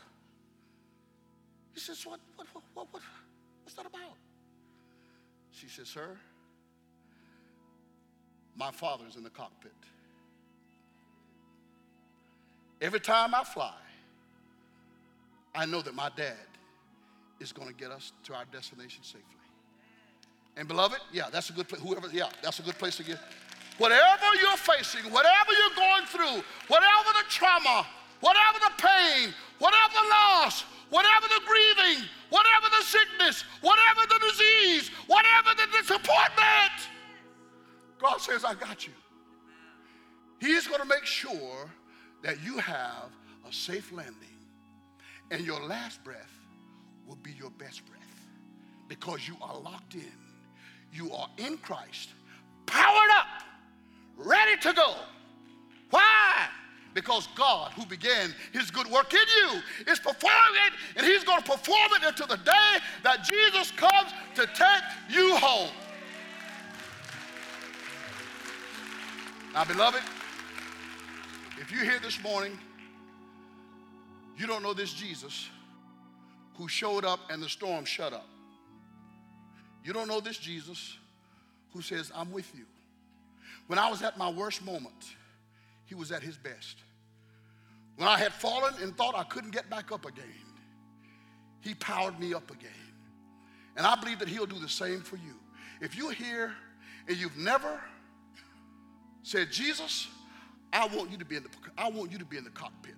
He 1.74 1.82
says, 1.82 2.06
what, 2.06 2.22
what, 2.38 2.48
what, 2.54 2.64
what, 2.74 2.88
what, 2.92 3.02
what's 3.64 3.76
that 3.76 3.86
about? 3.86 4.16
She 5.52 5.68
says, 5.68 5.90
Sir, 5.90 6.18
my 8.56 8.72
father's 8.72 9.18
in 9.18 9.24
the 9.24 9.30
cockpit. 9.30 9.74
Every 12.80 13.02
time 13.02 13.36
I 13.36 13.44
fly, 13.44 13.76
I 15.54 15.66
know 15.66 15.82
that 15.82 15.96
my 15.96 16.10
dad 16.16 16.38
is 17.42 17.52
going 17.52 17.68
to 17.68 17.74
get 17.74 17.92
us 17.92 18.14
to 18.24 18.34
our 18.36 18.46
destination 18.46 19.04
safely. 19.04 19.39
And 20.60 20.68
beloved, 20.68 21.00
yeah, 21.14 21.30
that's 21.32 21.50
a 21.50 21.54
good 21.54 21.70
place. 21.70 21.82
Whoever, 21.82 22.10
yeah, 22.12 22.28
that's 22.44 22.60
a 22.60 22.64
good 22.64 22.78
place 22.78 22.98
to 22.98 23.04
get. 23.04 23.18
Whatever 23.78 24.36
you're 24.42 24.58
facing, 24.58 25.10
whatever 25.10 25.52
you're 25.54 25.78
going 25.78 26.06
through, 26.06 26.44
whatever 26.68 27.10
the 27.16 27.24
trauma, 27.30 27.88
whatever 28.20 28.60
the 28.60 28.84
pain, 28.84 29.34
whatever 29.60 29.94
the 29.94 30.10
loss, 30.10 30.66
whatever 30.90 31.28
the 31.30 31.40
grieving, 31.48 32.04
whatever 32.30 32.68
the 32.78 32.84
sickness, 32.84 33.46
whatever 33.62 34.02
the 34.10 34.20
disease, 34.20 34.92
whatever 35.08 35.52
the 35.56 35.66
disappointment, 35.78 36.90
God 38.02 38.18
says, 38.18 38.44
I 38.44 38.54
got 38.54 38.86
you. 38.86 38.94
He's 40.42 40.68
going 40.68 40.82
to 40.82 40.88
make 40.88 41.06
sure 41.06 41.70
that 42.22 42.44
you 42.44 42.58
have 42.58 43.10
a 43.48 43.54
safe 43.54 43.94
landing, 43.94 44.14
and 45.32 45.46
your 45.46 45.62
last 45.66 46.04
breath 46.04 46.38
will 47.08 47.16
be 47.24 47.32
your 47.32 47.52
best 47.52 47.86
breath 47.86 48.28
because 48.90 49.26
you 49.26 49.38
are 49.42 49.58
locked 49.58 49.96
in. 49.96 50.29
You 50.92 51.12
are 51.14 51.28
in 51.38 51.58
Christ, 51.58 52.10
powered 52.66 53.10
up, 53.12 53.44
ready 54.18 54.58
to 54.62 54.74
go. 54.74 54.96
Why? 55.90 56.48
Because 56.94 57.28
God, 57.36 57.72
who 57.74 57.86
began 57.86 58.34
his 58.52 58.72
good 58.72 58.88
work 58.88 59.14
in 59.14 59.20
you, 59.20 59.62
is 59.92 60.00
performing 60.00 60.62
it, 60.68 60.74
and 60.98 61.06
he's 61.06 61.24
going 61.24 61.42
to 61.42 61.52
perform 61.52 61.92
it 61.96 62.04
until 62.04 62.28
the 62.28 62.38
day 62.38 62.78
that 63.04 63.24
Jesus 63.24 63.72
comes 63.72 64.12
to 64.36 64.48
take 64.48 64.84
you 65.10 65.36
home. 65.38 65.70
Now, 69.54 69.66
beloved, 69.66 70.02
if 71.60 71.72
you're 71.72 71.84
here 71.84 72.00
this 72.02 72.22
morning, 72.24 72.58
you 74.38 74.48
don't 74.48 74.64
know 74.64 74.74
this 74.74 74.94
Jesus 74.94 75.50
who 76.56 76.68
showed 76.68 77.06
up 77.06 77.20
and 77.30 77.42
the 77.42 77.50
storm 77.50 77.86
shut 77.86 78.14
up. 78.14 78.28
You 79.90 79.94
don't 79.94 80.08
know 80.08 80.20
this 80.20 80.38
Jesus 80.38 80.98
who 81.74 81.82
says, 81.82 82.12
I'm 82.14 82.32
with 82.32 82.54
you. 82.56 82.66
When 83.66 83.80
I 83.80 83.90
was 83.90 84.04
at 84.04 84.20
my 84.20 84.30
worst 84.30 84.64
moment, 84.64 85.16
he 85.86 85.96
was 85.96 86.12
at 86.12 86.22
his 86.22 86.38
best. 86.38 86.78
When 87.96 88.08
I 88.08 88.20
had 88.20 88.32
fallen 88.32 88.76
and 88.84 88.96
thought 88.96 89.16
I 89.16 89.24
couldn't 89.24 89.50
get 89.50 89.68
back 89.68 89.92
up 89.92 90.06
again, 90.06 90.46
he 91.62 91.74
powered 91.74 92.20
me 92.20 92.36
up 92.36 92.52
again. 92.52 92.70
And 93.78 93.88
I 93.88 93.96
believe 93.96 94.20
that 94.20 94.28
he'll 94.28 94.46
do 94.46 94.60
the 94.60 94.70
same 94.70 95.02
for 95.02 95.16
you. 95.16 95.34
If 95.82 95.96
you're 95.96 96.12
here 96.12 96.54
and 97.08 97.18
you've 97.18 97.38
never 97.38 97.82
said, 99.24 99.52
Jesus, 99.52 100.08
I 100.72 100.86
want 100.86 101.10
you 101.10 101.18
to 101.18 101.26
be 101.26 101.36
in 101.36 101.42
the 101.42 101.50
I 101.80 101.90
want 101.90 102.12
you 102.12 102.20
to 102.20 102.26
be 102.26 102.38
in 102.38 102.44
the 102.44 102.52
cockpit. 102.52 102.94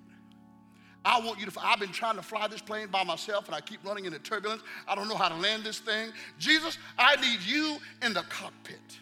I 1.04 1.20
want 1.20 1.39
you 1.39 1.47
to, 1.47 1.60
I've 1.60 1.80
been 1.80 1.91
trying 1.91 2.16
to 2.16 2.22
fly 2.22 2.47
this 2.47 2.62
plane 2.62 2.88
by 2.88 3.04
myself 3.04 3.47
and 3.47 3.56
I 3.56 3.62
keep 3.62 3.84
running 3.84 4.06
into 4.06 4.20
turbulence. 4.20 4.62
I 4.88 4.93
don't 4.93 5.08
know 5.08 5.16
how 5.16 5.30
to 5.30 5.36
land 5.36 5.64
this 5.64 5.80
thing. 5.80 6.12
Jesus, 6.38 6.78
I 6.97 7.16
need 7.16 7.41
you 7.41 7.78
in 8.04 8.14
the 8.14 8.22
cockpit. 8.24 8.99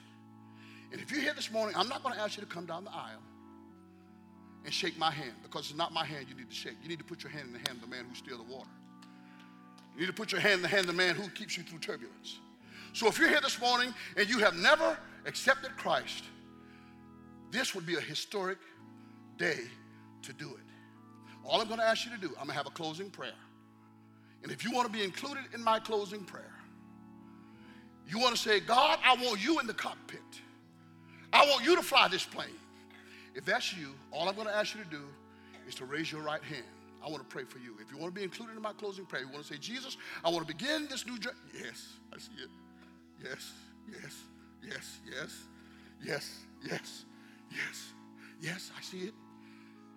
And 0.91 1.01
if 1.01 1.11
you're 1.11 1.21
here 1.21 1.33
this 1.33 1.51
morning, 1.51 1.75
I'm 1.77 1.89
not 1.89 2.01
going 2.01 2.15
to 2.15 2.21
ask 2.21 2.37
you 2.37 2.43
to 2.43 2.49
come 2.49 2.65
down 2.65 2.85
the 2.85 2.91
aisle 2.91 3.21
and 4.63 4.73
shake 4.73 4.97
my 4.97 5.11
hand 5.11 5.33
because 5.43 5.69
it's 5.69 5.77
not 5.77 5.93
my 5.93 6.05
hand 6.05 6.27
you 6.29 6.35
need 6.35 6.49
to 6.49 6.55
shake. 6.55 6.75
You 6.81 6.89
need 6.89 6.99
to 6.99 7.05
put 7.05 7.21
your 7.21 7.31
hand 7.31 7.47
in 7.47 7.53
the 7.53 7.69
hand 7.69 7.71
of 7.71 7.81
the 7.81 7.87
man 7.87 8.05
who 8.07 8.15
steals 8.15 8.39
the 8.45 8.53
water. 8.53 8.69
You 9.95 10.01
need 10.01 10.07
to 10.07 10.13
put 10.13 10.31
your 10.31 10.41
hand 10.41 10.55
in 10.55 10.61
the 10.61 10.67
hand 10.69 10.81
of 10.81 10.87
the 10.87 10.93
man 10.93 11.15
who 11.15 11.29
keeps 11.29 11.57
you 11.57 11.63
through 11.63 11.79
turbulence. 11.79 12.39
So 12.93 13.07
if 13.07 13.19
you're 13.19 13.29
here 13.29 13.41
this 13.41 13.59
morning 13.59 13.93
and 14.15 14.29
you 14.29 14.39
have 14.39 14.55
never 14.55 14.97
accepted 15.25 15.75
Christ, 15.77 16.23
this 17.51 17.75
would 17.75 17.85
be 17.85 17.95
a 17.95 18.01
historic 18.01 18.57
day 19.37 19.59
to 20.21 20.33
do 20.33 20.49
it. 20.49 20.68
All 21.49 21.59
I'm 21.59 21.67
going 21.67 21.79
to 21.79 21.85
ask 21.85 22.05
you 22.05 22.11
to 22.11 22.17
do, 22.17 22.27
I'm 22.27 22.45
going 22.45 22.49
to 22.49 22.53
have 22.53 22.67
a 22.67 22.71
closing 22.71 23.09
prayer. 23.09 23.33
And 24.43 24.51
if 24.51 24.63
you 24.63 24.71
want 24.71 24.85
to 24.85 24.93
be 24.93 25.03
included 25.03 25.45
in 25.55 25.63
my 25.63 25.79
closing 25.79 26.23
prayer, 26.23 26.53
you 28.07 28.19
want 28.19 28.35
to 28.35 28.41
say, 28.41 28.59
God, 28.59 28.99
I 29.03 29.15
want 29.15 29.43
you 29.43 29.59
in 29.59 29.65
the 29.65 29.73
cockpit. 29.73 30.21
I 31.33 31.45
want 31.45 31.65
you 31.65 31.75
to 31.75 31.81
fly 31.81 32.07
this 32.07 32.23
plane. 32.23 32.49
If 33.33 33.45
that's 33.45 33.75
you, 33.75 33.95
all 34.11 34.29
I'm 34.29 34.35
going 34.35 34.47
to 34.47 34.55
ask 34.55 34.75
you 34.75 34.83
to 34.83 34.89
do 34.89 35.01
is 35.67 35.73
to 35.75 35.85
raise 35.85 36.11
your 36.11 36.21
right 36.21 36.43
hand. 36.43 36.65
I 37.03 37.09
want 37.09 37.27
to 37.27 37.27
pray 37.27 37.45
for 37.45 37.57
you. 37.57 37.75
If 37.81 37.91
you 37.91 37.97
want 37.97 38.13
to 38.13 38.19
be 38.19 38.23
included 38.23 38.55
in 38.55 38.61
my 38.61 38.73
closing 38.73 39.05
prayer, 39.05 39.23
you 39.23 39.29
want 39.29 39.43
to 39.43 39.53
say, 39.53 39.59
Jesus, 39.59 39.97
I 40.23 40.29
want 40.29 40.47
to 40.47 40.53
begin 40.53 40.87
this 40.87 41.05
new 41.07 41.17
journey. 41.17 41.37
Yes, 41.53 41.93
I 42.13 42.19
see 42.19 42.31
it. 42.43 42.49
Yes, 43.23 43.51
yes, 43.91 44.15
yes, 44.63 44.99
yes, 45.07 45.39
yes, 46.05 46.39
yes, 46.63 47.05
yes, 47.51 47.93
yes, 48.39 48.71
I 48.77 48.81
see 48.81 48.99
it. 48.99 49.13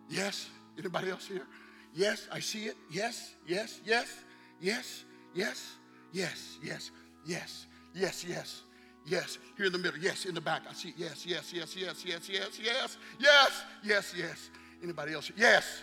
Yes. 0.09 0.49
Anybody 0.79 1.11
else 1.11 1.27
here? 1.27 1.47
Yes, 1.95 2.27
I 2.33 2.41
see 2.41 2.65
it. 2.65 2.77
Yes, 2.91 3.35
yes, 3.47 3.81
yes, 3.85 4.21
yes, 4.61 5.05
yes, 5.35 5.77
yes, 6.13 6.59
yes, 6.63 6.91
yes, 7.27 7.67
yes, 7.95 8.25
yes, 8.27 8.63
yes. 9.07 9.39
Here 9.57 9.67
in 9.67 9.73
the 9.73 9.79
middle. 9.79 9.99
Yes, 10.01 10.25
in 10.25 10.35
the 10.35 10.41
back. 10.41 10.63
I 10.69 10.73
see. 10.73 10.95
Yes, 10.97 11.27
yes, 11.27 11.53
yes, 11.53 11.77
yes, 11.77 12.05
yes, 12.05 12.29
yes, 12.29 12.59
yes, 12.63 12.97
yes, 13.19 13.63
yes, 13.85 14.15
yes. 14.17 14.51
Anybody 14.83 15.13
else? 15.13 15.31
Yes, 15.37 15.83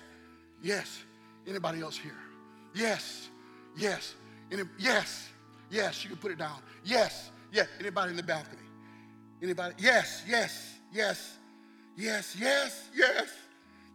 yes. 0.62 1.04
Anybody 1.48 1.82
else 1.82 1.98
here? 1.98 2.18
Yes, 2.74 3.30
yes, 3.78 4.16
Any, 4.52 4.64
yes, 4.78 5.30
yes. 5.70 6.04
You 6.04 6.10
can 6.10 6.18
put 6.20 6.32
it 6.32 6.38
down. 6.38 6.60
Yes, 6.84 7.32
yes. 7.52 7.68
Anybody 7.80 8.12
in 8.12 8.18
the 8.18 8.24
balcony? 8.24 8.62
Anybody? 9.42 9.76
Yes, 9.78 10.24
yes, 10.28 10.74
yes, 10.92 11.38
yes, 11.96 12.36
yes, 12.36 12.36
yes, 12.40 12.90
yes, 12.96 13.30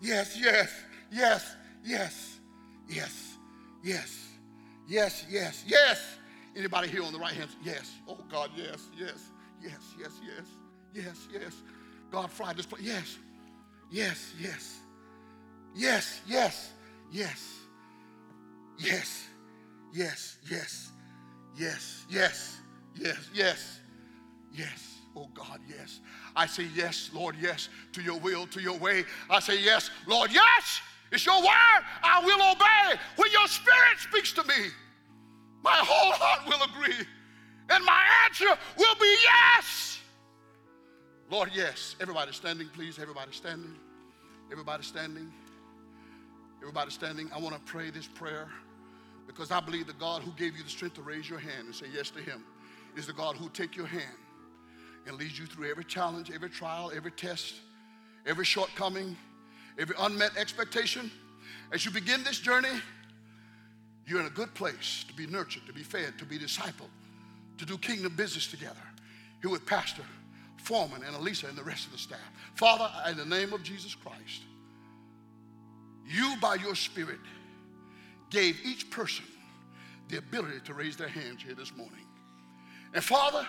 yes, 0.04 0.36
yes, 0.38 0.70
yes, 1.10 1.56
yes, 1.82 2.40
yes, 2.88 3.38
yes, 3.82 4.28
yes, 4.86 5.24
yes. 5.28 5.64
Yes. 5.66 6.18
Anybody 6.56 6.88
here 6.88 7.02
on 7.02 7.12
the 7.12 7.18
right 7.18 7.32
hand? 7.32 7.50
Yes. 7.62 7.90
Oh 8.06 8.18
God, 8.30 8.50
yes, 8.56 8.88
yes, 8.96 9.30
yes, 9.62 9.94
yes, 9.98 10.12
yes, 10.24 10.46
yes, 10.94 11.28
yes. 11.32 11.52
God 12.10 12.30
fried 12.30 12.56
this 12.56 12.66
place. 12.66 12.82
Yes, 12.82 13.18
yes, 13.90 14.34
yes, 14.38 14.80
yes, 15.74 16.20
yes, 16.28 16.70
yes, 17.10 17.58
yes, 18.78 19.26
yes, 19.92 20.36
yes, 20.44 20.90
yes, 21.58 22.06
yes, 22.10 22.60
yes, 22.96 23.30
yes, 23.34 23.80
yes. 24.52 25.03
Oh 25.16 25.28
God, 25.32 25.60
yes. 25.68 26.00
I 26.34 26.46
say 26.46 26.66
yes, 26.74 27.10
Lord, 27.12 27.36
yes, 27.40 27.68
to 27.92 28.02
your 28.02 28.18
will, 28.18 28.46
to 28.48 28.60
your 28.60 28.76
way. 28.78 29.04
I 29.30 29.40
say 29.40 29.62
yes, 29.62 29.90
Lord, 30.06 30.32
yes. 30.32 30.80
It's 31.12 31.24
your 31.24 31.40
word. 31.40 31.82
I 32.02 32.22
will 32.24 32.52
obey. 32.52 33.00
When 33.16 33.30
your 33.30 33.46
spirit 33.46 33.98
speaks 33.98 34.32
to 34.32 34.42
me, 34.44 34.70
my 35.62 35.76
whole 35.76 36.12
heart 36.12 36.48
will 36.48 36.62
agree. 36.64 37.06
And 37.70 37.84
my 37.84 38.02
answer 38.26 38.58
will 38.76 38.94
be 39.00 39.16
yes. 39.22 40.00
Lord, 41.30 41.50
yes. 41.54 41.94
Everybody 42.00 42.32
standing, 42.32 42.68
please. 42.68 42.98
Everybody 42.98 43.32
standing. 43.32 43.76
Everybody 44.50 44.82
standing. 44.82 45.32
Everybody 46.60 46.90
standing. 46.90 47.30
I 47.32 47.38
want 47.38 47.54
to 47.54 47.60
pray 47.60 47.90
this 47.90 48.08
prayer 48.08 48.48
because 49.26 49.50
I 49.50 49.60
believe 49.60 49.86
the 49.86 49.94
God 49.94 50.22
who 50.22 50.32
gave 50.32 50.56
you 50.56 50.64
the 50.64 50.70
strength 50.70 50.94
to 50.96 51.02
raise 51.02 51.30
your 51.30 51.38
hand 51.38 51.66
and 51.66 51.74
say 51.74 51.86
yes 51.94 52.10
to 52.10 52.20
Him 52.20 52.44
is 52.96 53.06
the 53.06 53.12
God 53.12 53.36
who 53.36 53.48
take 53.50 53.76
your 53.76 53.86
hand 53.86 54.16
and 55.06 55.16
leads 55.16 55.38
you 55.38 55.46
through 55.46 55.70
every 55.70 55.84
challenge, 55.84 56.30
every 56.34 56.50
trial, 56.50 56.92
every 56.94 57.10
test, 57.10 57.54
every 58.26 58.44
shortcoming, 58.44 59.16
every 59.78 59.94
unmet 59.98 60.36
expectation. 60.36 61.10
As 61.72 61.84
you 61.84 61.90
begin 61.90 62.24
this 62.24 62.38
journey, 62.38 62.80
you're 64.06 64.20
in 64.20 64.26
a 64.26 64.30
good 64.30 64.54
place 64.54 65.04
to 65.08 65.14
be 65.14 65.26
nurtured, 65.26 65.66
to 65.66 65.72
be 65.72 65.82
fed, 65.82 66.18
to 66.18 66.24
be 66.24 66.38
discipled, 66.38 66.90
to 67.58 67.64
do 67.66 67.78
kingdom 67.78 68.14
business 68.16 68.46
together. 68.46 68.76
Here 69.40 69.50
with 69.50 69.66
Pastor 69.66 70.02
Foreman 70.56 71.02
and 71.04 71.14
Elisa 71.14 71.46
and 71.46 71.56
the 71.56 71.62
rest 71.62 71.86
of 71.86 71.92
the 71.92 71.98
staff. 71.98 72.18
Father, 72.54 72.90
in 73.10 73.16
the 73.18 73.24
name 73.24 73.52
of 73.52 73.62
Jesus 73.62 73.94
Christ, 73.94 74.42
you 76.06 76.36
by 76.40 76.54
your 76.54 76.74
Spirit 76.74 77.20
gave 78.30 78.58
each 78.64 78.90
person 78.90 79.24
the 80.08 80.18
ability 80.18 80.60
to 80.64 80.74
raise 80.74 80.96
their 80.96 81.08
hands 81.08 81.42
here 81.42 81.54
this 81.54 81.74
morning. 81.76 82.06
And 82.94 83.02
Father, 83.02 83.46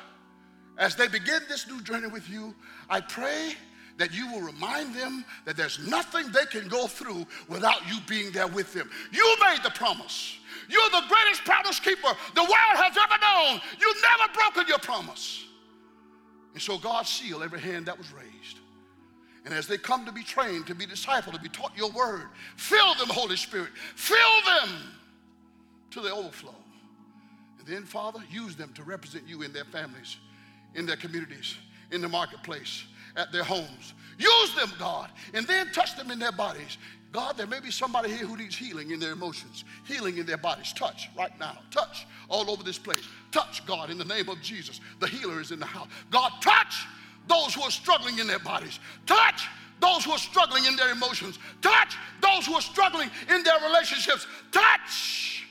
as 0.78 0.95
they 0.95 1.07
begin 1.07 1.41
this 1.47 1.67
new 1.67 1.82
journey 1.82 2.07
with 2.07 2.30
you, 2.30 2.53
I 2.89 3.01
pray 3.01 3.53
that 3.97 4.13
you 4.13 4.32
will 4.32 4.41
remind 4.41 4.93
them 4.93 5.23
that 5.45 5.55
there's 5.55 5.80
nothing 5.88 6.32
they 6.32 6.45
can 6.45 6.67
go 6.67 6.88
through 6.88 7.26
without 7.47 7.88
you 7.88 7.97
being 8.07 8.32
there 8.32 8.47
with 8.47 8.73
them. 8.73 8.89
You 9.11 9.38
made 9.41 9.63
the 9.63 9.69
promise. 9.71 10.38
You're 10.67 10.89
the 10.89 11.07
greatest 11.07 11.45
promise 11.45 11.80
keeper 11.80 12.09
the 12.34 12.41
world 12.41 12.76
has 12.76 12.97
ever 12.97 13.19
known. 13.21 13.61
You've 13.80 14.01
never 14.01 14.34
broken 14.34 14.67
your 14.67 14.80
promise. 14.80 15.45
And 16.53 16.61
so 16.61 16.78
God 16.78 17.05
seal 17.05 17.43
every 17.43 17.59
hand 17.59 17.86
that 17.86 17.97
was 17.97 18.11
raised. 18.11 18.59
And 19.45 19.53
as 19.53 19.67
they 19.67 19.78
come 19.78 20.05
to 20.05 20.11
be 20.11 20.23
trained, 20.23 20.65
to 20.67 20.76
be 20.76 20.88
discipled, 20.88 21.34
to 21.34 21.39
be 21.39 21.49
taught 21.49 21.71
your 21.78 21.91
word, 21.91 22.30
fill 22.55 22.95
them, 22.95 23.09
Holy 23.09 23.38
Spirit. 23.38 23.69
Fill 23.95 24.17
them 24.59 24.69
to 25.91 26.01
the 26.01 26.11
overflow. 26.11 26.55
And 27.59 27.67
then, 27.67 27.84
Father, 27.84 28.19
use 28.32 28.55
them 28.55 28.73
to 28.73 28.84
represent 28.84 29.28
you 29.28 29.43
in 29.43 29.53
their 29.53 29.65
families, 29.65 30.17
in 30.76 30.86
their 30.86 30.95
communities, 30.95 31.55
in 31.91 32.01
the 32.01 32.09
marketplace, 32.09 32.86
at 33.15 33.32
their 33.32 33.43
homes. 33.43 33.93
Use 34.17 34.55
them, 34.55 34.71
God, 34.80 35.09
and 35.34 35.45
then 35.47 35.71
touch 35.71 35.95
them 35.97 36.11
in 36.11 36.19
their 36.19 36.32
bodies. 36.32 36.78
God, 37.11 37.38
there 37.38 37.47
may 37.47 37.61
be 37.61 37.71
somebody 37.71 38.09
here 38.09 38.26
who 38.26 38.36
needs 38.36 38.57
healing 38.57 38.91
in 38.91 38.99
their 38.99 39.13
emotions, 39.13 39.63
healing 39.86 40.17
in 40.17 40.26
their 40.26 40.38
bodies. 40.38 40.73
Touch 40.73 41.09
right 41.17 41.38
now. 41.39 41.57
Touch 41.71 42.05
all 42.28 42.51
over 42.51 42.61
this 42.61 42.78
place. 42.78 43.07
Touch, 43.32 43.65
God, 43.65 43.89
in 43.89 43.97
the 43.97 44.05
name 44.05 44.28
of 44.28 44.41
Jesus. 44.41 44.82
The 44.99 45.07
healer 45.07 45.39
is 45.39 45.51
in 45.51 45.59
the 45.59 45.65
house. 45.65 45.88
God, 46.11 46.32
touch 46.41 46.86
those 47.28 47.53
who 47.53 47.61
are 47.61 47.71
struggling 47.71 48.19
in 48.19 48.28
their 48.28 48.39
bodies. 48.39 48.80
Touch 49.05 49.47
those 49.80 50.03
who 50.03 50.11
are 50.11 50.17
struggling 50.17 50.65
in 50.65 50.76
their 50.76 50.91
emotions. 50.91 51.39
Touch 51.61 51.95
those 52.21 52.45
who 52.45 52.53
are 52.53 52.61
struggling 52.61 53.09
in 53.30 53.43
their 53.43 53.59
relationships. 53.65 54.28
Touch. 54.51 55.45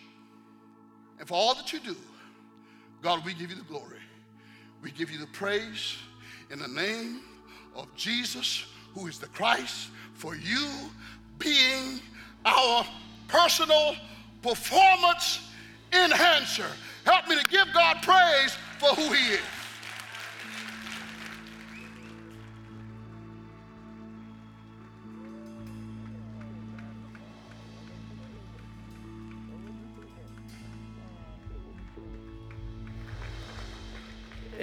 And 1.19 1.27
for 1.27 1.35
all 1.35 1.55
that 1.55 1.73
you 1.73 1.81
do, 1.81 1.97
God, 3.03 3.25
we 3.25 3.33
give 3.33 3.51
you 3.51 3.57
the 3.57 3.63
glory. 3.63 4.04
We 4.85 4.91
give 4.91 5.11
you 5.11 5.19
the 5.19 5.27
praise 5.29 5.97
in 6.51 6.59
the 6.59 6.69
name 6.69 7.23
of 7.75 7.87
Jesus, 7.97 8.67
who 8.93 9.07
is 9.07 9.19
the 9.19 9.29
Christ, 9.29 9.89
for 10.13 10.37
you 10.37 10.69
being 11.39 12.01
our 12.45 12.85
personal 13.27 13.97
performance 14.43 15.41
enhancer. 15.91 16.67
Help 17.07 17.29
me 17.29 17.37
to 17.37 17.45
give 17.45 17.67
God 17.73 18.03
praise 18.03 18.59
for 18.79 18.89
who 18.89 19.11
He 19.15 19.33
is. 19.33 19.41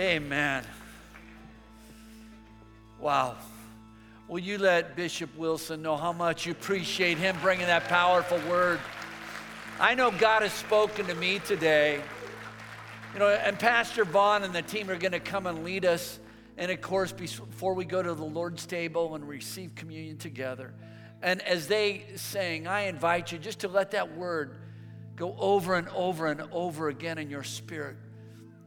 Amen. 0.02 0.64
Wow. 3.00 3.36
Will 4.28 4.40
you 4.40 4.58
let 4.58 4.96
Bishop 4.96 5.30
Wilson 5.38 5.84
know 5.84 5.96
how 5.96 6.12
much 6.12 6.48
you 6.48 6.54
appreciate 6.54 7.20
him 7.20 7.38
bringing 7.40 7.68
that 7.68 7.84
powerful 7.84 8.40
word? 8.50 8.80
I 9.80 9.94
know 9.94 10.10
God 10.10 10.42
has 10.42 10.54
spoken 10.54 11.06
to 11.06 11.14
me 11.14 11.38
today. 11.38 12.02
You 13.14 13.20
know, 13.20 13.30
and 13.30 13.60
Pastor 13.60 14.04
Vaughn 14.04 14.42
and 14.42 14.56
the 14.56 14.64
team 14.64 14.90
are 14.90 14.98
going 14.98 15.12
to 15.12 15.20
come 15.20 15.46
and 15.46 15.64
lead 15.64 15.86
us. 15.86 16.20
And 16.58 16.72
of 16.72 16.82
course, 16.82 17.12
before 17.12 17.76
we 17.76 17.86
go 17.86 18.02
to 18.02 18.16
the 18.16 18.26
Lord's 18.26 18.66
table 18.66 19.14
and 19.14 19.28
receive 19.28 19.76
communion 19.76 20.18
together. 20.18 20.74
And 21.22 21.44
as 21.44 21.68
they 21.68 22.06
sing, 22.16 22.66
I 22.66 22.88
invite 22.88 23.32
you 23.32 23.38
just 23.38 23.60
to 23.60 23.68
let 23.68 23.92
that 23.92 24.18
word 24.18 24.56
go 25.16 25.36
over 25.38 25.76
and 25.76 25.88
over 25.90 26.26
and 26.26 26.42
over 26.52 26.90
again 26.90 27.20
in 27.20 27.30
your 27.30 27.44
spirit. 27.44 27.98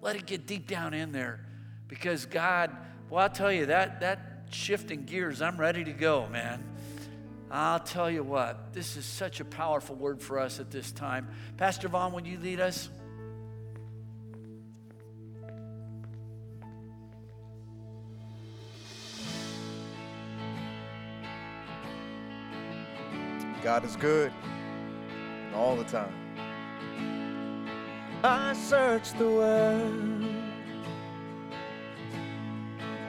Let 0.05 0.17
it 0.17 0.27
get 0.27 0.47
deep 0.47 0.69
down 0.69 0.93
in 0.93 1.13
there. 1.13 1.41
Because 1.89 2.27
God, 2.27 2.71
well, 3.09 3.23
I'll 3.23 3.31
tell 3.31 3.51
you, 3.51 3.65
that, 3.67 4.01
that 4.01 4.49
shifting 4.51 5.07
gears, 5.07 5.41
I'm 5.41 5.57
ready 5.57 5.83
to 5.83 5.95
go, 5.95 6.29
man. 6.29 6.63
I'll 7.51 7.81
tell 7.81 8.11
you 8.11 8.23
what, 8.23 8.75
this 8.75 8.99
is 8.99 9.07
such 9.07 9.41
a 9.41 9.47
powerful 9.47 9.97
word 9.97 10.21
for 10.21 10.39
us 10.39 10.61
at 10.61 10.71
this 10.71 10.93
time. 10.93 11.29
Pastor 11.57 11.89
Vaughn, 11.89 12.13
would 12.13 12.27
you 12.27 12.39
lead 12.39 12.61
us? 12.61 12.91
God 23.63 23.87
is 23.87 23.97
good 23.97 24.31
all 25.55 25.77
the 25.77 25.85
time. 25.85 26.24
I 28.27 28.55
searched 28.55 29.19
the 29.19 29.29
world, 29.29 30.25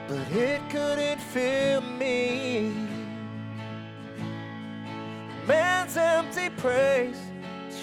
but 0.08 0.30
it 0.30 0.60
couldn't 0.68 1.22
fill 1.22 1.80
me. 1.80 2.74
Man's 5.46 5.96
empty 5.96 6.50
praise, 6.50 7.18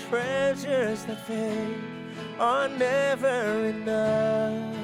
treasures 0.07 1.05
that 1.05 1.25
fade 1.25 1.81
are 2.37 2.69
never 2.69 3.65
enough. 3.65 4.75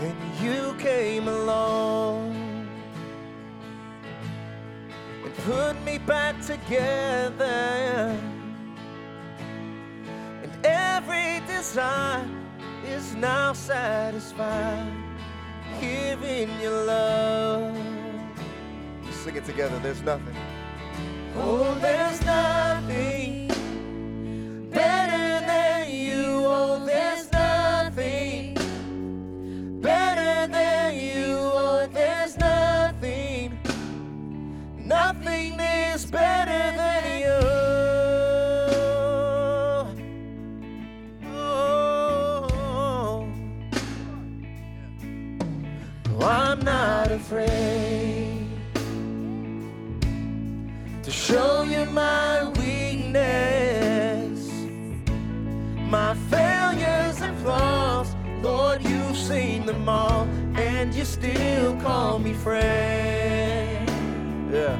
Then 0.00 0.16
you 0.42 0.74
came 0.80 1.28
along 1.28 2.34
and 5.24 5.34
put 5.44 5.80
me 5.84 5.98
back 5.98 6.40
together 6.40 8.18
every 11.08 11.46
desire 11.46 12.26
is 12.84 13.14
now 13.14 13.52
satisfied 13.52 14.92
here 15.80 16.18
in 16.22 16.60
your 16.60 16.84
love. 16.84 17.76
Sing 19.10 19.36
it 19.36 19.44
together. 19.44 19.78
There's 19.78 20.02
nothing. 20.02 20.36
Oh, 21.36 21.74
there's 21.80 22.20
nothing. 22.24 22.67
afraid 47.28 48.48
to 51.02 51.10
show 51.10 51.62
you 51.62 51.84
my 51.90 52.48
weakness, 52.56 54.50
my 55.90 56.14
failures 56.30 57.20
and 57.20 57.36
flaws. 57.40 58.16
Lord, 58.40 58.82
you've 58.82 59.14
seen 59.14 59.66
them 59.66 59.86
all, 59.86 60.26
and 60.56 60.94
you 60.94 61.04
still 61.04 61.76
call 61.82 62.18
me 62.18 62.32
friend. 62.32 63.90
Yeah. 64.50 64.78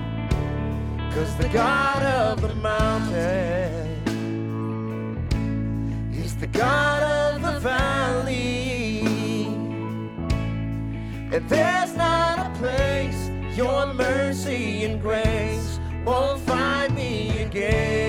Cause 1.13 1.37
the 1.37 1.51
God 1.51 2.03
of 2.03 2.41
the 2.41 2.55
mountain, 2.55 3.99
He's 6.11 6.35
the 6.35 6.47
God 6.47 7.03
of 7.03 7.43
the 7.43 7.61
valley. 7.61 8.69
And 11.31 11.47
there's 11.47 11.88
place. 12.59 13.31
Your 13.57 13.93
mercy 13.93 14.85
and 14.85 15.01
grace 15.01 15.81
won't 16.05 16.41
find 16.41 16.95
me 16.95 17.43
again. 17.43 18.08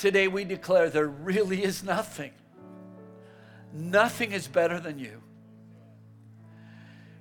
Today 0.00 0.28
we 0.28 0.44
declare 0.44 0.88
there 0.88 1.06
really 1.06 1.62
is 1.62 1.84
nothing. 1.84 2.30
Nothing 3.70 4.32
is 4.32 4.48
better 4.48 4.80
than 4.80 4.98
you. 4.98 5.20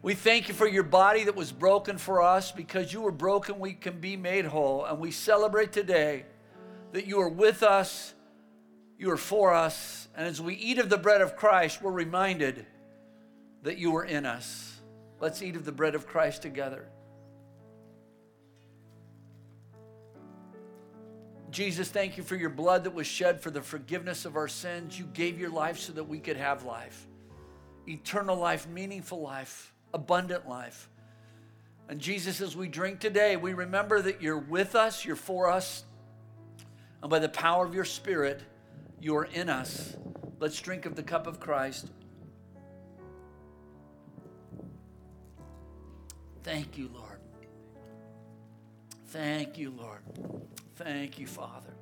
We 0.02 0.14
thank 0.14 0.48
you 0.48 0.54
for 0.54 0.66
your 0.66 0.84
body 0.84 1.26
that 1.26 1.36
was 1.36 1.52
broken 1.52 1.98
for 1.98 2.22
us 2.22 2.54
because 2.54 2.94
you 2.94 3.02
were 3.02 3.12
broken, 3.12 3.60
we 3.60 3.74
can 3.74 4.00
be 4.00 4.16
made 4.16 4.46
whole. 4.46 4.86
And 4.86 4.98
we 4.98 5.12
celebrate 5.12 5.74
today 5.74 6.24
that 6.94 7.06
you 7.06 7.20
are 7.20 7.28
with 7.28 7.64
us, 7.64 8.14
you 8.98 9.12
are 9.12 9.18
for 9.18 9.54
us. 9.54 10.08
And 10.16 10.26
as 10.26 10.40
we 10.40 10.54
eat 10.54 10.80
of 10.80 10.88
the 10.88 10.98
bread 10.98 11.20
of 11.20 11.36
Christ, 11.36 11.82
we're 11.82 11.92
reminded 11.92 12.66
that 13.64 13.78
you 13.78 13.94
are 13.98 14.06
in 14.06 14.26
us. 14.26 14.80
Let's 15.20 15.42
eat 15.42 15.58
of 15.58 15.66
the 15.66 15.74
bread 15.74 15.96
of 15.96 16.08
Christ 16.08 16.44
together. 16.44 16.88
Jesus, 21.52 21.89
thank 21.89 22.18
you 22.18 22.24
for 22.24 22.36
your 22.36 22.50
blood 22.50 22.84
that 22.84 22.93
was 22.93 23.08
shed 23.08 23.41
for 23.41 23.50
the 23.50 23.62
forgiveness 23.62 24.26
of 24.26 24.36
our 24.36 24.47
sins. 24.47 25.00
You 25.00 25.06
gave 25.06 25.39
your 25.39 25.50
life 25.50 25.80
so 25.80 25.93
that 25.93 26.04
we 26.04 26.20
could 26.20 26.38
have 26.38 26.64
life 26.64 27.08
eternal 27.88 28.36
life, 28.36 28.68
meaningful 28.68 29.20
life, 29.20 29.74
abundant 29.95 30.47
life. 30.47 30.89
And 31.88 32.00
Jesus, 32.00 32.39
as 32.39 32.56
we 32.56 32.68
drink 32.68 33.00
today, 33.00 33.36
we 33.36 33.54
remember 33.54 34.00
that 34.00 34.22
you're 34.22 34.38
with 34.38 34.76
us, 34.76 35.04
you're 35.04 35.16
for 35.16 35.50
us, 35.50 35.86
and 37.02 37.10
by 37.10 37.18
the 37.18 37.30
power 37.30 37.66
of 37.66 37.74
your 37.74 37.86
Spirit, 37.86 38.41
you 39.02 39.16
are 39.16 39.26
in 39.26 39.50
us. 39.50 39.95
Let's 40.39 40.60
drink 40.62 40.86
of 40.86 40.95
the 40.95 41.02
cup 41.02 41.26
of 41.26 41.39
Christ. 41.39 41.89
Thank 46.43 46.78
you, 46.78 46.89
Lord. 46.93 47.20
Thank 49.08 49.58
you, 49.58 49.72
Lord. 49.72 50.02
Thank 50.80 51.20
you, 51.20 51.28
Father. 51.28 51.74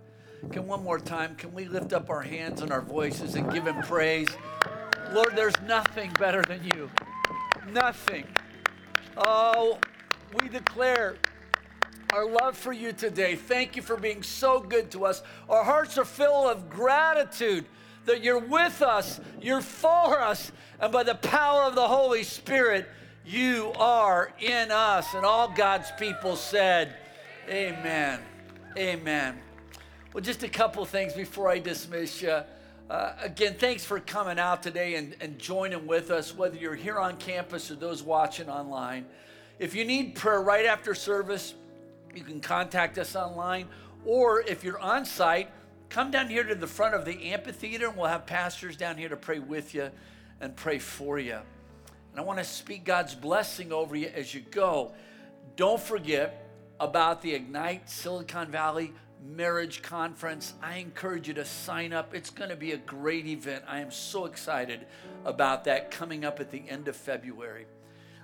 Can 0.52 0.66
one 0.66 0.84
more 0.84 0.98
time, 0.98 1.36
can 1.36 1.54
we 1.54 1.66
lift 1.66 1.94
up 1.94 2.10
our 2.10 2.24
hands 2.24 2.64
and 2.64 2.72
our 2.72 2.82
voices 2.82 3.36
and 3.36 3.54
give 3.54 3.68
him 3.68 3.80
praise? 3.84 4.28
Lord, 5.12 5.36
there's 5.36 5.54
nothing 5.62 6.12
better 6.18 6.42
than 6.42 6.64
you. 6.64 6.90
Nothing. 7.70 8.26
Oh, 9.16 9.78
we 10.42 10.50
declare 10.50 11.18
our 12.12 12.28
love 12.28 12.58
for 12.58 12.74
you 12.74 12.92
today. 12.92 13.36
Thank 13.36 13.76
you 13.76 13.84
for 13.84 13.98
being 13.98 14.24
so 14.24 14.60
good 14.60 14.90
to 14.92 15.06
us. 15.06 15.22
Our 15.48 15.64
hearts 15.64 16.00
are 16.00 16.06
full 16.06 16.50
of 16.50 16.68
gratitude 16.68 17.66
that 18.06 18.24
you're 18.24 18.40
with 18.40 18.82
us, 18.82 19.20
you're 19.40 19.62
for 19.62 20.20
us, 20.20 20.52
and 20.80 20.92
by 20.92 21.04
the 21.04 21.14
power 21.14 21.66
of 21.66 21.76
the 21.76 21.88
Holy 21.88 22.24
Spirit, 22.24 22.90
you 23.24 23.74
are 23.78 24.34
in 24.40 24.72
us. 24.72 25.14
And 25.14 25.24
all 25.24 25.54
God's 25.54 25.92
people 26.00 26.36
said, 26.36 26.96
Amen. 27.48 28.22
Amen. 28.78 29.40
Well, 30.14 30.24
just 30.24 30.44
a 30.44 30.48
couple 30.48 30.86
things 30.86 31.14
before 31.14 31.50
I 31.50 31.58
dismiss 31.58 32.22
you. 32.22 32.42
Uh, 32.92 33.14
again, 33.20 33.56
thanks 33.58 33.84
for 33.84 34.00
coming 34.00 34.38
out 34.38 34.62
today 34.62 34.94
and, 34.94 35.16
and 35.20 35.40
joining 35.40 35.88
with 35.88 36.12
us, 36.12 36.36
whether 36.36 36.56
you're 36.56 36.76
here 36.76 37.00
on 37.00 37.18
campus 37.18 37.72
or 37.72 37.76
those 37.76 38.04
watching 38.04 38.52
online. 38.52 39.08
If 39.58 39.74
you 39.74 39.84
need 39.84 40.14
prayer 40.14 40.44
right 40.44 40.68
after 40.68 40.94
service, 40.94 41.56
you 42.14 42.24
can 42.24 42.40
contact 42.40 43.00
us 43.00 43.16
online. 43.16 43.68
Or 44.06 44.42
if 44.42 44.64
you're 44.64 44.80
on 44.80 45.06
site, 45.06 45.50
come 45.90 46.12
down 46.12 46.30
here 46.30 46.44
to 46.44 46.54
the 46.54 46.68
front 46.68 46.94
of 46.94 47.04
the 47.04 47.32
amphitheater 47.32 47.88
and 47.88 47.98
we'll 47.98 48.06
have 48.06 48.28
pastors 48.28 48.78
down 48.78 48.96
here 48.96 49.10
to 49.10 49.18
pray 49.18 49.40
with 49.40 49.74
you 49.74 49.90
and 50.40 50.56
pray 50.56 50.78
for 50.78 51.18
you. 51.18 51.40
And 52.12 52.20
I 52.20 52.22
want 52.22 52.38
to 52.38 52.46
speak 52.46 52.84
God's 52.84 53.16
blessing 53.16 53.74
over 53.74 53.96
you 53.96 54.12
as 54.14 54.36
you 54.36 54.42
go. 54.42 54.92
Don't 55.56 55.82
forget 55.82 56.47
about 56.80 57.22
the 57.22 57.34
Ignite 57.34 57.90
Silicon 57.90 58.52
Valley 58.52 58.94
marriage 59.26 59.82
conference. 59.82 60.54
I 60.62 60.78
encourage 60.78 61.28
you 61.28 61.34
to 61.36 61.46
sign 61.46 61.94
up. 61.94 62.14
It's 62.14 62.30
going 62.30 62.50
to 62.50 62.56
be 62.56 62.72
a 62.72 62.78
great 62.78 63.26
event. 63.26 63.64
I 63.68 63.80
am 63.80 63.92
so 63.92 64.26
excited 64.26 64.86
about 65.26 65.66
that 65.66 65.92
coming 65.92 66.24
up 66.24 66.40
at 66.40 66.52
the 66.52 66.64
end 66.70 66.88
of 66.88 66.96
February. 66.96 67.66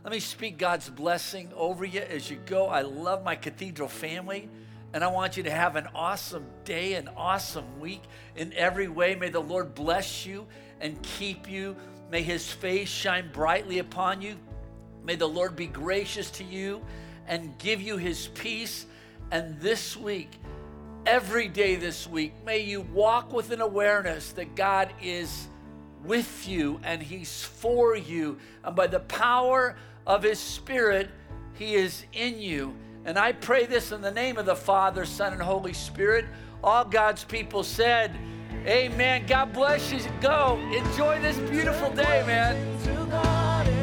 Let 0.03 0.11
me 0.11 0.19
speak 0.19 0.57
God's 0.57 0.89
blessing 0.89 1.51
over 1.55 1.85
you 1.85 2.01
as 2.01 2.29
you 2.29 2.37
go. 2.45 2.67
I 2.67 2.81
love 2.81 3.23
my 3.23 3.35
cathedral 3.35 3.87
family, 3.87 4.49
and 4.93 5.03
I 5.03 5.07
want 5.07 5.37
you 5.37 5.43
to 5.43 5.51
have 5.51 5.75
an 5.75 5.87
awesome 5.95 6.45
day, 6.65 6.93
an 6.93 7.09
awesome 7.15 7.79
week 7.79 8.03
in 8.35 8.53
every 8.53 8.87
way. 8.87 9.15
May 9.15 9.29
the 9.29 9.39
Lord 9.39 9.73
bless 9.73 10.25
you 10.25 10.45
and 10.81 11.01
keep 11.01 11.49
you. 11.49 11.75
May 12.11 12.21
his 12.21 12.51
face 12.51 12.89
shine 12.89 13.31
brightly 13.31 13.79
upon 13.79 14.21
you. 14.21 14.35
May 15.03 15.15
the 15.15 15.27
Lord 15.27 15.55
be 15.55 15.67
gracious 15.67 16.29
to 16.31 16.43
you 16.43 16.83
and 17.27 17.57
give 17.57 17.81
you 17.81 17.97
his 17.97 18.27
peace. 18.29 18.85
And 19.31 19.59
this 19.59 19.97
week, 19.97 20.29
every 21.05 21.47
day 21.47 21.75
this 21.75 22.07
week, 22.07 22.33
may 22.45 22.59
you 22.59 22.81
walk 22.81 23.33
with 23.33 23.51
an 23.51 23.61
awareness 23.61 24.31
that 24.33 24.55
God 24.55 24.89
is 25.01 25.47
with 26.03 26.47
you 26.47 26.79
and 26.83 27.01
He's 27.01 27.43
for 27.43 27.95
you. 27.95 28.37
And 28.63 28.75
by 28.75 28.87
the 28.87 28.99
power 28.99 29.75
of 30.05 30.23
His 30.23 30.39
Spirit, 30.39 31.09
He 31.53 31.75
is 31.75 32.05
in 32.13 32.39
you. 32.39 32.75
And 33.05 33.17
I 33.17 33.33
pray 33.33 33.65
this 33.65 33.91
in 33.91 34.01
the 34.01 34.11
name 34.11 34.37
of 34.37 34.45
the 34.45 34.55
Father, 34.55 35.05
Son, 35.05 35.33
and 35.33 35.41
Holy 35.41 35.73
Spirit. 35.73 36.25
All 36.63 36.85
God's 36.85 37.23
people 37.23 37.63
said, 37.63 38.15
Amen. 38.65 39.25
God 39.27 39.51
bless 39.51 39.91
you. 39.91 39.99
Go. 40.21 40.57
Enjoy 40.71 41.19
this 41.19 41.37
beautiful 41.49 41.89
day, 41.89 42.23
man. 42.25 43.82